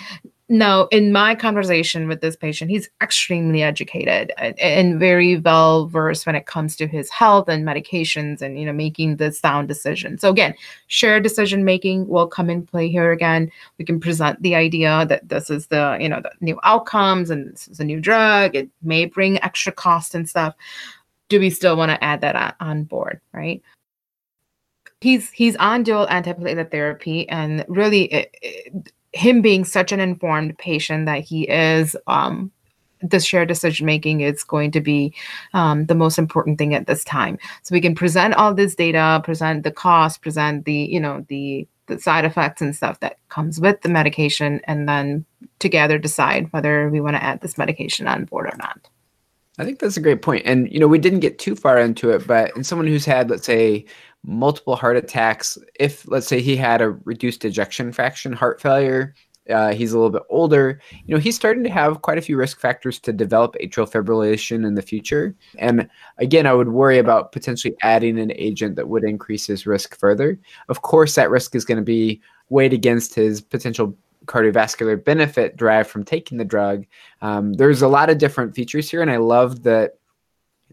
no, 0.52 0.88
in 0.92 1.12
my 1.12 1.36
conversation 1.36 2.08
with 2.08 2.22
this 2.22 2.36
patient, 2.36 2.72
he's 2.72 2.90
extremely 3.04 3.62
educated 3.62 4.34
and 4.40 5.00
very 5.00 5.38
well 5.38 5.86
versed 5.86 6.26
when 6.26 6.34
it 6.34 6.48
comes 6.48 6.76
to 6.78 6.88
his 6.88 7.08
health 7.12 7.48
and 7.48 7.64
medications 7.64 8.42
and 8.42 8.60
you 8.60 8.66
know 8.66 8.74
making 8.74 9.18
the 9.18 9.32
sound 9.32 9.68
decision. 9.68 10.18
So 10.18 10.30
again, 10.30 10.56
shared 10.88 11.22
decision 11.22 11.66
making 11.66 12.08
will 12.08 12.26
come 12.26 12.50
in 12.50 12.66
play 12.66 12.90
here 12.90 13.12
again. 13.12 13.52
We 13.78 13.86
can 13.86 14.00
present 14.00 14.42
the 14.42 14.56
idea 14.56 15.06
that 15.08 15.30
this 15.30 15.52
is 15.52 15.68
the 15.68 16.00
you 16.02 16.10
know 16.10 16.20
the 16.20 16.32
new 16.42 16.60
outcomes 16.64 17.30
and 17.30 17.54
this 17.54 17.68
is 17.68 17.80
a 17.80 17.86
new 17.86 18.02
drug. 18.02 18.56
It 18.56 18.70
may 18.82 19.06
bring 19.06 19.42
extra 19.44 19.72
cost 19.72 20.16
and 20.16 20.28
stuff. 20.28 20.56
Do 21.28 21.40
we 21.40 21.52
still 21.52 21.78
want 21.78 21.92
to 21.92 22.04
add 22.04 22.22
that 22.22 22.56
on 22.60 22.86
board, 22.86 23.22
right? 23.34 23.62
He's 25.00 25.30
he's 25.30 25.56
on 25.58 25.84
dual 25.84 26.08
antiplatelet 26.08 26.72
therapy, 26.72 27.30
and 27.30 27.64
really. 27.68 28.06
It, 28.06 28.36
it, 28.42 28.94
him 29.14 29.42
being 29.42 29.66
such 29.66 29.92
an 29.92 30.00
informed 30.00 30.58
patient 30.58 31.06
that 31.06 31.22
he 31.22 31.44
is 31.50 31.96
um, 32.08 32.52
the 33.02 33.20
shared 33.20 33.48
decision 33.48 33.86
making 33.86 34.22
is 34.22 34.44
going 34.44 34.72
to 34.72 34.82
be 34.82 35.14
um, 35.54 35.86
the 35.86 35.96
most 35.96 36.18
important 36.18 36.58
thing 36.58 36.74
at 36.74 36.88
this 36.88 37.04
time. 37.04 37.38
So 37.64 37.74
we 37.74 37.82
can 37.82 37.96
present 37.96 38.34
all 38.36 38.54
this 38.54 38.76
data 38.76 39.22
present 39.24 39.64
the 39.64 39.72
cost 39.72 40.22
present 40.22 40.66
the 40.66 40.74
you 40.74 41.00
know 41.00 41.26
the 41.30 41.68
the 41.88 42.00
side 42.00 42.26
effects 42.26 42.62
and 42.62 42.76
stuff 42.76 43.00
that 43.00 43.18
comes 43.30 43.60
with 43.60 43.82
the 43.82 43.90
medication 43.90 44.62
and 44.66 44.88
then 44.88 45.26
together 45.58 45.98
decide 45.98 46.52
whether 46.54 46.90
we 46.90 47.02
want 47.02 47.16
to 47.16 47.24
add 47.24 47.42
this 47.42 47.58
medication 47.58 48.08
on 48.08 48.26
board 48.26 48.46
or 48.46 48.56
not. 48.58 48.88
I 49.58 49.66
think 49.66 49.80
that's 49.80 49.98
a 49.98 50.02
great 50.02 50.22
point. 50.22 50.44
And 50.46 50.72
you 50.72 50.80
know 50.80 50.88
we 50.88 51.00
didn't 51.00 51.22
get 51.22 51.40
too 51.40 51.56
far 51.56 51.80
into 51.80 52.12
it 52.12 52.28
but 52.28 52.56
in 52.56 52.64
someone 52.64 52.88
who's 52.88 53.06
had 53.06 53.30
let's 53.30 53.46
say 53.46 53.86
multiple 54.24 54.76
heart 54.76 54.98
attacks. 54.98 55.58
If, 55.80 56.08
let's 56.08 56.28
say, 56.28 56.42
he 56.42 56.56
had 56.56 56.82
a 56.82 56.92
reduced 57.06 57.46
ejection 57.46 57.92
fraction 57.92 58.34
heart 58.34 58.62
failure, 58.62 59.16
uh, 59.50 59.74
he's 59.74 59.94
a 59.94 59.98
little 59.98 60.12
bit 60.12 60.24
older, 60.30 60.80
you 61.06 61.16
know, 61.16 61.20
he's 61.20 61.36
starting 61.36 61.64
to 61.64 61.70
have 61.70 62.02
quite 62.02 62.18
a 62.18 62.22
few 62.22 62.38
risk 62.38 62.60
factors 62.60 63.00
to 63.00 63.12
develop 63.12 63.56
atrial 63.56 63.90
fibrillation 63.90 64.66
in 64.66 64.76
the 64.76 64.82
future. 64.82 65.36
And 65.58 65.90
again, 66.20 66.46
I 66.46 66.54
would 66.54 66.70
worry 66.70 67.00
about 67.00 67.32
potentially 67.32 67.76
adding 67.82 68.20
an 68.20 68.32
agent 68.36 68.76
that 68.76 68.90
would 68.90 69.04
increase 69.04 69.48
his 69.48 69.66
risk 69.66 69.98
further. 69.98 70.40
Of 70.68 70.84
course, 70.84 71.16
that 71.16 71.32
risk 71.32 71.56
is 71.56 71.66
going 71.66 71.80
to 71.80 71.84
be 71.84 72.22
weighed 72.50 72.74
against 72.74 73.16
his 73.16 73.42
potential 73.42 73.98
cardiovascular 74.26 75.04
benefit 75.04 75.58
derived 75.58 75.90
from 75.90 76.04
taking 76.04 76.38
the 76.38 76.46
drug. 76.46 76.86
Um, 77.22 77.54
there's 77.54 77.82
a 77.82 77.88
lot 77.88 78.10
of 78.10 78.20
different 78.20 78.54
features 78.54 78.90
here, 78.90 79.02
and 79.02 79.10
I 79.10 79.18
love 79.18 79.64
that 79.64 79.99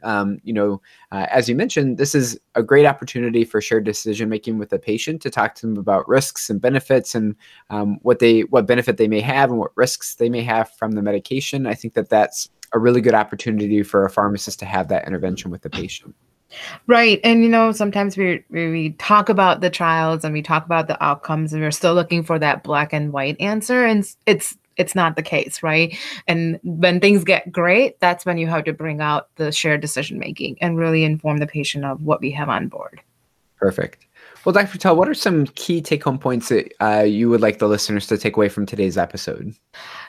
um, 0.02 0.38
you 0.44 0.52
know, 0.52 0.80
uh, 1.12 1.26
as 1.30 1.48
you 1.48 1.54
mentioned, 1.54 1.98
this 1.98 2.14
is 2.14 2.38
a 2.54 2.62
great 2.62 2.86
opportunity 2.86 3.44
for 3.44 3.60
shared 3.60 3.84
decision 3.84 4.28
making 4.28 4.58
with 4.58 4.70
the 4.70 4.78
patient 4.78 5.22
to 5.22 5.30
talk 5.30 5.54
to 5.56 5.66
them 5.66 5.76
about 5.76 6.08
risks 6.08 6.50
and 6.50 6.60
benefits 6.60 7.14
and 7.14 7.34
um, 7.70 7.98
what 8.02 8.18
they 8.18 8.42
what 8.42 8.66
benefit 8.66 8.96
they 8.96 9.08
may 9.08 9.20
have 9.20 9.50
and 9.50 9.58
what 9.58 9.76
risks 9.76 10.14
they 10.16 10.28
may 10.28 10.42
have 10.42 10.70
from 10.72 10.92
the 10.92 11.02
medication. 11.02 11.66
I 11.66 11.74
think 11.74 11.94
that 11.94 12.08
that's 12.08 12.48
a 12.72 12.78
really 12.78 13.00
good 13.00 13.14
opportunity 13.14 13.82
for 13.82 14.04
a 14.04 14.10
pharmacist 14.10 14.58
to 14.60 14.66
have 14.66 14.88
that 14.88 15.06
intervention 15.06 15.50
with 15.50 15.62
the 15.62 15.70
patient. 15.70 16.14
Right. 16.86 17.20
And, 17.24 17.42
you 17.42 17.48
know, 17.48 17.72
sometimes 17.72 18.16
we, 18.16 18.44
we 18.50 18.90
talk 18.98 19.28
about 19.28 19.60
the 19.60 19.70
trials 19.70 20.24
and 20.24 20.32
we 20.32 20.42
talk 20.42 20.64
about 20.64 20.86
the 20.86 21.02
outcomes 21.02 21.52
and 21.52 21.60
we're 21.60 21.70
still 21.70 21.94
looking 21.94 22.22
for 22.22 22.38
that 22.38 22.62
black 22.62 22.92
and 22.92 23.12
white 23.12 23.40
answer. 23.40 23.84
And 23.84 24.06
it's 24.26 24.56
it's 24.76 24.94
not 24.94 25.16
the 25.16 25.22
case, 25.22 25.62
right? 25.62 25.96
And 26.26 26.60
when 26.62 27.00
things 27.00 27.24
get 27.24 27.50
great, 27.50 27.98
that's 28.00 28.26
when 28.26 28.38
you 28.38 28.46
have 28.46 28.64
to 28.64 28.72
bring 28.72 29.00
out 29.00 29.28
the 29.36 29.52
shared 29.52 29.80
decision 29.80 30.18
making 30.18 30.58
and 30.60 30.78
really 30.78 31.04
inform 31.04 31.38
the 31.38 31.46
patient 31.46 31.84
of 31.84 32.02
what 32.02 32.20
we 32.20 32.30
have 32.32 32.48
on 32.48 32.68
board. 32.68 33.00
Perfect. 33.58 34.06
Well, 34.44 34.52
Dr. 34.52 34.68
Patel, 34.68 34.96
what 34.96 35.08
are 35.08 35.14
some 35.14 35.46
key 35.48 35.80
take 35.80 36.04
home 36.04 36.18
points 36.18 36.50
that 36.50 36.72
uh, 36.80 37.02
you 37.02 37.28
would 37.28 37.40
like 37.40 37.58
the 37.58 37.66
listeners 37.66 38.06
to 38.06 38.16
take 38.16 38.36
away 38.36 38.48
from 38.48 38.64
today's 38.64 38.96
episode? 38.96 39.54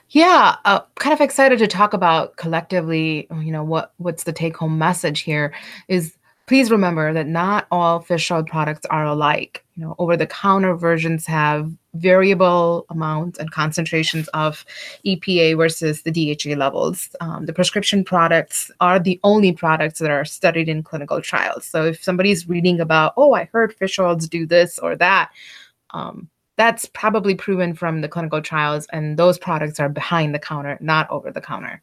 Yeah, 0.10 0.58
uh, 0.64 0.82
kind 0.96 1.14
of 1.14 1.22
excited 1.22 1.58
to 1.60 1.68
talk 1.68 1.94
about 1.94 2.38
collectively, 2.38 3.28
you 3.42 3.52
know, 3.52 3.64
what 3.64 3.94
what's 3.98 4.26
the 4.26 4.34
take 4.34 4.56
home 4.56 4.78
message 4.78 5.22
here 5.22 5.54
is 5.88 6.16
please 6.46 6.72
remember 6.72 7.14
that 7.14 7.28
not 7.28 7.68
all 7.72 8.00
fish 8.00 8.30
oil 8.32 8.44
products 8.44 8.86
are 8.90 9.06
alike. 9.06 9.66
You 9.76 9.86
know, 9.86 9.96
over 9.98 10.16
the 10.16 10.28
counter 10.28 10.76
versions 10.76 11.26
have 11.26 11.72
variable 11.98 12.86
amounts 12.90 13.40
and 13.40 13.52
concentrations 13.52 14.28
of 14.30 14.66
EPA 15.06 15.58
versus 15.58 16.04
the 16.04 16.12
DHA 16.12 16.56
levels. 16.56 17.16
Um, 17.22 17.46
the 17.46 17.54
prescription 17.54 18.04
products 18.04 18.72
are 18.80 19.00
the 19.00 19.20
only 19.24 19.52
products 19.52 20.00
that 20.00 20.12
are 20.12 20.26
studied 20.26 20.70
in 20.70 20.84
clinical 20.84 21.22
trials. 21.22 21.66
So 21.66 21.86
if 21.86 22.04
somebody's 22.04 22.48
reading 22.48 22.80
about, 22.80 23.14
oh, 23.18 23.34
I 23.34 23.50
heard 23.52 23.74
fish 23.74 24.00
oils 24.00 24.28
do 24.28 24.46
this 24.46 24.80
or 24.80 24.96
that, 24.96 25.32
um, 25.92 26.30
that's 26.58 26.86
probably 26.86 27.36
proven 27.36 27.76
from 27.76 28.02
the 28.02 28.10
clinical 28.10 28.42
trials, 28.42 28.88
and 28.92 29.18
those 29.18 29.38
products 29.38 29.80
are 29.80 29.90
behind 29.90 30.34
the 30.34 30.40
counter, 30.40 30.78
not 30.82 31.10
over 31.12 31.32
the 31.32 31.42
counter. 31.42 31.82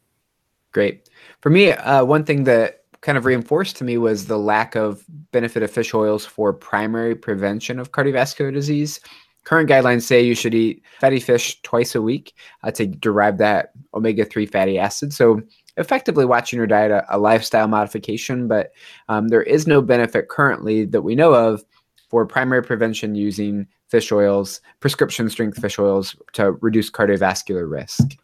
Great. 0.73 1.09
For 1.39 1.49
me, 1.49 1.71
uh, 1.71 2.03
one 2.03 2.25
thing 2.25 2.43
that 2.43 2.83
kind 2.99 3.17
of 3.17 3.25
reinforced 3.25 3.77
to 3.77 3.83
me 3.83 3.97
was 3.97 4.25
the 4.25 4.37
lack 4.37 4.75
of 4.75 5.05
benefit 5.31 5.63
of 5.63 5.71
fish 5.71 5.93
oils 5.93 6.25
for 6.25 6.51
primary 6.51 7.15
prevention 7.15 7.79
of 7.79 7.91
cardiovascular 7.91 8.51
disease. 8.51 8.99
Current 9.45 9.69
guidelines 9.69 10.01
say 10.03 10.21
you 10.21 10.35
should 10.35 10.53
eat 10.53 10.83
fatty 10.99 11.19
fish 11.19 11.61
twice 11.61 11.95
a 11.95 12.01
week 12.01 12.33
uh, 12.63 12.71
to 12.71 12.85
derive 12.85 13.37
that 13.37 13.71
omega 13.93 14.25
3 14.25 14.45
fatty 14.45 14.77
acid. 14.77 15.13
So, 15.13 15.41
effectively, 15.77 16.25
watching 16.25 16.57
your 16.57 16.67
diet 16.67 16.91
a, 16.91 17.05
a 17.15 17.17
lifestyle 17.17 17.67
modification, 17.67 18.47
but 18.47 18.71
um, 19.07 19.29
there 19.29 19.43
is 19.43 19.67
no 19.67 19.81
benefit 19.81 20.29
currently 20.29 20.85
that 20.85 21.03
we 21.03 21.15
know 21.15 21.33
of 21.33 21.63
for 22.09 22.25
primary 22.25 22.63
prevention 22.63 23.15
using 23.15 23.67
fish 23.87 24.11
oils, 24.11 24.61
prescription 24.79 25.29
strength 25.29 25.61
fish 25.61 25.79
oils 25.79 26.15
to 26.33 26.53
reduce 26.61 26.89
cardiovascular 26.89 27.69
risk 27.69 28.17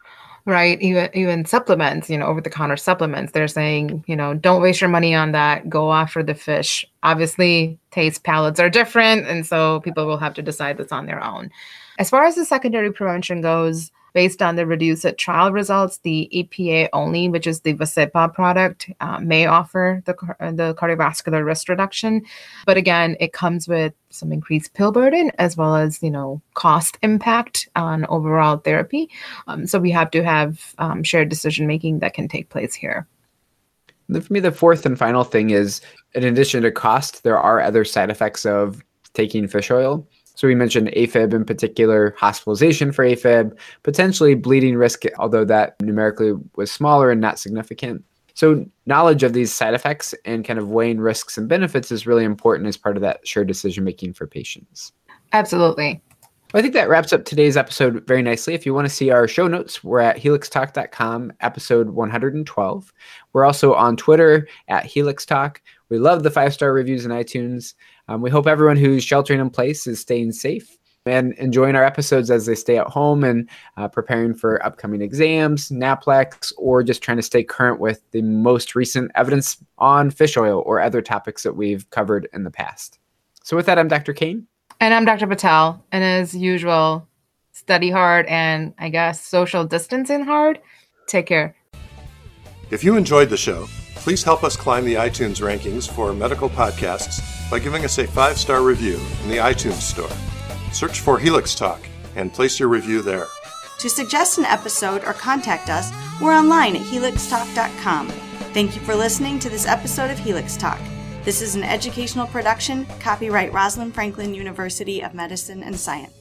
right 0.45 0.81
even 0.81 1.09
even 1.13 1.45
supplements 1.45 2.09
you 2.09 2.17
know 2.17 2.25
over 2.25 2.41
the 2.41 2.49
counter 2.49 2.77
supplements 2.77 3.31
they're 3.31 3.47
saying 3.47 4.03
you 4.07 4.15
know 4.15 4.33
don't 4.33 4.61
waste 4.61 4.81
your 4.81 4.89
money 4.89 5.13
on 5.13 5.31
that 5.31 5.69
go 5.69 5.93
after 5.93 6.23
the 6.23 6.33
fish. 6.33 6.85
Obviously 7.03 7.77
taste 7.91 8.23
palates 8.23 8.59
are 8.59 8.69
different 8.69 9.27
and 9.27 9.45
so 9.45 9.79
people 9.81 10.05
will 10.05 10.17
have 10.17 10.33
to 10.33 10.41
decide 10.41 10.77
this 10.77 10.91
on 10.91 11.05
their 11.05 11.23
own. 11.23 11.51
As 11.99 12.09
far 12.09 12.25
as 12.25 12.35
the 12.35 12.45
secondary 12.45 12.91
prevention 12.91 13.41
goes 13.41 13.91
Based 14.13 14.41
on 14.41 14.55
the 14.55 14.65
REDUCE-IT 14.65 15.17
trial 15.17 15.51
results, 15.51 15.99
the 15.99 16.29
EPA 16.33 16.89
only, 16.91 17.29
which 17.29 17.47
is 17.47 17.61
the 17.61 17.73
Vascepa 17.73 18.33
product, 18.33 18.89
uh, 18.99 19.19
may 19.19 19.45
offer 19.45 20.01
the, 20.05 20.13
the 20.53 20.75
cardiovascular 20.77 21.45
risk 21.45 21.69
reduction. 21.69 22.23
But 22.65 22.77
again, 22.77 23.15
it 23.19 23.33
comes 23.33 23.67
with 23.67 23.93
some 24.09 24.31
increased 24.31 24.73
pill 24.73 24.91
burden 24.91 25.31
as 25.37 25.55
well 25.55 25.75
as, 25.75 26.03
you 26.03 26.11
know, 26.11 26.41
cost 26.53 26.97
impact 27.01 27.69
on 27.75 28.05
overall 28.07 28.57
therapy. 28.57 29.09
Um, 29.47 29.65
so 29.65 29.79
we 29.79 29.91
have 29.91 30.11
to 30.11 30.23
have 30.23 30.73
um, 30.77 31.03
shared 31.03 31.29
decision 31.29 31.67
making 31.67 31.99
that 31.99 32.13
can 32.13 32.27
take 32.27 32.49
place 32.49 32.73
here. 32.73 33.07
For 34.11 34.33
me, 34.33 34.41
the 34.41 34.51
fourth 34.51 34.85
and 34.85 34.99
final 34.99 35.23
thing 35.23 35.51
is 35.51 35.79
in 36.13 36.25
addition 36.25 36.63
to 36.63 36.71
cost, 36.71 37.23
there 37.23 37.39
are 37.39 37.61
other 37.61 37.85
side 37.85 38.09
effects 38.09 38.45
of 38.45 38.83
taking 39.13 39.47
fish 39.47 39.71
oil. 39.71 40.05
So 40.41 40.47
we 40.47 40.55
mentioned 40.55 40.87
AFib 40.97 41.35
in 41.35 41.45
particular, 41.45 42.15
hospitalization 42.17 42.91
for 42.91 43.05
AFib, 43.05 43.55
potentially 43.83 44.33
bleeding 44.33 44.75
risk, 44.75 45.03
although 45.19 45.45
that 45.45 45.79
numerically 45.79 46.33
was 46.55 46.71
smaller 46.71 47.11
and 47.11 47.21
not 47.21 47.37
significant. 47.37 48.03
So 48.33 48.65
knowledge 48.87 49.21
of 49.21 49.33
these 49.33 49.53
side 49.53 49.75
effects 49.75 50.15
and 50.25 50.43
kind 50.43 50.57
of 50.57 50.71
weighing 50.71 50.99
risks 50.99 51.37
and 51.37 51.47
benefits 51.47 51.91
is 51.91 52.07
really 52.07 52.23
important 52.23 52.67
as 52.67 52.75
part 52.75 52.97
of 52.97 53.01
that 53.03 53.19
shared 53.27 53.49
decision 53.49 53.83
making 53.83 54.13
for 54.13 54.25
patients. 54.25 54.93
Absolutely. 55.31 56.01
Well, 56.51 56.59
I 56.59 56.63
think 56.63 56.73
that 56.73 56.89
wraps 56.89 57.13
up 57.13 57.23
today's 57.23 57.55
episode 57.55 58.05
very 58.07 58.23
nicely. 58.23 58.55
If 58.55 58.65
you 58.65 58.73
want 58.73 58.85
to 58.85 58.93
see 58.93 59.11
our 59.11 59.27
show 59.27 59.47
notes, 59.47 59.83
we're 59.83 59.99
at 59.99 60.17
helixtalk.com, 60.17 61.33
episode 61.41 61.91
112. 61.91 62.93
We're 63.31 63.45
also 63.45 63.75
on 63.75 63.95
Twitter 63.95 64.47
at 64.67 64.85
helixtalk. 64.85 65.57
We 65.89 65.99
love 65.99 66.23
the 66.23 66.31
five 66.31 66.53
star 66.53 66.73
reviews 66.73 67.05
in 67.05 67.11
iTunes. 67.11 67.75
Um, 68.11 68.21
we 68.21 68.29
hope 68.29 68.45
everyone 68.45 68.75
who's 68.75 69.05
sheltering 69.05 69.39
in 69.39 69.49
place 69.49 69.87
is 69.87 70.01
staying 70.01 70.33
safe 70.33 70.77
and 71.05 71.31
enjoying 71.35 71.77
our 71.77 71.83
episodes 71.83 72.29
as 72.29 72.45
they 72.45 72.55
stay 72.55 72.77
at 72.77 72.87
home 72.87 73.23
and 73.23 73.49
uh, 73.77 73.87
preparing 73.87 74.33
for 74.33 74.63
upcoming 74.65 75.01
exams, 75.01 75.69
NAPLEX, 75.69 76.51
or 76.57 76.83
just 76.83 77.01
trying 77.01 77.15
to 77.15 77.23
stay 77.23 77.41
current 77.41 77.79
with 77.79 78.01
the 78.11 78.21
most 78.21 78.75
recent 78.75 79.11
evidence 79.15 79.63
on 79.77 80.11
fish 80.11 80.35
oil 80.35 80.61
or 80.65 80.81
other 80.81 81.01
topics 81.01 81.43
that 81.43 81.55
we've 81.55 81.89
covered 81.89 82.27
in 82.33 82.43
the 82.43 82.51
past. 82.51 82.99
So, 83.45 83.55
with 83.55 83.65
that, 83.67 83.79
I'm 83.79 83.87
Dr. 83.87 84.11
Kane. 84.11 84.45
And 84.81 84.93
I'm 84.93 85.05
Dr. 85.05 85.25
Patel. 85.25 85.81
And 85.93 86.03
as 86.03 86.35
usual, 86.35 87.07
study 87.53 87.91
hard 87.91 88.25
and 88.25 88.73
I 88.77 88.89
guess 88.89 89.25
social 89.25 89.63
distancing 89.63 90.25
hard. 90.25 90.59
Take 91.07 91.27
care. 91.27 91.55
If 92.71 92.83
you 92.83 92.97
enjoyed 92.97 93.29
the 93.29 93.37
show, 93.37 93.67
please 93.95 94.21
help 94.21 94.43
us 94.43 94.57
climb 94.57 94.83
the 94.83 94.95
iTunes 94.95 95.41
rankings 95.41 95.89
for 95.89 96.11
medical 96.13 96.49
podcasts 96.49 97.40
by 97.51 97.59
giving 97.59 97.85
us 97.85 97.99
a 97.99 98.07
five 98.07 98.37
star 98.37 98.63
review 98.63 98.99
in 99.23 99.29
the 99.29 99.37
iTunes 99.37 99.81
Store. 99.81 100.09
Search 100.71 101.01
for 101.01 101.19
Helix 101.19 101.53
Talk 101.53 101.81
and 102.15 102.33
place 102.33 102.59
your 102.59 102.69
review 102.69 103.01
there. 103.01 103.27
To 103.79 103.89
suggest 103.89 104.37
an 104.37 104.45
episode 104.45 105.03
or 105.03 105.13
contact 105.13 105.69
us, 105.69 105.91
we're 106.21 106.33
online 106.33 106.75
at 106.75 106.83
helixtalk.com. 106.83 108.09
Thank 108.53 108.75
you 108.75 108.81
for 108.81 108.95
listening 108.95 109.37
to 109.39 109.49
this 109.49 109.67
episode 109.67 110.09
of 110.09 110.17
Helix 110.17 110.55
Talk. 110.55 110.79
This 111.23 111.41
is 111.41 111.55
an 111.55 111.63
educational 111.63 112.27
production, 112.27 112.85
copyright 112.99 113.53
Rosalind 113.53 113.93
Franklin 113.93 114.33
University 114.33 115.01
of 115.01 115.13
Medicine 115.13 115.61
and 115.61 115.79
Science. 115.79 116.20